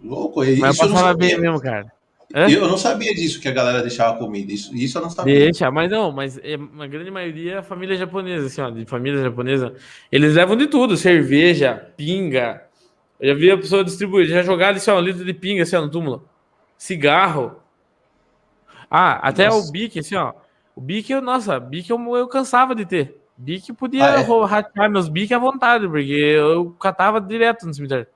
[0.00, 1.86] Louco, isso Mas eu passava bem mesmo, cara.
[2.32, 2.48] Hã?
[2.48, 4.52] Eu não sabia disso, que a galera deixava comida.
[4.52, 5.34] Isso, isso eu não sabia.
[5.34, 9.20] Deixa, mas não, mas é, a grande maioria é família japonesa, assim, ó, de família
[9.20, 9.74] japonesa.
[10.12, 12.62] Eles levam de tudo: cerveja, pinga.
[13.18, 15.74] Eu já vi a pessoa distribuir, já jogaram assim, ó, um litro de pinga assim,
[15.74, 16.28] ó, no túmulo.
[16.78, 17.56] Cigarro.
[18.88, 19.68] Ah, até nossa.
[19.68, 20.34] o bique, assim, ó.
[20.76, 23.25] O bique, nossa, bique eu, eu cansava de ter.
[23.36, 24.44] Bique podia ah, é?
[24.46, 28.06] ratear meus biques à vontade, porque eu catava direto no cemitério.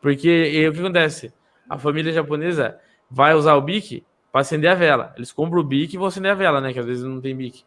[0.00, 1.32] Porque o que acontece?
[1.68, 2.78] A família japonesa
[3.10, 5.12] vai usar o bique para acender a vela.
[5.16, 6.72] Eles compram o bique e vão acender a vela, né?
[6.72, 7.64] Que às vezes não tem bique.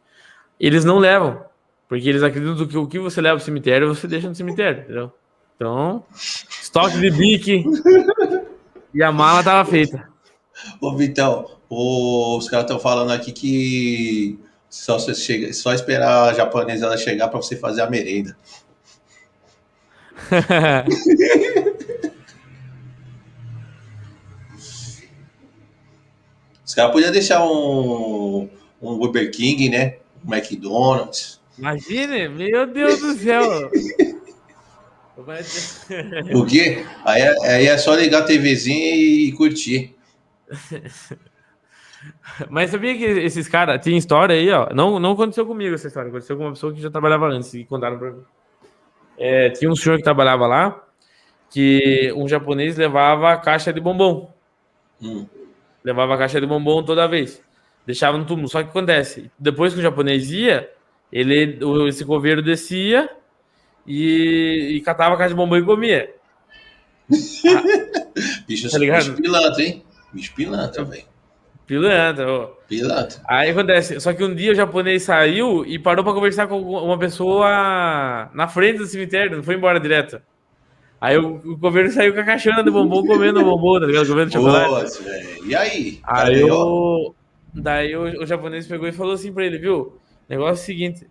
[0.60, 1.46] Eles não levam,
[1.88, 5.12] porque eles acreditam que o que você leva ao cemitério você deixa no cemitério, entendeu?
[5.56, 6.04] Então,
[6.62, 7.64] estoque de bique
[8.94, 10.08] e a mala tava feita.
[10.82, 14.40] Ô, Vitão, os caras estão falando aqui que
[14.78, 18.38] só, você chega, só esperar a japonesa ela chegar para você fazer a merenda.
[26.66, 28.50] Os caras podiam deixar um,
[28.82, 29.98] um Burger King, né?
[30.26, 31.40] Um McDonald's.
[31.58, 33.72] Imagine, meu Deus do céu.
[36.36, 36.86] o?
[37.04, 39.96] Aí, é, aí é só ligar a TVzinha e curtir.
[42.50, 44.70] Mas sabia que esses caras, tinha história aí, ó.
[44.74, 47.64] Não, não aconteceu comigo essa história, aconteceu com uma pessoa que já trabalhava antes e
[47.64, 48.24] contaram pra mim.
[49.18, 50.84] É, tinha um senhor que trabalhava lá
[51.50, 54.32] que um japonês levava a caixa de bombom.
[55.02, 55.26] Hum.
[55.84, 57.42] Levava a caixa de bombom toda vez.
[57.86, 58.48] Deixava no túmulo.
[58.48, 60.70] Só que acontece, depois que o japonês ia,
[61.12, 63.10] ele, esse coveiro descia
[63.86, 66.14] e, e catava a caixa de bombom e comia.
[68.46, 69.12] bicho, tá ligado?
[69.12, 69.86] bicho pilantra, hein?
[70.12, 71.06] Bicho pilantra, velho.
[71.68, 72.46] Pilantra, ó.
[72.66, 73.22] Pilantra.
[73.28, 76.98] Aí acontece, só que um dia o japonês saiu e parou para conversar com uma
[76.98, 80.22] pessoa na frente do cemitério, não foi embora direto.
[81.00, 84.06] Aí o, o governo saiu com a caixona do bombom comendo bombom, tá ligado?
[84.06, 84.72] O governo de chocolate.
[84.72, 85.04] Nossa,
[85.46, 86.00] e aí?
[86.04, 87.14] Aí, o,
[87.54, 90.00] daí o, o, japonês pegou e falou assim pra ele, viu?
[90.28, 91.08] Negócio é o seguinte,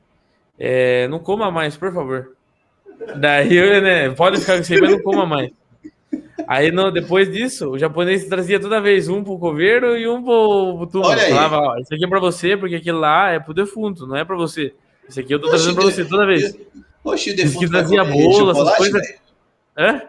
[0.59, 2.33] é, não coma mais, por favor.
[3.17, 5.51] Daí, né, pode ficar com você, mas não coma mais.
[6.47, 10.77] Aí, no, depois disso, o japonês trazia toda vez um pro coveiro e um pro,
[10.79, 11.11] pro túmulo.
[11.11, 14.17] Olha Falava, ó, isso aqui é pra você, porque aquilo lá é pro defunto, não
[14.17, 14.75] é pra você.
[15.09, 16.57] Isso aqui eu tô trazendo pra você toda vez.
[17.03, 19.15] Oxi, o defunto trazia bolo, essas coisas.
[19.79, 20.03] Hã?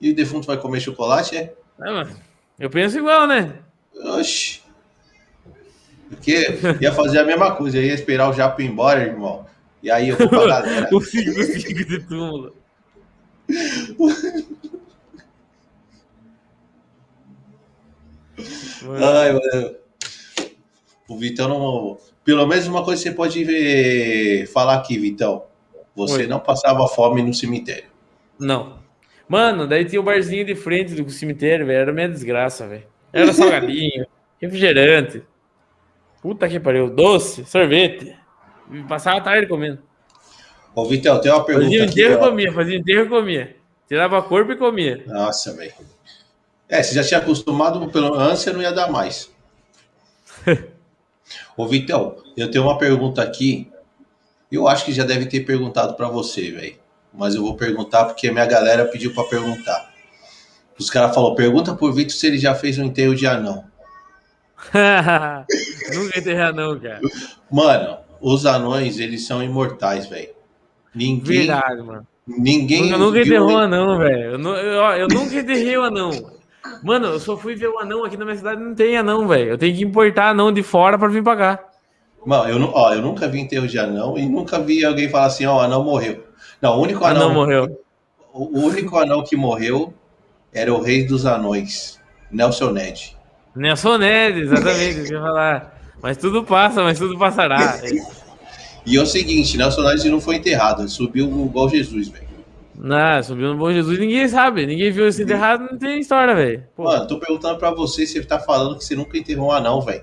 [0.00, 1.54] E o defunto vai comer chocolate, é?
[1.80, 2.10] É, mano.
[2.58, 3.54] Eu penso igual, né?
[3.94, 4.62] Oxi.
[6.08, 9.46] Porque ia fazer a mesma coisa, ia esperar o Japo ir embora, irmão.
[9.82, 10.88] E aí eu vou pra galera.
[10.92, 12.54] o fico, o fico de túmulo.
[19.00, 19.76] Ai, mano.
[21.08, 21.98] O Vitão não.
[22.24, 24.46] Pelo menos uma coisa você pode ver...
[24.48, 25.44] falar aqui, Vitão.
[25.94, 26.26] Você Oi.
[26.26, 27.84] não passava fome no cemitério.
[28.38, 28.78] Não.
[29.28, 31.78] Mano, daí tinha o barzinho de frente do cemitério, velho.
[31.78, 32.84] Era minha desgraça, velho.
[33.12, 34.06] Era salgadinho,
[34.40, 35.22] refrigerante.
[36.20, 36.90] Puta que pariu.
[36.90, 38.16] Doce, sorvete.
[38.88, 39.78] Passava a tarde comendo.
[40.74, 41.66] Ô, Vitão, tem uma pergunta.
[41.66, 43.56] Fazia enterro e comia, fazia enterro e comia.
[43.86, 45.04] Tirava corpo e comia.
[45.06, 45.72] Nossa, velho.
[46.68, 49.30] É, você já tinha acostumado, pelo ânsia não ia dar mais.
[51.56, 53.70] Ô, Vitão, eu tenho uma pergunta aqui.
[54.50, 56.76] Eu acho que já deve ter perguntado para você, velho.
[57.12, 59.92] Mas eu vou perguntar porque a minha galera pediu para perguntar.
[60.78, 63.64] Os caras falaram, pergunta por Vitor se ele já fez um enterro de anão.
[65.94, 67.00] Nunca enterrei anão, cara.
[67.50, 70.34] Mano, os anões, eles são imortais, velho.
[70.94, 72.06] Ninguém, Verdade, mano.
[72.26, 72.90] Ninguém.
[72.90, 74.32] Eu nunca enterrou um anão, velho.
[74.32, 76.10] Eu, eu, eu, nunca enterrei o anão.
[76.82, 79.50] Mano, eu só fui ver o anão aqui na minha cidade, não tem anão, velho.
[79.50, 81.64] Eu tenho que importar anão de fora pra vir pra cá.
[82.24, 85.44] Mano, eu, ó, eu nunca vi enterro de anão e nunca vi alguém falar assim,
[85.44, 86.24] ó, anão morreu.
[86.60, 87.22] Não, o único anão.
[87.22, 87.84] anão morreu.
[88.32, 89.92] O único anão que morreu
[90.52, 92.00] era o rei dos anões,
[92.30, 93.16] Nelson Ned.
[93.54, 95.78] Nelson Ned, exatamente, eu ia falar.
[96.02, 97.80] Mas tudo passa, mas tudo passará.
[98.86, 102.23] e é o seguinte, Nelson Ned não foi enterrado, ele subiu igual Jesus, velho.
[102.76, 106.66] Não, subiu no Bom Jesus, ninguém sabe, ninguém viu esse enterrado, não tem história, velho.
[106.76, 109.80] Mano, tô perguntando pra você se ele tá falando que você nunca enterrou um anão,
[109.80, 110.02] velho.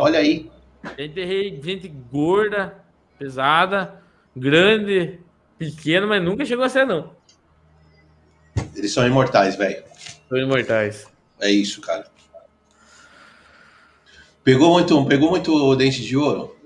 [0.00, 0.50] Olha aí.
[0.96, 2.74] Eu enterrei gente gorda,
[3.18, 4.02] pesada,
[4.34, 5.20] grande,
[5.58, 7.10] pequena, mas nunca chegou a ser, não.
[8.74, 9.84] Eles são imortais, velho.
[10.28, 11.06] São imortais.
[11.40, 12.06] É isso, cara.
[14.42, 16.56] Pegou muito, pegou muito dente de ouro?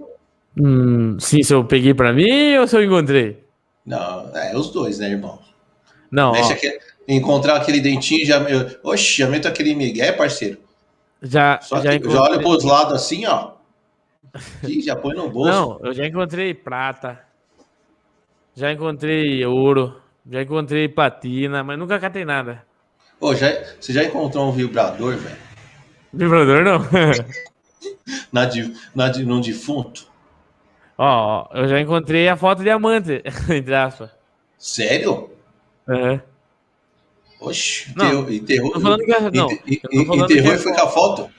[0.58, 3.45] Hum, sim, se eu peguei pra mim ou se eu encontrei?
[3.86, 5.38] Não, é os dois, né, irmão?
[6.10, 6.34] Não.
[6.34, 8.44] Aquele, encontrar aquele dentinho já.
[8.82, 10.58] Oxe, já meto aquele Miguel, parceiro.
[11.22, 13.52] Já, Só já, que, já olha pros lados assim, ó.
[14.68, 15.50] E já põe no bolso.
[15.50, 17.20] Não, eu já encontrei prata.
[18.54, 20.00] Já encontrei ouro.
[20.28, 22.64] Já encontrei platina, mas nunca catei nada.
[23.38, 23.48] Já,
[23.80, 25.36] você já encontrou um vibrador, velho?
[26.12, 26.78] Vibrador não?
[28.32, 28.48] na,
[28.94, 30.06] na, num defunto?
[30.98, 34.10] Ó, eu já encontrei a foto de diamante, entre aspas.
[34.58, 35.30] Sério?
[35.86, 36.20] Uhum.
[37.40, 40.88] Oxe, enterrou, enterrou, tô falando que é, não, enterrou que é e foi com a
[40.88, 41.30] foto?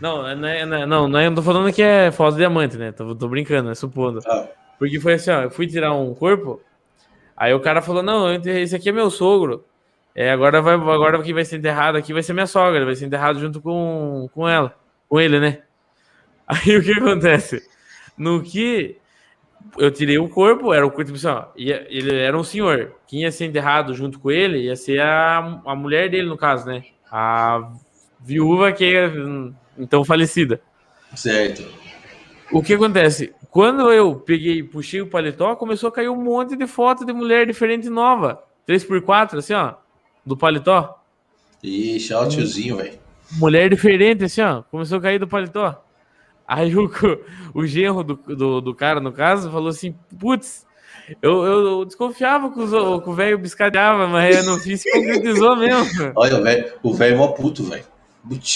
[0.00, 2.76] Não, não, é, não, não, não, é, não tô falando que é foto de diamante,
[2.76, 2.92] né?
[2.92, 4.20] Tô, tô brincando, é supondo.
[4.26, 4.46] Ah.
[4.78, 6.60] Porque foi assim, ó, eu fui tirar um corpo,
[7.36, 9.64] aí o cara falou, não, esse aqui é meu sogro.
[10.14, 13.06] É, agora vai, agora quem vai ser enterrado aqui vai ser minha sogra, vai ser
[13.06, 14.74] enterrado junto com, com ela,
[15.08, 15.58] com ele, né?
[16.46, 17.62] Aí o que acontece?
[18.20, 18.98] No que
[19.78, 22.92] eu tirei o corpo, era o corpo, tipo assim, ó, ia, ele era um senhor.
[23.06, 26.66] Quem ia ser enterrado junto com ele ia ser a, a mulher dele, no caso,
[26.66, 26.84] né?
[27.10, 27.72] A
[28.20, 29.10] viúva que é
[29.78, 30.60] então falecida.
[31.14, 31.66] Certo.
[32.52, 33.32] O que acontece?
[33.50, 37.46] Quando eu peguei, puxei o paletó, começou a cair um monte de foto de mulher
[37.46, 38.42] diferente nova.
[38.68, 39.76] 3x4, assim, ó,
[40.26, 41.02] do paletó.
[41.62, 42.98] Ixi, o tiozinho, velho.
[43.32, 45.82] Mulher diferente, assim, ó, começou a cair do paletó.
[46.50, 46.90] Aí o,
[47.54, 50.66] o genro do, do, do, cara, no caso, falou assim: putz,
[51.22, 56.12] eu, eu desconfiava que o velho biscadeava, mas eu não fiz, se concretizou mesmo.
[56.16, 56.38] Olha,
[56.82, 57.84] o velho é mó puto, velho.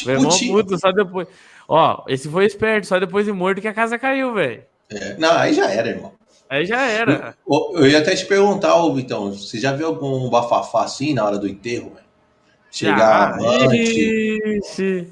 [0.04, 1.28] Velho mó puto, só depois.
[1.68, 4.64] Ó, esse foi esperto, só depois de morto que a casa caiu, velho.
[4.90, 6.14] É, não, aí já era, irmão.
[6.50, 7.36] Aí já era.
[7.48, 11.38] Eu, eu ia até te perguntar, então, você já viu algum bafafá assim na hora
[11.38, 12.06] do enterro, velho?
[12.72, 13.34] Chegar já.
[13.34, 14.40] amante.
[14.58, 15.08] Ixi,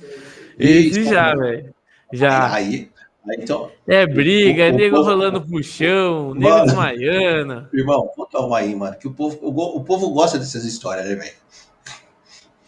[0.59, 1.73] esse já, velho.
[2.13, 2.53] Já.
[2.53, 2.91] Aí,
[3.29, 3.71] aí, então.
[3.87, 5.09] É briga, o, é nego povo...
[5.09, 7.69] rolando pro chão, nego desmaiando.
[7.73, 8.97] Irmão, conta uma aí, mano.
[8.97, 11.43] Que o povo, o, o povo gosta dessas histórias, né, velho?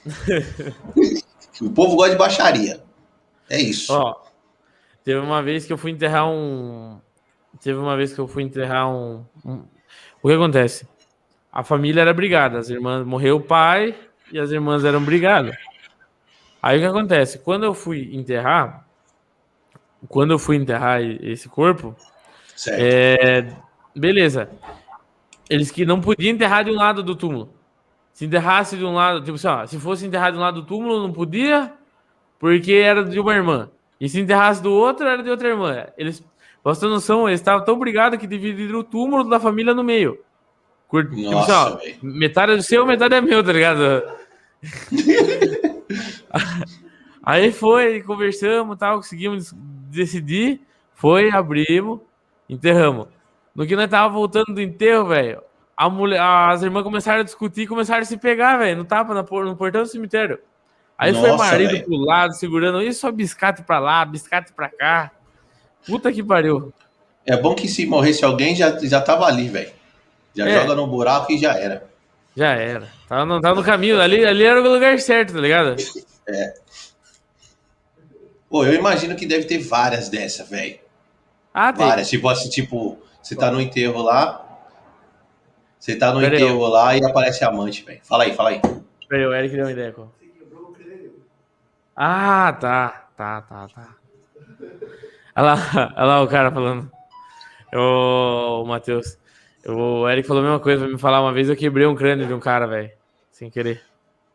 [1.60, 2.82] o povo gosta de baixaria.
[3.48, 3.92] É isso.
[3.92, 4.22] Ó,
[5.02, 6.98] teve uma vez que eu fui enterrar um.
[7.62, 9.24] Teve uma vez que eu fui enterrar um.
[9.44, 9.62] um...
[10.22, 10.88] O que acontece?
[11.52, 13.94] A família era brigada, as irmãs morreu o pai
[14.32, 15.54] e as irmãs eram brigadas.
[16.60, 17.38] Aí o que acontece?
[17.38, 18.83] Quando eu fui enterrar,
[20.08, 21.94] quando eu fui enterrar esse corpo,
[22.68, 23.46] é,
[23.94, 24.50] beleza.
[25.48, 27.52] Eles que não podiam enterrar de um lado do túmulo.
[28.12, 30.66] Se enterrasse de um lado, tipo assim, ó, se fosse enterrar de um lado do
[30.66, 31.72] túmulo, não podia,
[32.38, 33.70] porque era de uma irmã.
[34.00, 35.86] E se enterrasse do outro, era de outra irmã.
[35.98, 36.20] Eles,
[36.62, 40.18] pra você noção, eles estavam tão brigados que dividiram o túmulo da família no meio.
[40.88, 41.10] Cur...
[41.10, 44.02] Nossa, tipo assim, ó, metade é do seu, metade é meu, tá ligado?
[47.26, 49.54] Aí foi, conversamos tal, conseguimos
[49.94, 50.60] decidir,
[50.94, 52.00] foi, abrimos,
[52.48, 53.08] enterramos.
[53.54, 55.42] No que nós tava voltando do enterro, velho,
[55.76, 59.56] a mulher, as irmãs começaram a discutir, começaram a se pegar, velho, no tapa, no
[59.56, 60.38] portão do cemitério.
[60.96, 61.84] Aí Nossa, foi marido véio.
[61.84, 65.10] pro lado, segurando, isso só biscate pra lá, biscate pra cá.
[65.86, 66.72] Puta que pariu.
[67.26, 69.72] É bom que se morresse alguém, já, já tava ali, velho.
[70.34, 70.60] Já é.
[70.60, 71.86] joga no buraco e já era.
[72.36, 72.88] Já era.
[73.08, 75.76] Tava no, tava no caminho, ali, ali era o lugar certo, tá ligado?
[76.28, 76.54] É.
[78.54, 80.78] Pô, eu imagino que deve ter várias dessa, velho.
[81.52, 81.84] Ah, tem.
[81.84, 82.08] Várias.
[82.08, 84.60] Tipo assim, tipo, você tá no enterro lá.
[85.76, 86.68] Você tá no Pera enterro eu.
[86.68, 87.98] lá e aparece a amante, velho.
[88.04, 88.60] Fala aí, fala aí.
[89.08, 90.06] Peraí, o Eric deu uma ideia, pô.
[91.96, 93.08] Ah, tá.
[93.16, 93.96] Tá, tá, tá.
[95.34, 96.88] Olha lá, olha lá o cara falando.
[97.74, 99.18] Ô, Matheus.
[99.66, 101.48] O Eric falou a mesma coisa pra me falar uma vez.
[101.48, 102.92] Eu quebrei um crânio de um cara, velho.
[103.32, 103.82] Sem querer.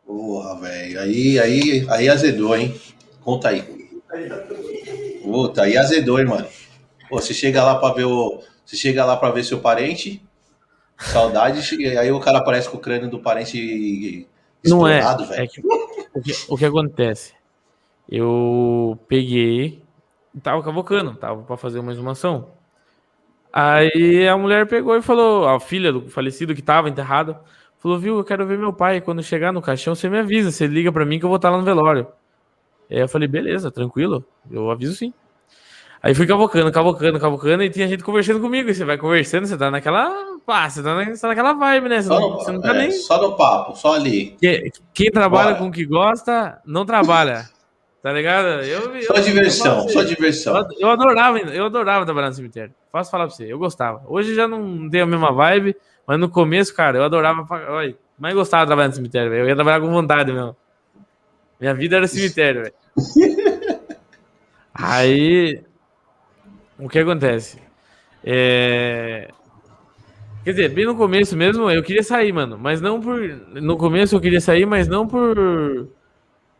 [0.06, 1.00] Porra, velho.
[1.00, 2.78] Aí, aí, aí azedou, hein?
[3.22, 3.79] Conta aí.
[5.24, 6.48] Puta, aí azedou, hein, mano.
[7.10, 8.42] Pô, você chega lá pra ver o.
[8.66, 10.22] Você chega lá pra ver seu parente.
[10.98, 14.28] Saudade, e aí o cara aparece com o crânio do parente
[14.66, 15.00] Não é.
[15.32, 17.34] é que, o, que, o que acontece?
[18.08, 19.82] Eu peguei,
[20.44, 22.50] tava cavocando, tava para fazer uma exumação.
[23.52, 27.38] Aí a mulher pegou e falou, a filha do falecido que tava enterrado,
[27.78, 29.00] falou, viu, eu quero ver meu pai.
[29.00, 31.50] Quando chegar no caixão, você me avisa, você liga para mim que eu vou estar
[31.50, 32.08] lá no velório.
[32.90, 35.14] Aí eu falei, beleza, tranquilo, eu aviso sim.
[36.02, 38.74] Aí fui cavocando, cavocando, cavocando, e tinha gente conversando comigo.
[38.74, 40.10] Você vai conversando, você tá naquela.
[40.46, 42.02] Pá, você tá, na, você tá naquela vibe, né?
[42.02, 42.92] Você, só não, no, você não tá é, nem.
[42.92, 44.38] Só no papo, só ali.
[44.40, 45.60] Quem, quem trabalha Bora.
[45.60, 47.50] com o que gosta, não trabalha.
[48.02, 48.64] Tá ligado?
[48.64, 50.58] Eu, eu, só diversão, eu só diversão.
[50.58, 52.74] Eu, eu, adorava, eu adorava trabalhar no cemitério.
[52.90, 54.02] Posso falar pra você, eu gostava.
[54.08, 55.76] Hoje já não tem a mesma vibe,
[56.08, 57.46] mas no começo, cara, eu adorava.
[57.70, 59.44] Olha, mais gostava de trabalhar no cemitério, véio.
[59.44, 60.56] Eu ia trabalhar com vontade mesmo.
[61.60, 62.74] Minha vida era cemitério, velho.
[64.74, 65.62] Aí,
[66.78, 67.62] o que acontece?
[68.24, 69.30] É...
[70.44, 72.58] Quer dizer, bem no começo mesmo, eu queria sair, mano.
[72.58, 73.20] Mas não por.
[73.20, 75.90] No começo eu queria sair, mas não por.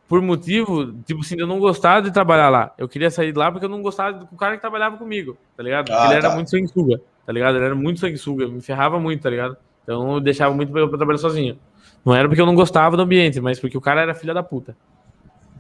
[0.08, 2.74] Por motivo, tipo assim, eu não gostava de trabalhar lá.
[2.80, 5.62] Eu queria sair de lá porque eu não gostava do cara que trabalhava comigo, tá
[5.62, 5.92] ligado?
[5.92, 6.36] Ah, ele era tá.
[6.36, 7.56] muito sanguessuga, tá ligado?
[7.56, 9.56] Ele era muito sanguessuga, me ferrava muito, tá ligado?
[9.84, 11.60] Então eu deixava muito pra, pra trabalhar sozinho.
[12.06, 14.44] Não era porque eu não gostava do ambiente, mas porque o cara era filha da
[14.44, 14.76] puta.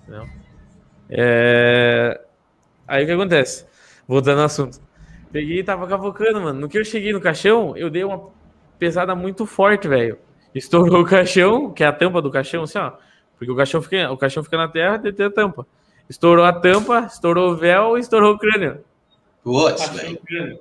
[0.03, 0.27] Entendeu?
[1.09, 2.21] É...
[2.87, 3.65] Aí o que acontece?
[4.07, 4.79] Voltando ao assunto.
[5.31, 6.59] Peguei e tava cavocando, mano.
[6.59, 8.29] No que eu cheguei no caixão, eu dei uma
[8.79, 10.17] pesada muito forte, velho.
[10.55, 12.93] Estourou o caixão, que é a tampa do caixão, assim, ó.
[13.37, 15.67] Porque o caixão fica, o caixão fica na terra tem a tampa.
[16.09, 18.83] Estourou a tampa, estourou o véu e estourou o crânio.
[19.43, 20.59] Putz, velho.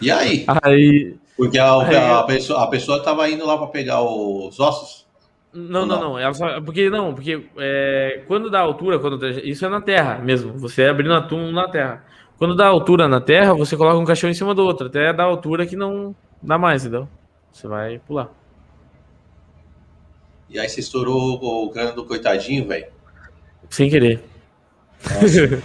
[0.00, 0.44] E aí?
[0.62, 1.16] Aí.
[1.38, 5.06] Porque a, aí, a, pessoa, a pessoa tava indo lá para pegar os ossos?
[5.54, 6.34] Não, não, não.
[6.34, 10.58] Só, porque não, porque é, quando dá altura, quando isso é na terra mesmo.
[10.58, 12.04] Você abrindo a túmulo na terra.
[12.36, 15.24] Quando dá altura na terra, você coloca um caixão em cima do outro, até dar
[15.24, 17.08] altura que não dá mais, entendeu?
[17.52, 18.30] Você vai pular.
[20.50, 22.88] E aí você estourou o cano do coitadinho, velho?
[23.70, 24.24] Sem querer.
[24.98, 25.62] você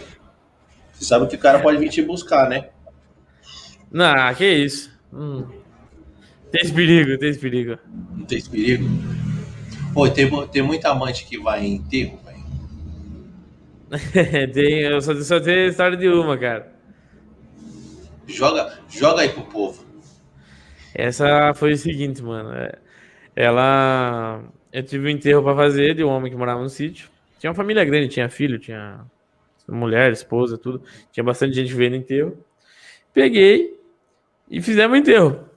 [0.99, 2.69] sabe que o cara pode vir te buscar, né?
[3.91, 4.91] Não, que isso.
[5.11, 5.62] Hum.
[6.53, 7.79] Tem esse perigo, tem esse perigo.
[8.15, 8.85] Não tem esse perigo?
[9.91, 12.19] Pô, tem, tem muita amante que vai em enterro,
[14.53, 16.71] tem, eu só, só tenho história de uma, cara.
[18.27, 19.85] Joga, joga aí pro povo.
[20.95, 22.49] Essa foi o seguinte, mano.
[23.35, 24.43] Ela.
[24.71, 27.09] Eu tive um enterro para fazer de um homem que morava no sítio.
[27.37, 29.01] Tinha uma família grande, tinha filho, tinha
[29.67, 30.81] mulher, esposa, tudo.
[31.11, 32.35] Tinha bastante gente vendo enterro.
[33.13, 33.79] Peguei
[34.49, 35.52] e fizemos enterro.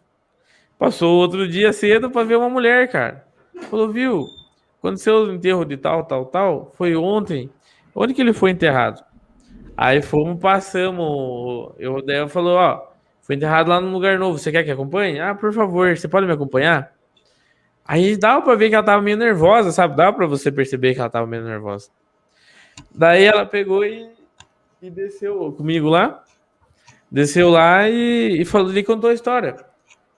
[0.78, 3.26] Passou outro dia cedo para ver uma mulher, cara.
[3.70, 4.26] Falou, viu?
[4.78, 6.72] Aconteceu o enterro de tal, tal, tal.
[6.74, 7.50] Foi ontem.
[7.94, 9.02] Onde que ele foi enterrado?
[9.76, 11.72] Aí fomos, passamos.
[11.78, 12.88] Eu, daí eu falou, ó,
[13.22, 14.38] foi enterrado lá num lugar novo.
[14.38, 15.18] Você quer que acompanhe?
[15.18, 16.94] Ah, por favor, você pode me acompanhar?
[17.84, 19.96] Aí dava pra ver que ela tava meio nervosa, sabe?
[19.96, 21.88] Dava pra você perceber que ela tava meio nervosa.
[22.94, 24.10] Daí ela pegou e,
[24.82, 26.22] e desceu comigo lá.
[27.10, 29.56] Desceu lá e, e falou, ele contou a história.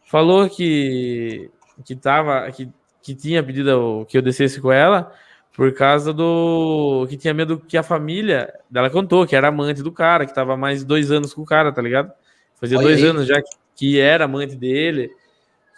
[0.08, 1.50] Falou que
[1.84, 2.68] que tava que,
[3.02, 5.12] que tinha pedido que eu descesse com ela
[5.52, 7.06] por causa do.
[7.10, 10.56] que tinha medo que a família dela contou, que era amante do cara, que tava
[10.56, 12.12] mais dois anos com o cara, tá ligado?
[12.60, 13.08] Fazia Olha dois aí.
[13.10, 15.10] anos já que, que era amante dele,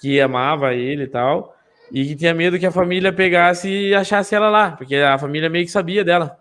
[0.01, 1.57] que amava ele e tal.
[1.91, 5.51] E que tinha medo que a família pegasse e achasse ela lá, porque a família
[5.51, 6.39] meio que sabia dela.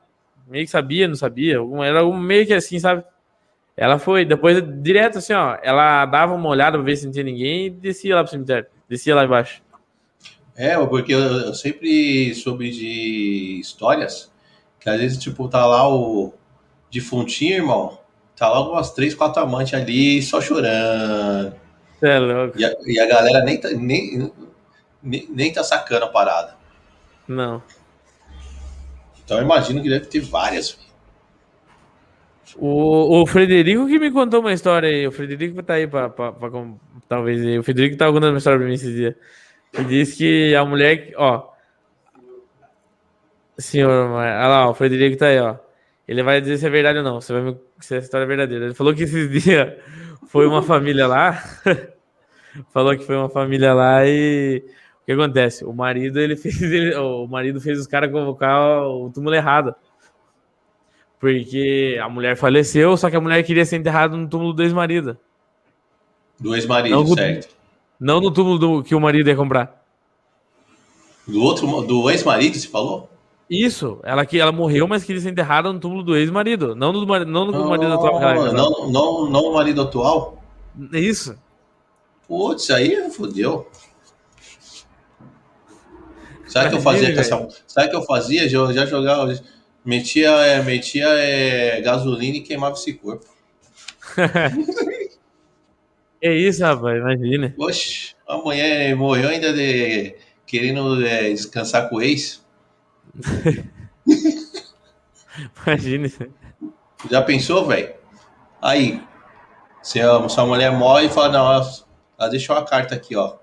[0.48, 1.57] Meio que sabia, não sabia.
[1.84, 3.03] Era meio que assim, sabe?
[3.81, 5.57] Ela foi, depois, direto assim, ó.
[5.64, 8.68] Ela dava uma olhada pra ver se não tinha ninguém e descia lá pro cemitério.
[8.89, 9.61] Descia lá embaixo.
[10.53, 14.30] É, porque eu, eu, sempre soube de histórias
[14.81, 16.34] que às vezes, tipo, tá lá o
[16.91, 17.97] defuntinho, irmão,
[18.35, 21.56] tá lá umas três, quatro amantes ali só chorando.
[22.01, 22.60] É louco.
[22.60, 24.30] E a, e a galera nem tá, nem,
[25.01, 26.53] nem, nem tá sacando a parada.
[27.26, 27.64] Não.
[29.23, 30.77] Então eu imagino que deve ter várias.
[32.58, 35.08] O, o Frederico que me contou uma história aí.
[35.08, 36.12] O Frederico tá aí pra
[37.08, 37.60] talvez.
[37.60, 39.18] O Frederico tá contando uma história pra mim esse dia.
[39.74, 41.50] Ele disse que a mulher, ó.
[43.58, 45.58] Senhor, olha lá, o Frederico tá aí, ó.
[46.08, 48.28] Ele vai dizer se é verdade ou não, se, vai me, se a história é
[48.28, 48.66] verdadeira.
[48.66, 49.74] Ele falou que esses dias
[50.28, 51.44] foi uma família lá.
[52.74, 54.64] falou que foi uma família lá e
[55.04, 55.64] o que acontece?
[55.66, 59.76] O marido ele fez ele, o marido fez os caras convocar o túmulo errado.
[61.20, 65.18] Porque a mulher faleceu, só que a mulher queria ser enterrada no túmulo do ex-marido.
[66.40, 67.50] Do ex-marido, certo.
[68.00, 69.84] Não no túmulo do, que o marido ia comprar.
[71.28, 73.10] Do outro, do ex-marido, você falou?
[73.50, 77.06] Isso, ela que ela morreu, mas queria ser enterrada no túmulo do ex-marido, não no,
[77.26, 78.54] não não, marido atual.
[78.54, 80.41] Não, não, não no marido atual?
[80.94, 81.36] Isso.
[82.28, 83.68] Putz, aí fodeu.
[86.46, 87.48] Sabe o que eu fazia essa.
[87.68, 88.52] Sabe o que eu fazia?
[88.52, 89.34] Eu já jogava.
[89.84, 93.26] Metia, é, metia é, gasolina e queimava esse corpo.
[96.22, 97.53] é isso, rapaz, imagina.
[97.57, 100.15] Oxe, amanhã morreu ainda de,
[100.45, 102.45] querendo é, descansar com o ex.
[105.65, 106.10] imagina.
[107.10, 107.93] Já pensou, velho?
[108.61, 109.01] Aí,
[109.81, 111.51] se a sua mulher morre e fala, não,
[112.18, 113.38] ela deixou a carta aqui, ó.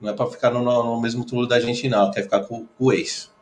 [0.00, 2.10] Não é pra ficar no, no mesmo túmulo da gente, não.
[2.10, 3.32] Quer ficar com, com o ex.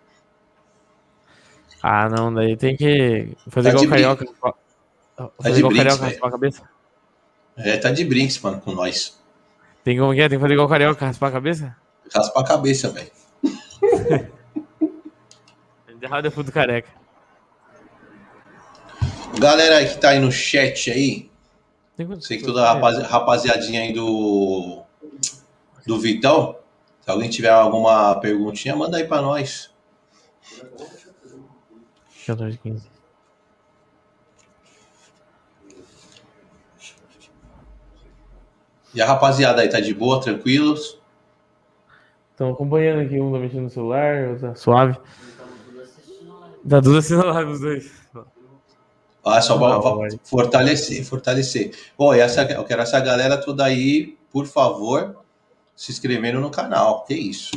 [1.83, 4.25] Ah, não, daí tem que fazer tá igual carioca.
[5.17, 6.63] Tá fazer igual brinks, carioca, raspar a cabeça.
[7.57, 9.21] É, tá de brinks, mano, com nós.
[9.83, 10.29] Tem como que é?
[10.29, 11.77] Tem que fazer igual carioca, raspar a cabeça?
[12.15, 13.11] Raspar a cabeça, velho.
[15.89, 16.89] Enterrado é puto careca.
[19.39, 21.31] Galera aí que tá aí no chat aí.
[22.21, 24.83] Sei que toda a rapaziadinha aí do,
[25.87, 26.57] do Vitão.
[27.01, 29.71] Se alguém tiver alguma perguntinha, manda aí pra nós.
[32.27, 32.89] 14, 15.
[38.95, 41.01] E a rapaziada aí, tá de boa, tranquilos?
[42.31, 44.99] Estão acompanhando aqui, um tá mexendo no celular, outro tá suave.
[46.69, 48.03] Tá tudo assistindo a live os dois.
[49.25, 49.81] Ah, só pra,
[50.25, 51.73] fortalecer, fortalecer.
[51.97, 55.17] Pô, essa, eu quero essa galera toda aí, por favor,
[55.77, 57.05] se inscrevendo no canal.
[57.05, 57.53] Que isso?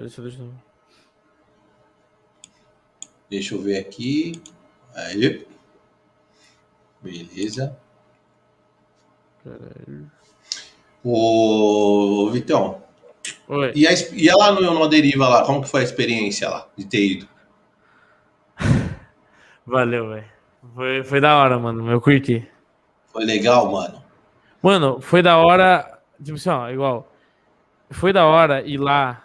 [0.00, 0.50] Deixa eu...
[3.30, 4.40] Deixa eu ver aqui.
[4.94, 5.46] Aí.
[7.02, 7.76] Beleza.
[9.42, 10.06] Peraí.
[11.02, 12.82] Ô, Vitão.
[13.48, 13.72] Oi.
[13.74, 16.86] E, a, e lá no, no Deriva lá, como que foi a experiência lá de
[16.86, 17.28] ter ido?
[19.66, 20.24] Valeu, velho.
[20.74, 21.90] Foi, foi da hora, mano.
[21.90, 22.46] Eu curti.
[23.12, 24.02] Foi legal, mano.
[24.62, 25.98] Mano, foi da hora.
[26.22, 27.12] Tipo assim, ó, igual.
[27.90, 29.22] Foi da hora ir lá.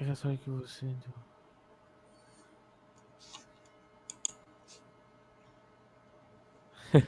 [0.00, 0.86] É só que você.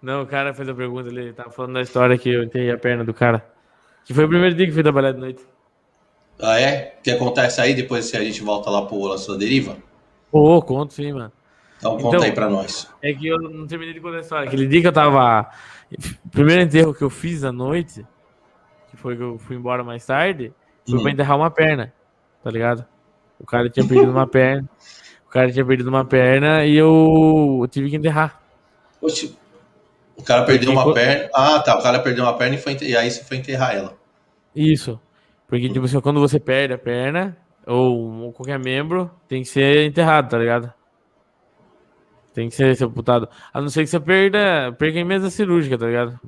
[0.00, 2.70] Não, o cara fez a pergunta ali, ele tava falando da história que eu enterrei
[2.70, 3.44] a perna do cara.
[4.04, 5.44] Que foi o primeiro dia que fui trabalhar de noite.
[6.40, 6.96] Ah, é?
[7.02, 9.76] Quer contar essa aí depois se a gente volta lá pro La Sua Deriva?
[10.30, 11.30] Pô, oh, conto sim, mano.
[11.76, 12.90] Então conta então, aí pra nós.
[13.02, 14.48] É que eu não terminei de contar a história.
[14.48, 15.50] Aquele dia que eu tava.
[16.24, 18.04] O primeiro enterro que eu fiz à noite,
[18.90, 20.52] que foi que eu fui embora mais tarde,
[20.88, 21.02] foi hum.
[21.02, 21.92] pra enterrar uma perna,
[22.42, 22.84] tá ligado?
[23.38, 24.68] O cara tinha perdido uma perna.
[25.26, 28.40] O cara tinha perdido uma perna e eu, eu tive que enterrar.
[29.00, 29.36] Oxe,
[30.16, 31.30] o cara perdeu Porque, uma perna.
[31.34, 31.78] Ah, tá.
[31.78, 33.96] O cara perdeu uma perna e, foi, e aí você foi enterrar ela.
[34.54, 35.00] Isso.
[35.48, 37.36] Porque, tipo assim, quando você perde a perna,
[37.66, 40.72] ou qualquer membro, tem que ser enterrado, tá ligado?
[42.32, 43.28] Tem que ser sepultado.
[43.52, 46.18] A não ser que você perda, perca em mesa cirúrgica, tá ligado?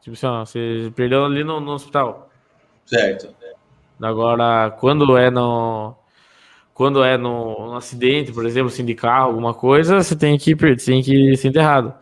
[0.00, 2.30] Tipo assim, ó, você perdeu ali no, no hospital.
[2.86, 3.34] Certo.
[4.02, 5.94] Agora, quando é no.
[6.74, 10.56] Quando é no, no acidente, por exemplo, assim, de carro, alguma coisa, você tem que,
[10.56, 11.94] tem que ser enterrado.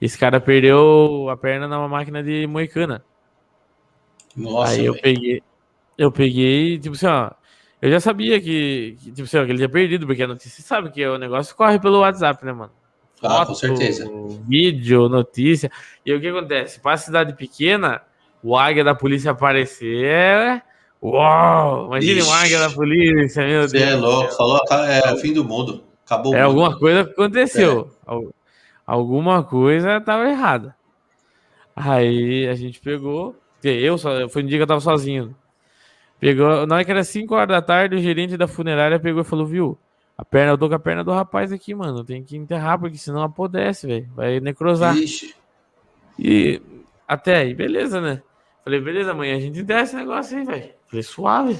[0.00, 3.02] Esse cara perdeu a perna numa máquina de moicana.
[4.36, 5.02] Nossa, Aí eu véio.
[5.02, 5.42] peguei,
[5.96, 7.30] eu peguei, tipo assim, ó,
[7.80, 10.62] eu já sabia que, que tipo assim, ó, que ele tinha perdido, porque a notícia,
[10.62, 12.72] sabe que o negócio corre pelo WhatsApp, né, mano?
[13.20, 14.08] Foto, ah, com certeza.
[14.46, 15.70] Vídeo, notícia.
[16.06, 16.78] E o que acontece?
[16.78, 18.02] Para cidade pequena,
[18.42, 20.62] o águia da polícia aparecer é...
[21.02, 21.86] Uau!
[21.86, 23.70] Imagina o águia da polícia, meu Deus.
[23.70, 25.84] Você é louco, falou, é o fim do mundo.
[26.04, 27.90] Acabou É, alguma coisa aconteceu.
[28.06, 28.32] É
[28.86, 30.74] alguma coisa estava errada.
[31.76, 35.36] Aí a gente pegou, eu só, foi um dia que eu tava sozinho.
[36.18, 39.24] Pegou, na hora que era 5 horas da tarde, o gerente da funerária pegou e
[39.24, 39.78] falou: Viu,
[40.16, 42.02] a perna, eu tô com a perna do rapaz aqui, mano.
[42.02, 44.08] Tem que enterrar, porque senão apodrece, velho.
[44.16, 44.96] Vai necrosar.
[44.96, 45.32] Ixi.
[46.18, 46.60] E
[47.06, 48.20] até aí, beleza, né?
[48.64, 50.77] Falei, beleza, amanhã a gente enterra esse negócio aí, velho.
[50.88, 51.58] Falei, suave.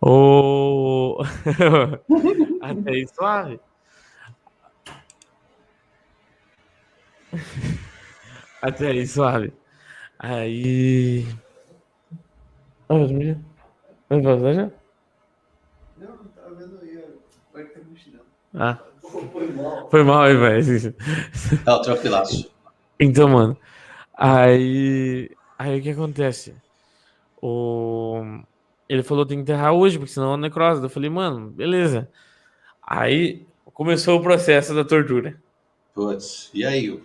[0.00, 1.18] Oh...
[2.62, 3.60] até aí, suave.
[8.60, 9.52] Até aí, suave.
[10.18, 11.26] Aí.
[12.88, 13.44] Ah, eu dormi.
[14.08, 14.70] Vai passar já?
[15.96, 17.04] Não, não tava vendo aí.
[17.52, 18.20] Vai ter mochilão.
[18.54, 18.78] Ah.
[19.02, 19.90] Foi mal.
[19.90, 20.94] Foi mal aí, velho.
[21.66, 22.52] É o tranquilaço.
[23.00, 23.56] Então, mano.
[24.14, 25.30] Aí.
[25.58, 26.54] Aí o que acontece?
[27.42, 28.22] O.
[28.88, 30.82] Ele falou tem que enterrar hoje, porque senão é necrose.
[30.82, 32.08] Eu falei, mano, beleza.
[32.86, 33.44] Aí
[33.74, 35.36] começou o processo da tortura.
[35.94, 37.02] Putz, e aí?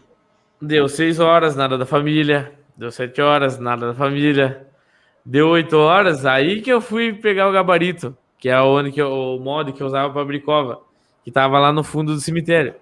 [0.61, 2.53] Deu seis horas, nada da família.
[2.75, 4.67] Deu sete horas, nada da família.
[5.25, 9.11] Deu oito horas, aí que eu fui pegar o gabarito, que é onde que eu,
[9.11, 10.81] o mod que eu usava para abrir cova.
[11.21, 12.75] que tava lá no fundo do cemitério.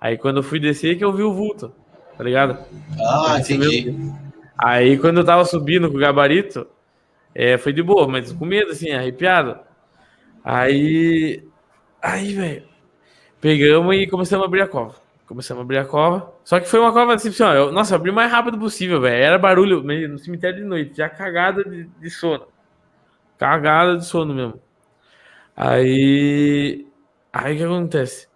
[0.00, 1.72] Aí quando eu fui descer, que eu vi o vulto,
[2.16, 2.56] tá ligado?
[3.00, 3.96] Ah, entendi.
[4.56, 6.68] Aí quando eu tava subindo com o gabarito,
[7.34, 9.58] é, foi de boa, mas com medo, assim, arrepiado.
[10.42, 11.44] Aí,
[12.02, 12.64] aí, velho,
[13.40, 14.94] pegamos e começamos a abrir a cova.
[15.26, 16.32] Começamos a abrir a cova.
[16.42, 19.22] Só que foi uma cova assim, eu, nossa, abri o mais rápido possível, velho.
[19.22, 22.46] Era barulho no cemitério de noite, já cagada de, de sono.
[23.36, 24.60] Cagada de sono mesmo.
[25.54, 26.86] Aí,
[27.32, 28.28] aí o que acontece?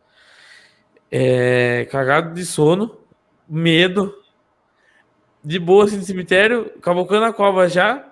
[1.11, 2.99] É, cagado de sono,
[3.49, 4.15] medo,
[5.45, 8.12] de boa assim no cemitério, cavocando a cova já.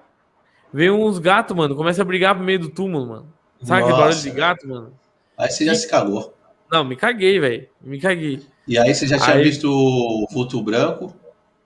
[0.73, 3.33] Veio uns gatos, mano, começa a brigar pro meio do túmulo, mano.
[3.63, 4.93] Sabe aquele barulho de gato, mano?
[5.37, 6.35] Aí você já se cagou.
[6.71, 7.67] Não, me caguei, velho.
[7.81, 8.41] Me caguei.
[8.67, 9.43] E aí você já tinha aí...
[9.43, 11.15] visto o vulto branco?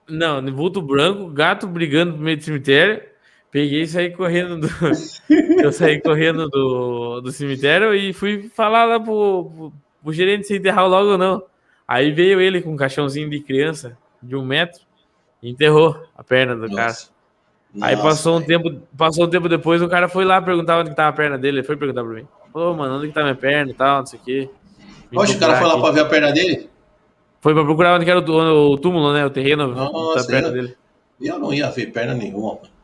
[0.09, 3.03] Não, vulto branco, gato brigando no meio do cemitério.
[3.51, 4.69] Peguei e saí correndo do.
[5.63, 9.73] eu saí correndo do, do cemitério e fui falar lá pro, pro,
[10.03, 11.43] o gerente se enterrar logo ou não.
[11.87, 14.81] Aí veio ele com um caixãozinho de criança de um metro
[15.43, 16.77] e enterrou a perna do Nossa.
[16.77, 17.14] cara.
[17.75, 20.91] Nossa, aí passou um tempo, passou um tempo depois, o cara foi lá perguntar onde
[20.91, 21.59] que tava a perna dele.
[21.59, 22.27] Ele foi perguntar pra mim.
[22.53, 24.51] Pô, mano, onde que tá minha perna e tal, não sei o quê.
[25.15, 26.71] Oxe, o cara foi lá pra ver a perna dele?
[27.41, 29.27] Foi pra procurar onde que era o, o túmulo, né?
[29.27, 30.77] O terreno Nossa, da perna eu, dele.
[31.21, 32.75] Eu não ia ver perna nenhuma, mano.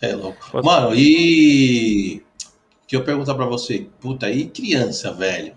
[0.00, 0.62] É louco.
[0.62, 2.22] Mano, e
[2.86, 5.56] que eu perguntar pra você, puta, e criança, velho?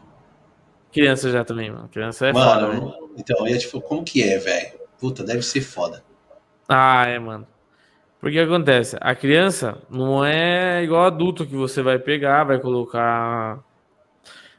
[0.91, 1.90] Criança já também, mano.
[1.90, 3.10] Criança é mano, foda, velho.
[3.18, 4.80] Então, eu ia tipo, como que é, velho?
[4.98, 6.04] Puta, deve ser foda.
[6.68, 7.48] Ah, é, mano.
[8.19, 13.60] Porque acontece, a criança não é igual adulto que você vai pegar, vai colocar.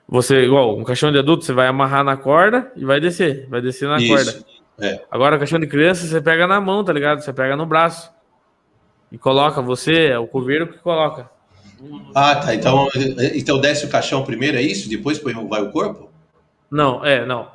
[0.09, 3.47] Você, igual, um caixão de adulto, você vai amarrar na corda e vai descer.
[3.49, 4.45] Vai descer na Isso, corda.
[4.81, 5.05] É.
[5.11, 7.21] Agora, o caixão de criança, você pega na mão, tá ligado?
[7.21, 8.11] Você pega no braço.
[9.11, 11.29] E coloca, você, é o coveiro que coloca.
[12.15, 12.55] Ah, tá.
[12.55, 12.89] Então,
[13.35, 14.89] então desce o caixão primeiro, é isso?
[14.89, 16.11] Depois vai o corpo?
[16.71, 17.51] Não, é, não.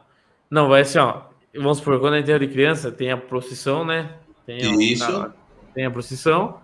[0.50, 1.22] Não, vai assim, ó.
[1.56, 4.10] Vamos supor, quando é enterro de criança, tem a procissão, né?
[4.46, 5.34] Tem a, isso.
[5.74, 6.60] tem a procissão.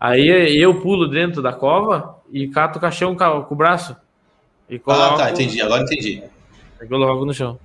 [0.00, 0.28] Aí
[0.60, 3.96] eu pulo dentro da cova e cato o caixão com o braço.
[4.68, 5.60] E coloco, ah, tá, entendi.
[5.60, 6.22] Agora entendi.
[6.88, 7.58] Coloco no chão.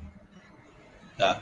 [1.17, 1.41] Tá.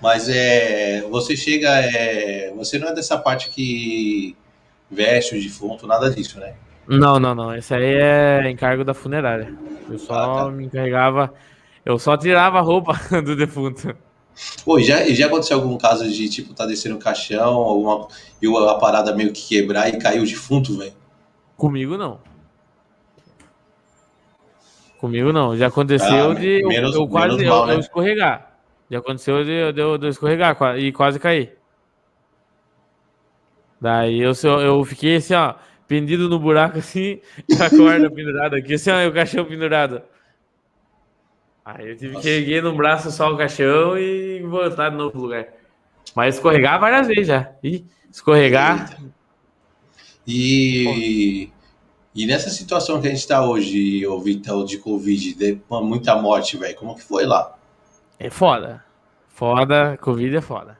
[0.00, 4.36] Mas é, você chega, é, você não é dessa parte que
[4.90, 6.54] veste o defunto, nada disso, né?
[6.86, 7.54] Não, não, não.
[7.54, 9.52] Esse aí é encargo da funerária.
[9.88, 10.50] Eu só ah, tá.
[10.50, 11.32] me encarregava,
[11.84, 12.92] eu só tirava a roupa
[13.24, 13.96] do defunto.
[14.64, 18.08] Pô, já, já aconteceu algum caso de, tipo, tá descendo o caixão, alguma,
[18.40, 20.92] e a parada meio que quebrar e caiu o defunto, velho?
[21.56, 22.20] Comigo não.
[24.98, 25.56] Comigo não.
[25.56, 27.74] Já aconteceu ah, de menos, eu, eu quase mal, eu, né?
[27.74, 28.58] eu, escorregar.
[28.90, 31.56] Já aconteceu de, de, de eu escorregar e quase cair.
[33.80, 35.54] Daí eu, eu fiquei assim, ó,
[35.88, 37.20] pendido no buraco assim,
[37.56, 40.02] com a corda pendurada aqui, assim, ó, o caixão pendurado.
[41.66, 42.22] Aí eu tive Nossa.
[42.22, 45.48] que erguer no braço só o caixão e voltar de novo pro lugar.
[46.14, 47.50] Mas escorregar várias vezes já.
[47.60, 48.96] E escorregar.
[50.24, 51.50] E,
[52.14, 56.56] e nessa situação que a gente está hoje, o Vitão, de Covid, de muita morte,
[56.56, 57.58] velho, como que foi lá?
[58.16, 58.84] É foda.
[59.28, 60.78] Foda, Covid é foda.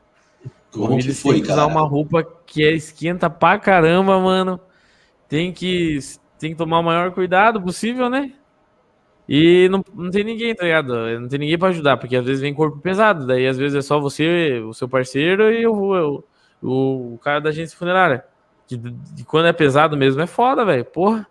[0.70, 1.54] Como que foi, cara?
[1.54, 4.60] usar uma roupa que é esquenta pra caramba, mano.
[5.28, 5.98] Tem que,
[6.38, 8.32] tem que tomar o maior cuidado possível, né?
[9.28, 10.94] E não, não tem ninguém, tá ligado?
[11.20, 13.82] Não tem ninguém pra ajudar, porque às vezes vem corpo pesado, daí às vezes é
[13.82, 16.22] só você, o seu parceiro e o,
[16.62, 18.24] o, o cara da agência funerária.
[18.68, 20.84] De, de, quando é pesado mesmo é foda, velho.
[20.84, 21.26] Porra.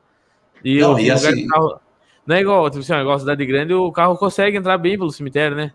[0.63, 1.47] E, não, e assim...
[1.47, 1.80] carro,
[2.26, 5.11] não é igual, tipo assim, é igual cidade grande, o carro consegue entrar bem pelo
[5.11, 5.72] cemitério, né?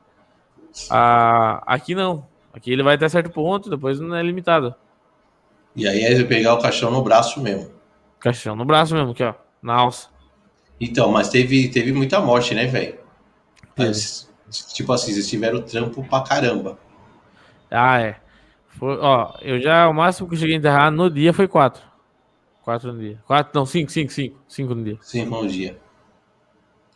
[0.91, 2.27] Ah, aqui não.
[2.53, 4.75] Aqui ele vai até certo ponto, depois não é limitado.
[5.77, 7.71] E aí é pegar o caixão no braço mesmo.
[8.19, 9.35] Caixão no braço mesmo, aqui, ó.
[9.63, 10.10] Na alça.
[10.81, 12.99] Então, mas teve, teve muita morte, né, velho?
[14.75, 16.79] Tipo assim, eles tiveram trampo pra caramba.
[17.71, 18.17] Ah, é.
[18.69, 21.83] Foi, ó, eu já, o máximo que eu cheguei a enterrar no dia foi quatro.
[22.63, 23.19] Quatro no dia.
[23.27, 24.39] Quatro, não, cinco, cinco, cinco.
[24.49, 24.99] Cinco no dia.
[25.03, 25.79] Cinco no dia.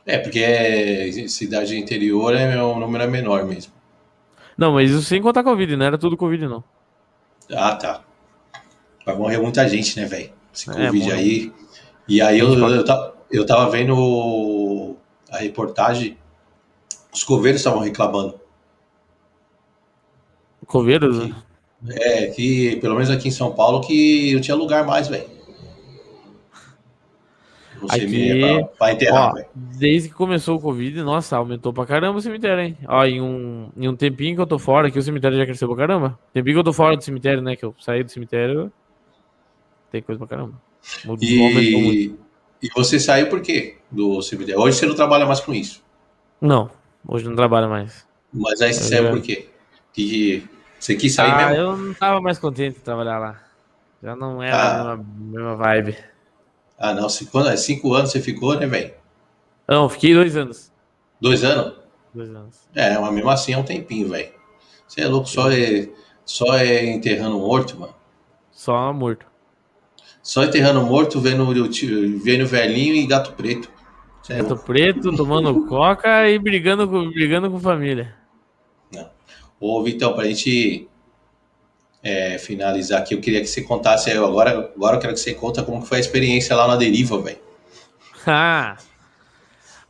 [0.06, 3.72] É, porque é, cidade interior é, o número é menor mesmo.
[4.56, 6.62] Não, mas isso sem contar Covid, não era tudo Covid, não.
[7.50, 8.02] Ah, tá.
[9.04, 10.32] Vai morrer muita gente, né, velho?
[10.52, 11.52] Esse é, Covid é, aí.
[12.06, 14.96] E aí eu, eu, eu, tava, eu tava vendo
[15.30, 16.16] a reportagem,
[17.12, 18.38] os coveiros estavam reclamando.
[20.66, 21.18] Coveiros?
[21.18, 21.34] Que,
[21.92, 25.34] é, que pelo menos aqui em São Paulo que não tinha lugar mais, velho.
[27.88, 32.22] Aqui, pra, pra enterrar, ó, desde que começou o Covid, nossa, aumentou pra caramba o
[32.22, 32.78] cemitério, hein?
[32.88, 35.68] Ó, em um, em um tempinho que eu tô fora, que o cemitério já cresceu
[35.68, 36.18] pra caramba.
[36.32, 37.56] Tempinho que eu tô fora do cemitério, né?
[37.56, 38.72] Que eu saí do cemitério,
[39.90, 40.54] tem coisa pra caramba.
[41.20, 42.14] E,
[42.64, 44.56] E você saiu por quê do CBD?
[44.56, 45.84] Hoje você não trabalha mais com isso?
[46.40, 46.70] Não,
[47.06, 48.06] hoje não trabalho mais.
[48.32, 49.50] Mas aí você saiu por quê?
[49.92, 50.48] Que
[50.80, 51.54] você quis sair ah, mesmo?
[51.62, 53.38] eu não tava mais contente de trabalhar lá.
[54.02, 54.92] Já não era ah.
[54.92, 55.98] a mesma, mesma vibe.
[56.78, 57.06] Ah, não.
[57.06, 58.94] Cinco, é cinco anos você ficou, né, velho?
[59.68, 60.72] Não, fiquei dois anos.
[61.20, 61.74] Dois anos?
[62.14, 62.66] Dois anos.
[62.74, 64.32] É, mas mesmo assim é um tempinho, velho.
[64.88, 65.90] Você é louco, só é,
[66.24, 67.94] só é enterrando morto, mano.
[68.50, 69.26] Só morto.
[70.24, 71.44] Só enterrando morto, vendo,
[72.24, 73.68] vendo velhinho e gato preto.
[74.30, 78.14] É gato preto, tomando coca e brigando com, brigando com família.
[78.90, 79.10] Não.
[79.60, 80.88] Ô, Vitão, pra gente
[82.02, 85.62] é, finalizar aqui, eu queria que você contasse agora, agora eu quero que você conta
[85.62, 87.38] como foi a experiência lá na Deriva, velho.
[88.26, 88.78] Ah,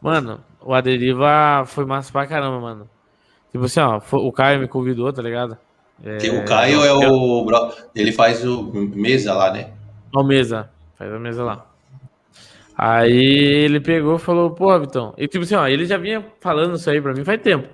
[0.02, 2.90] mano, o A Deriva foi massa pra caramba, mano.
[3.52, 5.56] Tipo assim, ó, o Caio me convidou, tá ligado?
[6.02, 7.46] É, o Caio é o.
[7.94, 9.70] Ele faz o mesa lá, né?
[10.14, 11.66] O mesa, faz a mesa lá.
[12.76, 15.14] Aí ele pegou e falou, pô, Vitão.
[15.16, 17.68] E tipo assim, ó, ele já vinha falando isso aí pra mim faz tempo.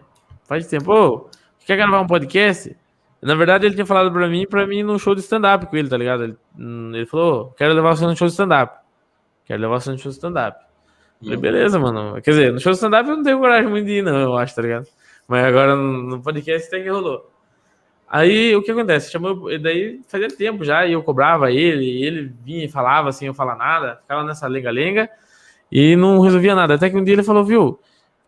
[0.44, 0.92] Faz tempo.
[0.92, 1.30] Ô,
[1.66, 2.76] quer gravar um podcast?
[3.22, 5.88] Na verdade, ele tinha falado pra mim pra mim no show de stand-up com ele,
[5.88, 6.24] tá ligado?
[6.24, 8.78] Ele, hum, ele falou, quero levar você no show de stand-up.
[9.44, 10.58] Quero levar você no show de stand-up.
[11.22, 12.20] Falei, beleza, mano.
[12.22, 14.36] Quer dizer, no show de stand-up eu não tenho coragem muito de ir, não, eu
[14.36, 14.86] acho, tá ligado?
[15.28, 17.30] Mas agora no podcast até que rolou.
[18.12, 19.12] Aí o que acontece?
[19.12, 23.34] Chamou, daí fazia tempo já, e eu cobrava ele, ele vinha e falava assim, eu
[23.34, 25.08] falava nada, ficava nessa lenga-lenga
[25.70, 26.74] e não resolvia nada.
[26.74, 27.78] Até que um dia ele falou, viu,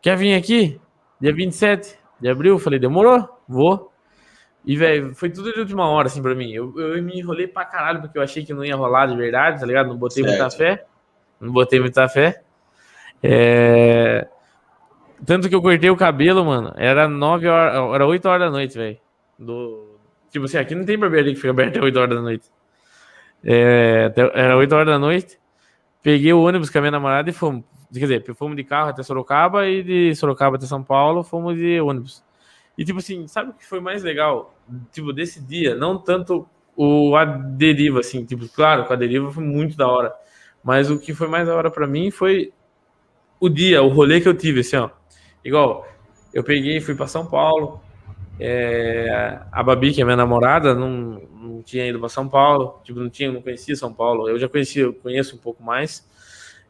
[0.00, 0.80] quer vir aqui?
[1.20, 2.54] Dia 27 de abril?
[2.54, 3.90] Eu falei, demorou, vou.
[4.64, 6.52] E, velho, foi tudo de última hora, assim, pra mim.
[6.52, 9.59] Eu, eu me enrolei pra caralho, porque eu achei que não ia rolar de verdade,
[9.59, 9.88] tá ligado?
[9.88, 10.38] Não botei certo.
[10.38, 10.84] muita fé.
[11.40, 12.40] Não botei muita fé.
[13.20, 14.28] É...
[15.26, 16.72] Tanto que eu cortei o cabelo, mano.
[16.76, 18.98] Era 9 horas, era 8 horas da noite, velho.
[19.38, 19.96] Do...
[20.30, 22.50] Tipo assim, aqui não tem barbearia que fica aberto até 8 horas da noite.
[23.44, 24.12] É...
[24.34, 25.38] Era 8 horas da noite.
[26.02, 27.64] Peguei o ônibus com a minha namorada e fomos.
[27.92, 31.80] Quer dizer, fomos de carro até Sorocaba e de Sorocaba até São Paulo fomos de
[31.80, 32.24] ônibus.
[32.76, 34.54] E tipo assim, sabe o que foi mais legal?
[34.90, 39.44] Tipo, desse dia, não tanto o a deriva, assim, tipo, claro, com a deriva foi
[39.44, 40.14] muito da hora.
[40.64, 42.52] Mas o que foi mais da hora para mim foi
[43.38, 44.88] o dia, o rolê que eu tive, assim, ó.
[45.44, 45.86] Igual,
[46.32, 47.82] eu peguei fui para São Paulo.
[48.40, 52.80] É, a Babi, que é minha namorada, não, não tinha ido para São Paulo.
[52.84, 54.28] Tipo, não tinha, não conhecia São Paulo.
[54.28, 56.06] Eu já conhecia, eu conheço um pouco mais.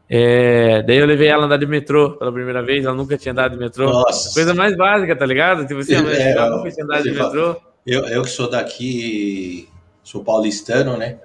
[0.09, 3.31] É, daí eu levei ela a andar de metrô pela primeira vez, ela nunca tinha
[3.31, 3.89] andado de metrô.
[3.89, 4.33] Nossa.
[4.33, 5.65] Coisa mais básica, tá ligado?
[5.65, 7.55] Tipo assim, é, eu nunca tinha andado de metrô.
[7.85, 9.67] Eu, eu que sou daqui,
[10.03, 11.17] sou paulistano, né?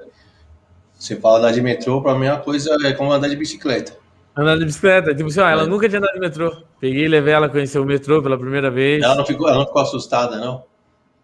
[0.98, 3.97] Você fala andar de metrô, pra mim é uma coisa é como andar de bicicleta.
[4.39, 5.12] Andar de bicicleta.
[5.12, 5.66] Tipo assim, ó, ela é.
[5.66, 6.62] nunca tinha andado de metrô.
[6.81, 9.02] Peguei e levei ela a conhecer o metrô pela primeira vez.
[9.02, 10.62] Ela não ficou, ela não ficou assustada, não?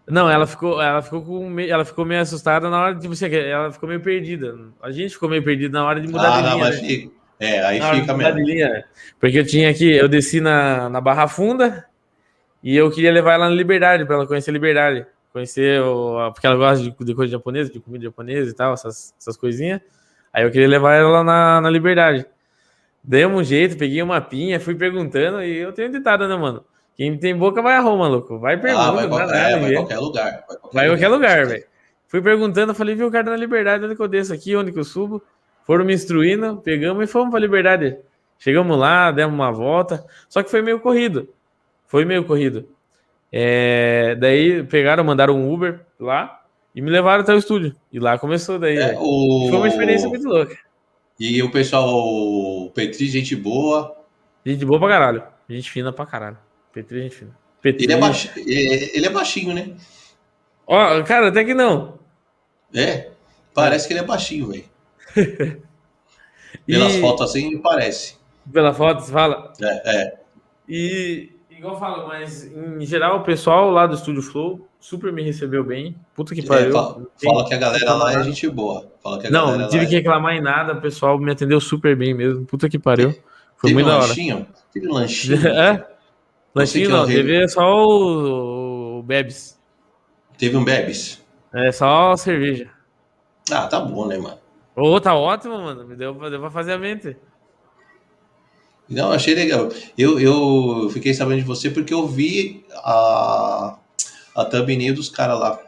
[0.05, 3.71] Não, ela ficou, ela ficou com, ela ficou meio assustada na hora, tipo assim, ela
[3.71, 4.55] ficou meio perdida.
[4.83, 6.51] A gente ficou meio perdido na hora de mudar ah, de linha.
[6.51, 6.87] Não, mas né?
[6.87, 8.39] fica, é, aí na fica mesmo.
[8.39, 8.83] Linha, né?
[9.17, 11.85] porque eu tinha aqui, eu desci na, na Barra Funda
[12.61, 15.07] e eu queria levar ela na Liberdade, para ela conhecer a Liberdade.
[15.31, 19.13] Conhecer, o, porque ela gosta de, de coisa japonesa, de comida japonesa e tal, essas,
[19.17, 19.79] essas coisinhas.
[20.33, 22.27] Aí eu queria levar ela na, na Liberdade.
[23.07, 26.63] Dei um jeito, peguei uma pinha, fui perguntando e eu tenho ditado, né, mano?
[26.95, 28.39] Quem tem boca vai a Roma, louco.
[28.39, 28.89] Vai perguntando.
[28.89, 30.23] Ah, vai, qualquer, é, vai qualquer lugar.
[30.23, 31.63] Vai qualquer, vai qualquer lugar, velho.
[32.07, 34.79] Fui perguntando, falei, viu, o cara da Liberdade, onde que eu desço aqui, onde que
[34.79, 35.21] eu subo?
[35.63, 37.97] Foram me instruindo, pegamos e fomos pra Liberdade.
[38.39, 41.29] Chegamos lá, demos uma volta, só que foi meio corrido.
[41.87, 42.67] Foi meio corrido.
[43.31, 46.41] É, daí pegaram, mandaram um Uber lá
[46.73, 47.75] e me levaram até o estúdio.
[47.91, 48.77] E lá começou daí.
[48.77, 49.47] É, o...
[49.49, 50.55] Foi uma experiência muito louca.
[51.19, 53.95] E o pessoal, Petri, gente boa.
[54.45, 55.23] Gente boa pra caralho.
[55.49, 56.37] Gente fina pra caralho.
[56.73, 57.37] Petri, gente fina.
[57.61, 57.85] Petri...
[57.85, 59.75] Ele, é baixinho, ele é baixinho, né?
[60.67, 61.97] Ó, cara, até que não.
[62.73, 63.11] É,
[63.53, 64.65] parece que ele é baixinho, velho.
[66.65, 67.01] Pelas e...
[67.01, 68.17] fotos assim, parece.
[68.51, 69.53] Pela foto, você fala?
[69.61, 70.19] É, é.
[70.67, 75.23] E, igual eu falo, mas em geral, o pessoal lá do Estúdio Flow super me
[75.23, 75.95] recebeu bem.
[76.13, 76.71] Puta que é, pariu.
[76.71, 78.87] fala, fala, que a galera lá é gente boa.
[79.01, 81.59] Fala que a não, não tive que é reclamar em nada, o pessoal me atendeu
[81.59, 82.45] super bem mesmo.
[82.45, 83.11] Puta que pariu.
[83.57, 84.07] Foi teve muito um da hora.
[84.07, 84.47] Lanchinho?
[84.71, 85.41] Teve lanchinho?
[85.47, 85.87] é?
[86.53, 89.59] Lanchinho não, teve só o, o Bebes.
[90.37, 91.19] Teve um Bebes?
[91.51, 92.69] É, só cerveja.
[93.51, 94.37] Ah, tá bom, né, mano?
[94.75, 95.87] Ô, oh, tá ótimo, mano.
[95.87, 97.17] Me deu, deu pra fazer a mente.
[98.87, 99.69] Não, achei legal.
[99.97, 103.79] Eu, eu fiquei sabendo de você porque eu vi a,
[104.35, 105.59] a thumbnail dos caras lá,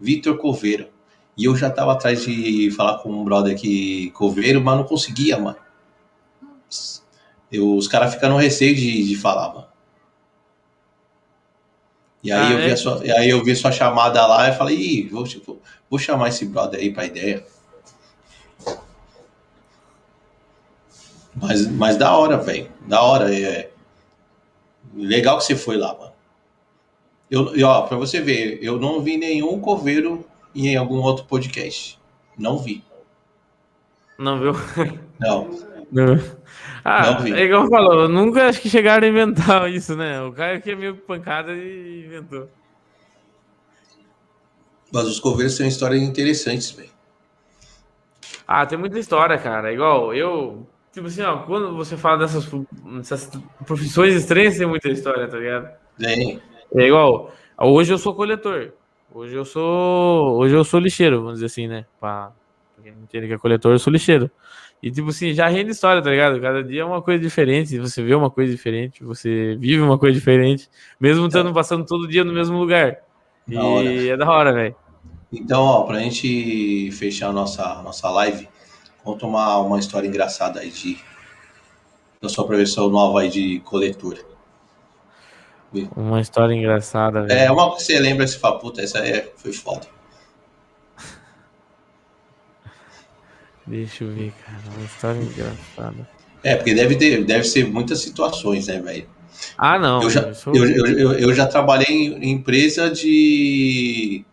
[0.00, 0.88] Vitor Coveiro.
[1.36, 5.38] E eu já tava atrás de falar com um brother aqui, Coveiro, mas não conseguia,
[5.38, 5.56] mano.
[7.52, 9.66] Eu, os caras ficam no receio de, de falar, mano.
[12.22, 12.66] E aí, ah, eu é?
[12.66, 15.60] vi a sua, e aí eu vi sua chamada lá e falei, Ih, vou, tipo,
[15.90, 17.44] vou chamar esse brother aí pra ideia.
[21.34, 22.70] Mas, mas da hora, velho.
[22.86, 23.34] Da hora.
[23.34, 23.70] É...
[24.94, 26.12] Legal que você foi lá, mano.
[27.34, 30.24] Eu, e ó, pra você ver, eu não vi nenhum coveiro
[30.54, 31.98] em algum outro podcast.
[32.38, 32.84] Não vi.
[34.16, 34.52] Não viu?
[35.18, 35.50] Não.
[35.90, 36.18] Não.
[36.84, 37.32] Ah, não vi.
[37.32, 40.20] é igual falou, nunca acho que chegaram a inventar isso, né?
[40.22, 42.48] O cara que é meio pancada e inventou.
[44.92, 46.90] Mas os coveiros têm histórias interessantes, velho.
[48.46, 49.72] Ah, tem muita história, cara.
[49.72, 50.66] Igual eu.
[50.92, 52.44] Tipo assim, ó, quando você fala dessas,
[52.96, 53.30] dessas
[53.64, 55.70] profissões estranhas, tem muita história, tá ligado?
[55.96, 56.40] Tem.
[56.53, 57.32] É igual.
[57.58, 58.72] Hoje eu sou coletor.
[59.12, 60.36] Hoje eu sou.
[60.36, 61.86] Hoje eu sou lixeiro, vamos dizer assim, né?
[62.00, 62.32] Pra,
[62.74, 64.30] pra quem não entende que é coletor, eu sou lixeiro.
[64.82, 66.38] E, tipo assim, já rende história, tá ligado?
[66.40, 70.14] Cada dia é uma coisa diferente, você vê uma coisa diferente, você vive uma coisa
[70.14, 70.68] diferente,
[71.00, 71.52] mesmo estando é.
[71.54, 72.98] passando todo dia no mesmo lugar.
[73.48, 74.08] E hora.
[74.08, 74.76] é da hora, velho.
[75.32, 78.48] Então, ó, pra gente fechar a nossa, nossa live,
[79.02, 80.98] conta uma, uma história engraçada aí de
[82.20, 84.18] da sua profissão nova aí de coletor.
[85.96, 87.38] Uma história engraçada, velho.
[87.38, 89.86] É, uma que você lembra e você fala, puta, essa é, foi foda.
[93.66, 94.58] Deixa eu ver, cara.
[94.76, 96.08] Uma história engraçada.
[96.42, 99.08] É, porque deve, ter, deve ser muitas situações, né, velho?
[99.56, 100.02] Ah, não.
[100.02, 100.54] Eu já, eu, sou...
[100.54, 104.24] eu, eu, eu, já trabalhei em empresa de,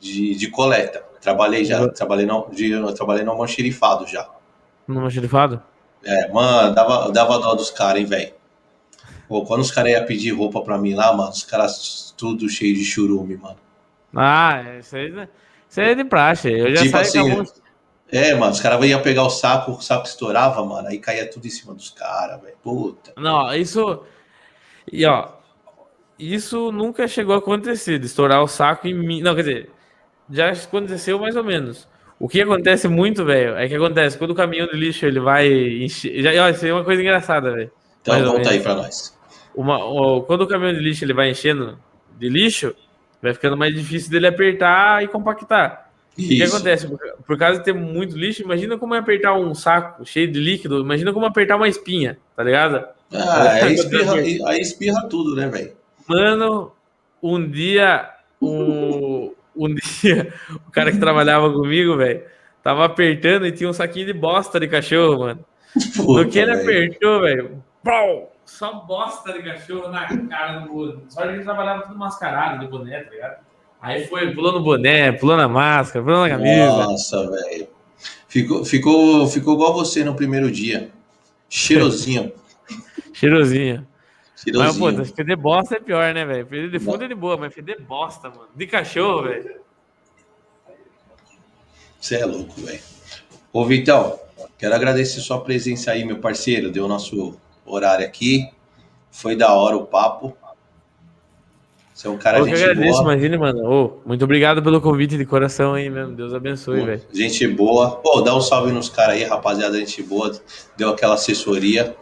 [0.00, 1.04] de, de coleta.
[1.20, 1.92] Trabalhei já, eu...
[1.92, 4.28] trabalhei no, de, eu trabalhei no almoxerifado já.
[4.88, 5.62] No almoxerifado?
[6.04, 8.32] É, mano, dava, dava dó dos caras, hein, velho.
[9.28, 12.84] Quando os caras iam pedir roupa pra mim lá, mano, os caras tudo cheio de
[12.84, 13.56] churume, mano.
[14.14, 15.28] Ah, isso aí,
[15.68, 16.50] isso aí é de praxe.
[16.50, 17.44] Eu já tipo assim,
[18.08, 21.46] é, mano, os caras iam pegar o saco, o saco estourava, mano, aí caía tudo
[21.46, 22.56] em cima dos caras, velho.
[22.62, 23.12] Puta.
[23.16, 24.04] Não, isso.
[24.90, 25.28] E ó,
[26.18, 29.20] isso nunca chegou a acontecer, de estourar o saco em mim.
[29.20, 29.70] Não, quer dizer,
[30.30, 31.88] já aconteceu mais ou menos.
[32.18, 35.48] O que acontece muito, velho, é que acontece quando o caminhão de lixo ele vai
[35.48, 36.22] encher.
[36.22, 37.70] Já, ó, isso é uma coisa engraçada, velho.
[38.00, 39.15] Então conta aí pra nós.
[39.56, 39.78] Uma,
[40.24, 41.78] quando o caminhão de lixo ele vai enchendo
[42.18, 42.76] de lixo,
[43.22, 45.90] vai ficando mais difícil dele apertar e compactar.
[46.18, 46.86] O que acontece?
[46.86, 50.38] Por, por causa de ter muito lixo, imagina como é apertar um saco cheio de
[50.38, 52.86] líquido, imagina como apertar uma espinha, tá ligado?
[53.12, 55.72] Ah, aí espirra, aí espirra tudo, né, velho?
[56.08, 56.72] Mano,
[57.22, 58.10] um dia,
[58.40, 60.32] um, um dia,
[60.66, 62.22] o cara que trabalhava comigo, velho,
[62.62, 65.44] tava apertando e tinha um saquinho de bosta de cachorro, mano.
[65.96, 66.62] Puta, no que ele véio.
[66.62, 67.62] apertou, velho,
[68.46, 71.02] só bosta de cachorro na cara do outro.
[71.08, 73.44] Só que ele trabalhava tudo mascarado de boné, tá ligado?
[73.82, 76.66] Aí foi pulando boné, pulando a máscara, pulando a camisa.
[76.66, 77.68] Nossa, velho.
[78.28, 80.90] Ficou, ficou, ficou igual você no primeiro dia.
[81.48, 82.32] Cheirosinho.
[83.12, 83.86] Cheirosinho.
[84.36, 84.88] Cheirosinho.
[84.90, 86.46] Mas, pô, feder bosta é pior, né, velho?
[86.46, 88.48] Feder de fundo é de boa, mas feder bosta, mano.
[88.54, 89.60] De cachorro, velho.
[92.00, 92.80] Você é louco, velho.
[93.52, 94.18] Ô, Vitão,
[94.58, 96.70] quero agradecer sua presença aí, meu parceiro.
[96.70, 97.36] Deu o nosso
[97.66, 98.50] horário aqui.
[99.10, 100.36] Foi da hora o papo.
[101.96, 103.14] Você é um cara de gente agradeço, boa.
[103.14, 103.62] imagine, mano.
[103.64, 106.14] Oh, muito obrigado pelo convite de coração aí mesmo.
[106.14, 107.02] Deus abençoe, velho.
[107.10, 107.92] Gente boa.
[107.92, 109.78] Pô, dá um salve nos caras aí, rapaziada.
[109.78, 110.30] Gente boa.
[110.76, 111.96] Deu aquela assessoria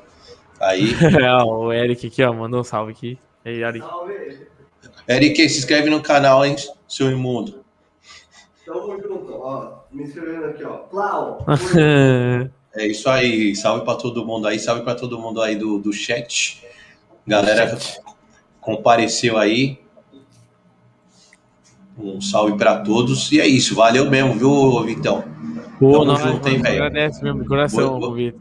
[0.58, 0.94] aí.
[1.46, 3.18] o Eric aqui, ó, mandou um salve aqui.
[3.44, 3.86] Ei, Eric.
[3.86, 4.48] Salve.
[5.06, 6.56] Eric, se inscreve no canal, hein,
[6.88, 7.64] seu imundo.
[8.66, 9.84] Tamo junto, ó.
[9.92, 10.78] Me inscrevendo aqui, ó.
[10.78, 11.46] Clau.
[12.76, 13.54] é isso aí.
[13.54, 14.58] Salve pra todo mundo aí.
[14.58, 16.62] Salve pra todo mundo aí do, do chat.
[17.26, 17.78] Galera
[18.60, 19.78] compareceu aí.
[21.98, 23.30] Um salve para todos.
[23.30, 23.74] E é isso.
[23.74, 25.24] Valeu mesmo, viu, Vitão?
[25.78, 26.84] Pô, Tamo não, junto, hein, velho?
[26.84, 28.32] Agradece mesmo de coração, vou, vou,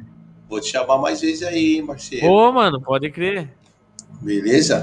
[0.48, 2.22] vou, te chamar mais vezes aí, Marcelo.
[2.22, 3.50] Pô, mano, pode crer.
[4.22, 4.82] Beleza?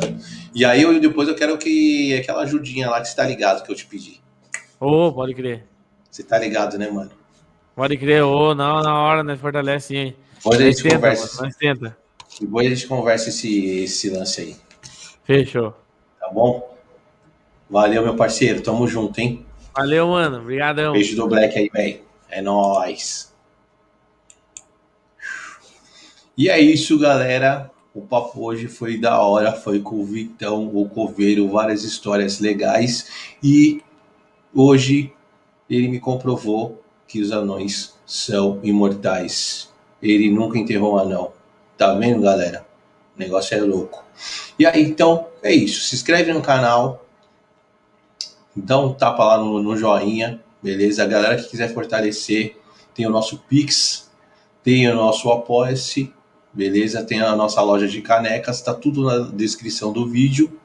[0.55, 3.71] E aí eu, depois eu quero que aquela ajudinha lá que você tá ligado que
[3.71, 4.21] eu te pedi.
[4.79, 5.65] Ô, pode crer.
[6.11, 7.11] Você tá ligado, né, mano?
[7.81, 9.39] Pode crer, ô, não, na hora, né?
[9.39, 10.17] Fortalece, hein?
[10.37, 11.41] Depois a gente tenta, conversa.
[11.41, 11.97] Mano, tenta.
[12.39, 14.57] Depois a gente conversa esse, esse lance aí.
[15.25, 15.75] Fechou.
[16.21, 16.77] Tá bom?
[17.71, 18.61] Valeu, meu parceiro.
[18.61, 19.47] Tamo junto, hein?
[19.75, 20.41] Valeu, mano.
[20.41, 20.93] Obrigadão.
[20.93, 22.01] Beijo do Black aí, velho.
[22.29, 23.33] É nóis.
[26.37, 27.71] E é isso, galera.
[27.95, 29.53] O papo hoje foi da hora.
[29.53, 33.35] Foi com o Vitão, o Coveiro, várias histórias legais.
[33.43, 33.83] E
[34.55, 35.15] hoje
[35.71, 36.80] ele me comprovou
[37.11, 39.69] que os anões são imortais.
[40.01, 41.33] Ele nunca enterrou um anão.
[41.77, 42.65] Tá vendo, galera?
[43.17, 44.05] O negócio é louco.
[44.57, 45.83] E aí, então, é isso.
[45.83, 47.05] Se inscreve no canal,
[48.55, 51.03] dá um tapa lá no, no joinha, beleza?
[51.03, 52.57] A galera que quiser fortalecer,
[52.95, 54.09] tem o nosso Pix,
[54.63, 56.15] tem o nosso Apoia-se,
[56.53, 57.03] beleza?
[57.03, 60.61] Tem a nossa loja de canecas, tá tudo na descrição do vídeo.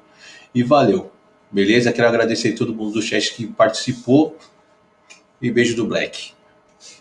[0.53, 1.11] E valeu,
[1.51, 1.91] beleza?
[1.91, 4.37] Quero agradecer todo mundo do chat que participou.
[5.41, 6.33] E beijo do Black.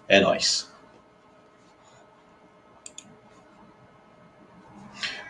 [0.09, 0.71] É nós.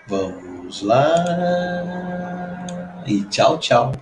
[0.06, 1.24] Vamos lá.
[3.06, 3.92] E tchau, tchau.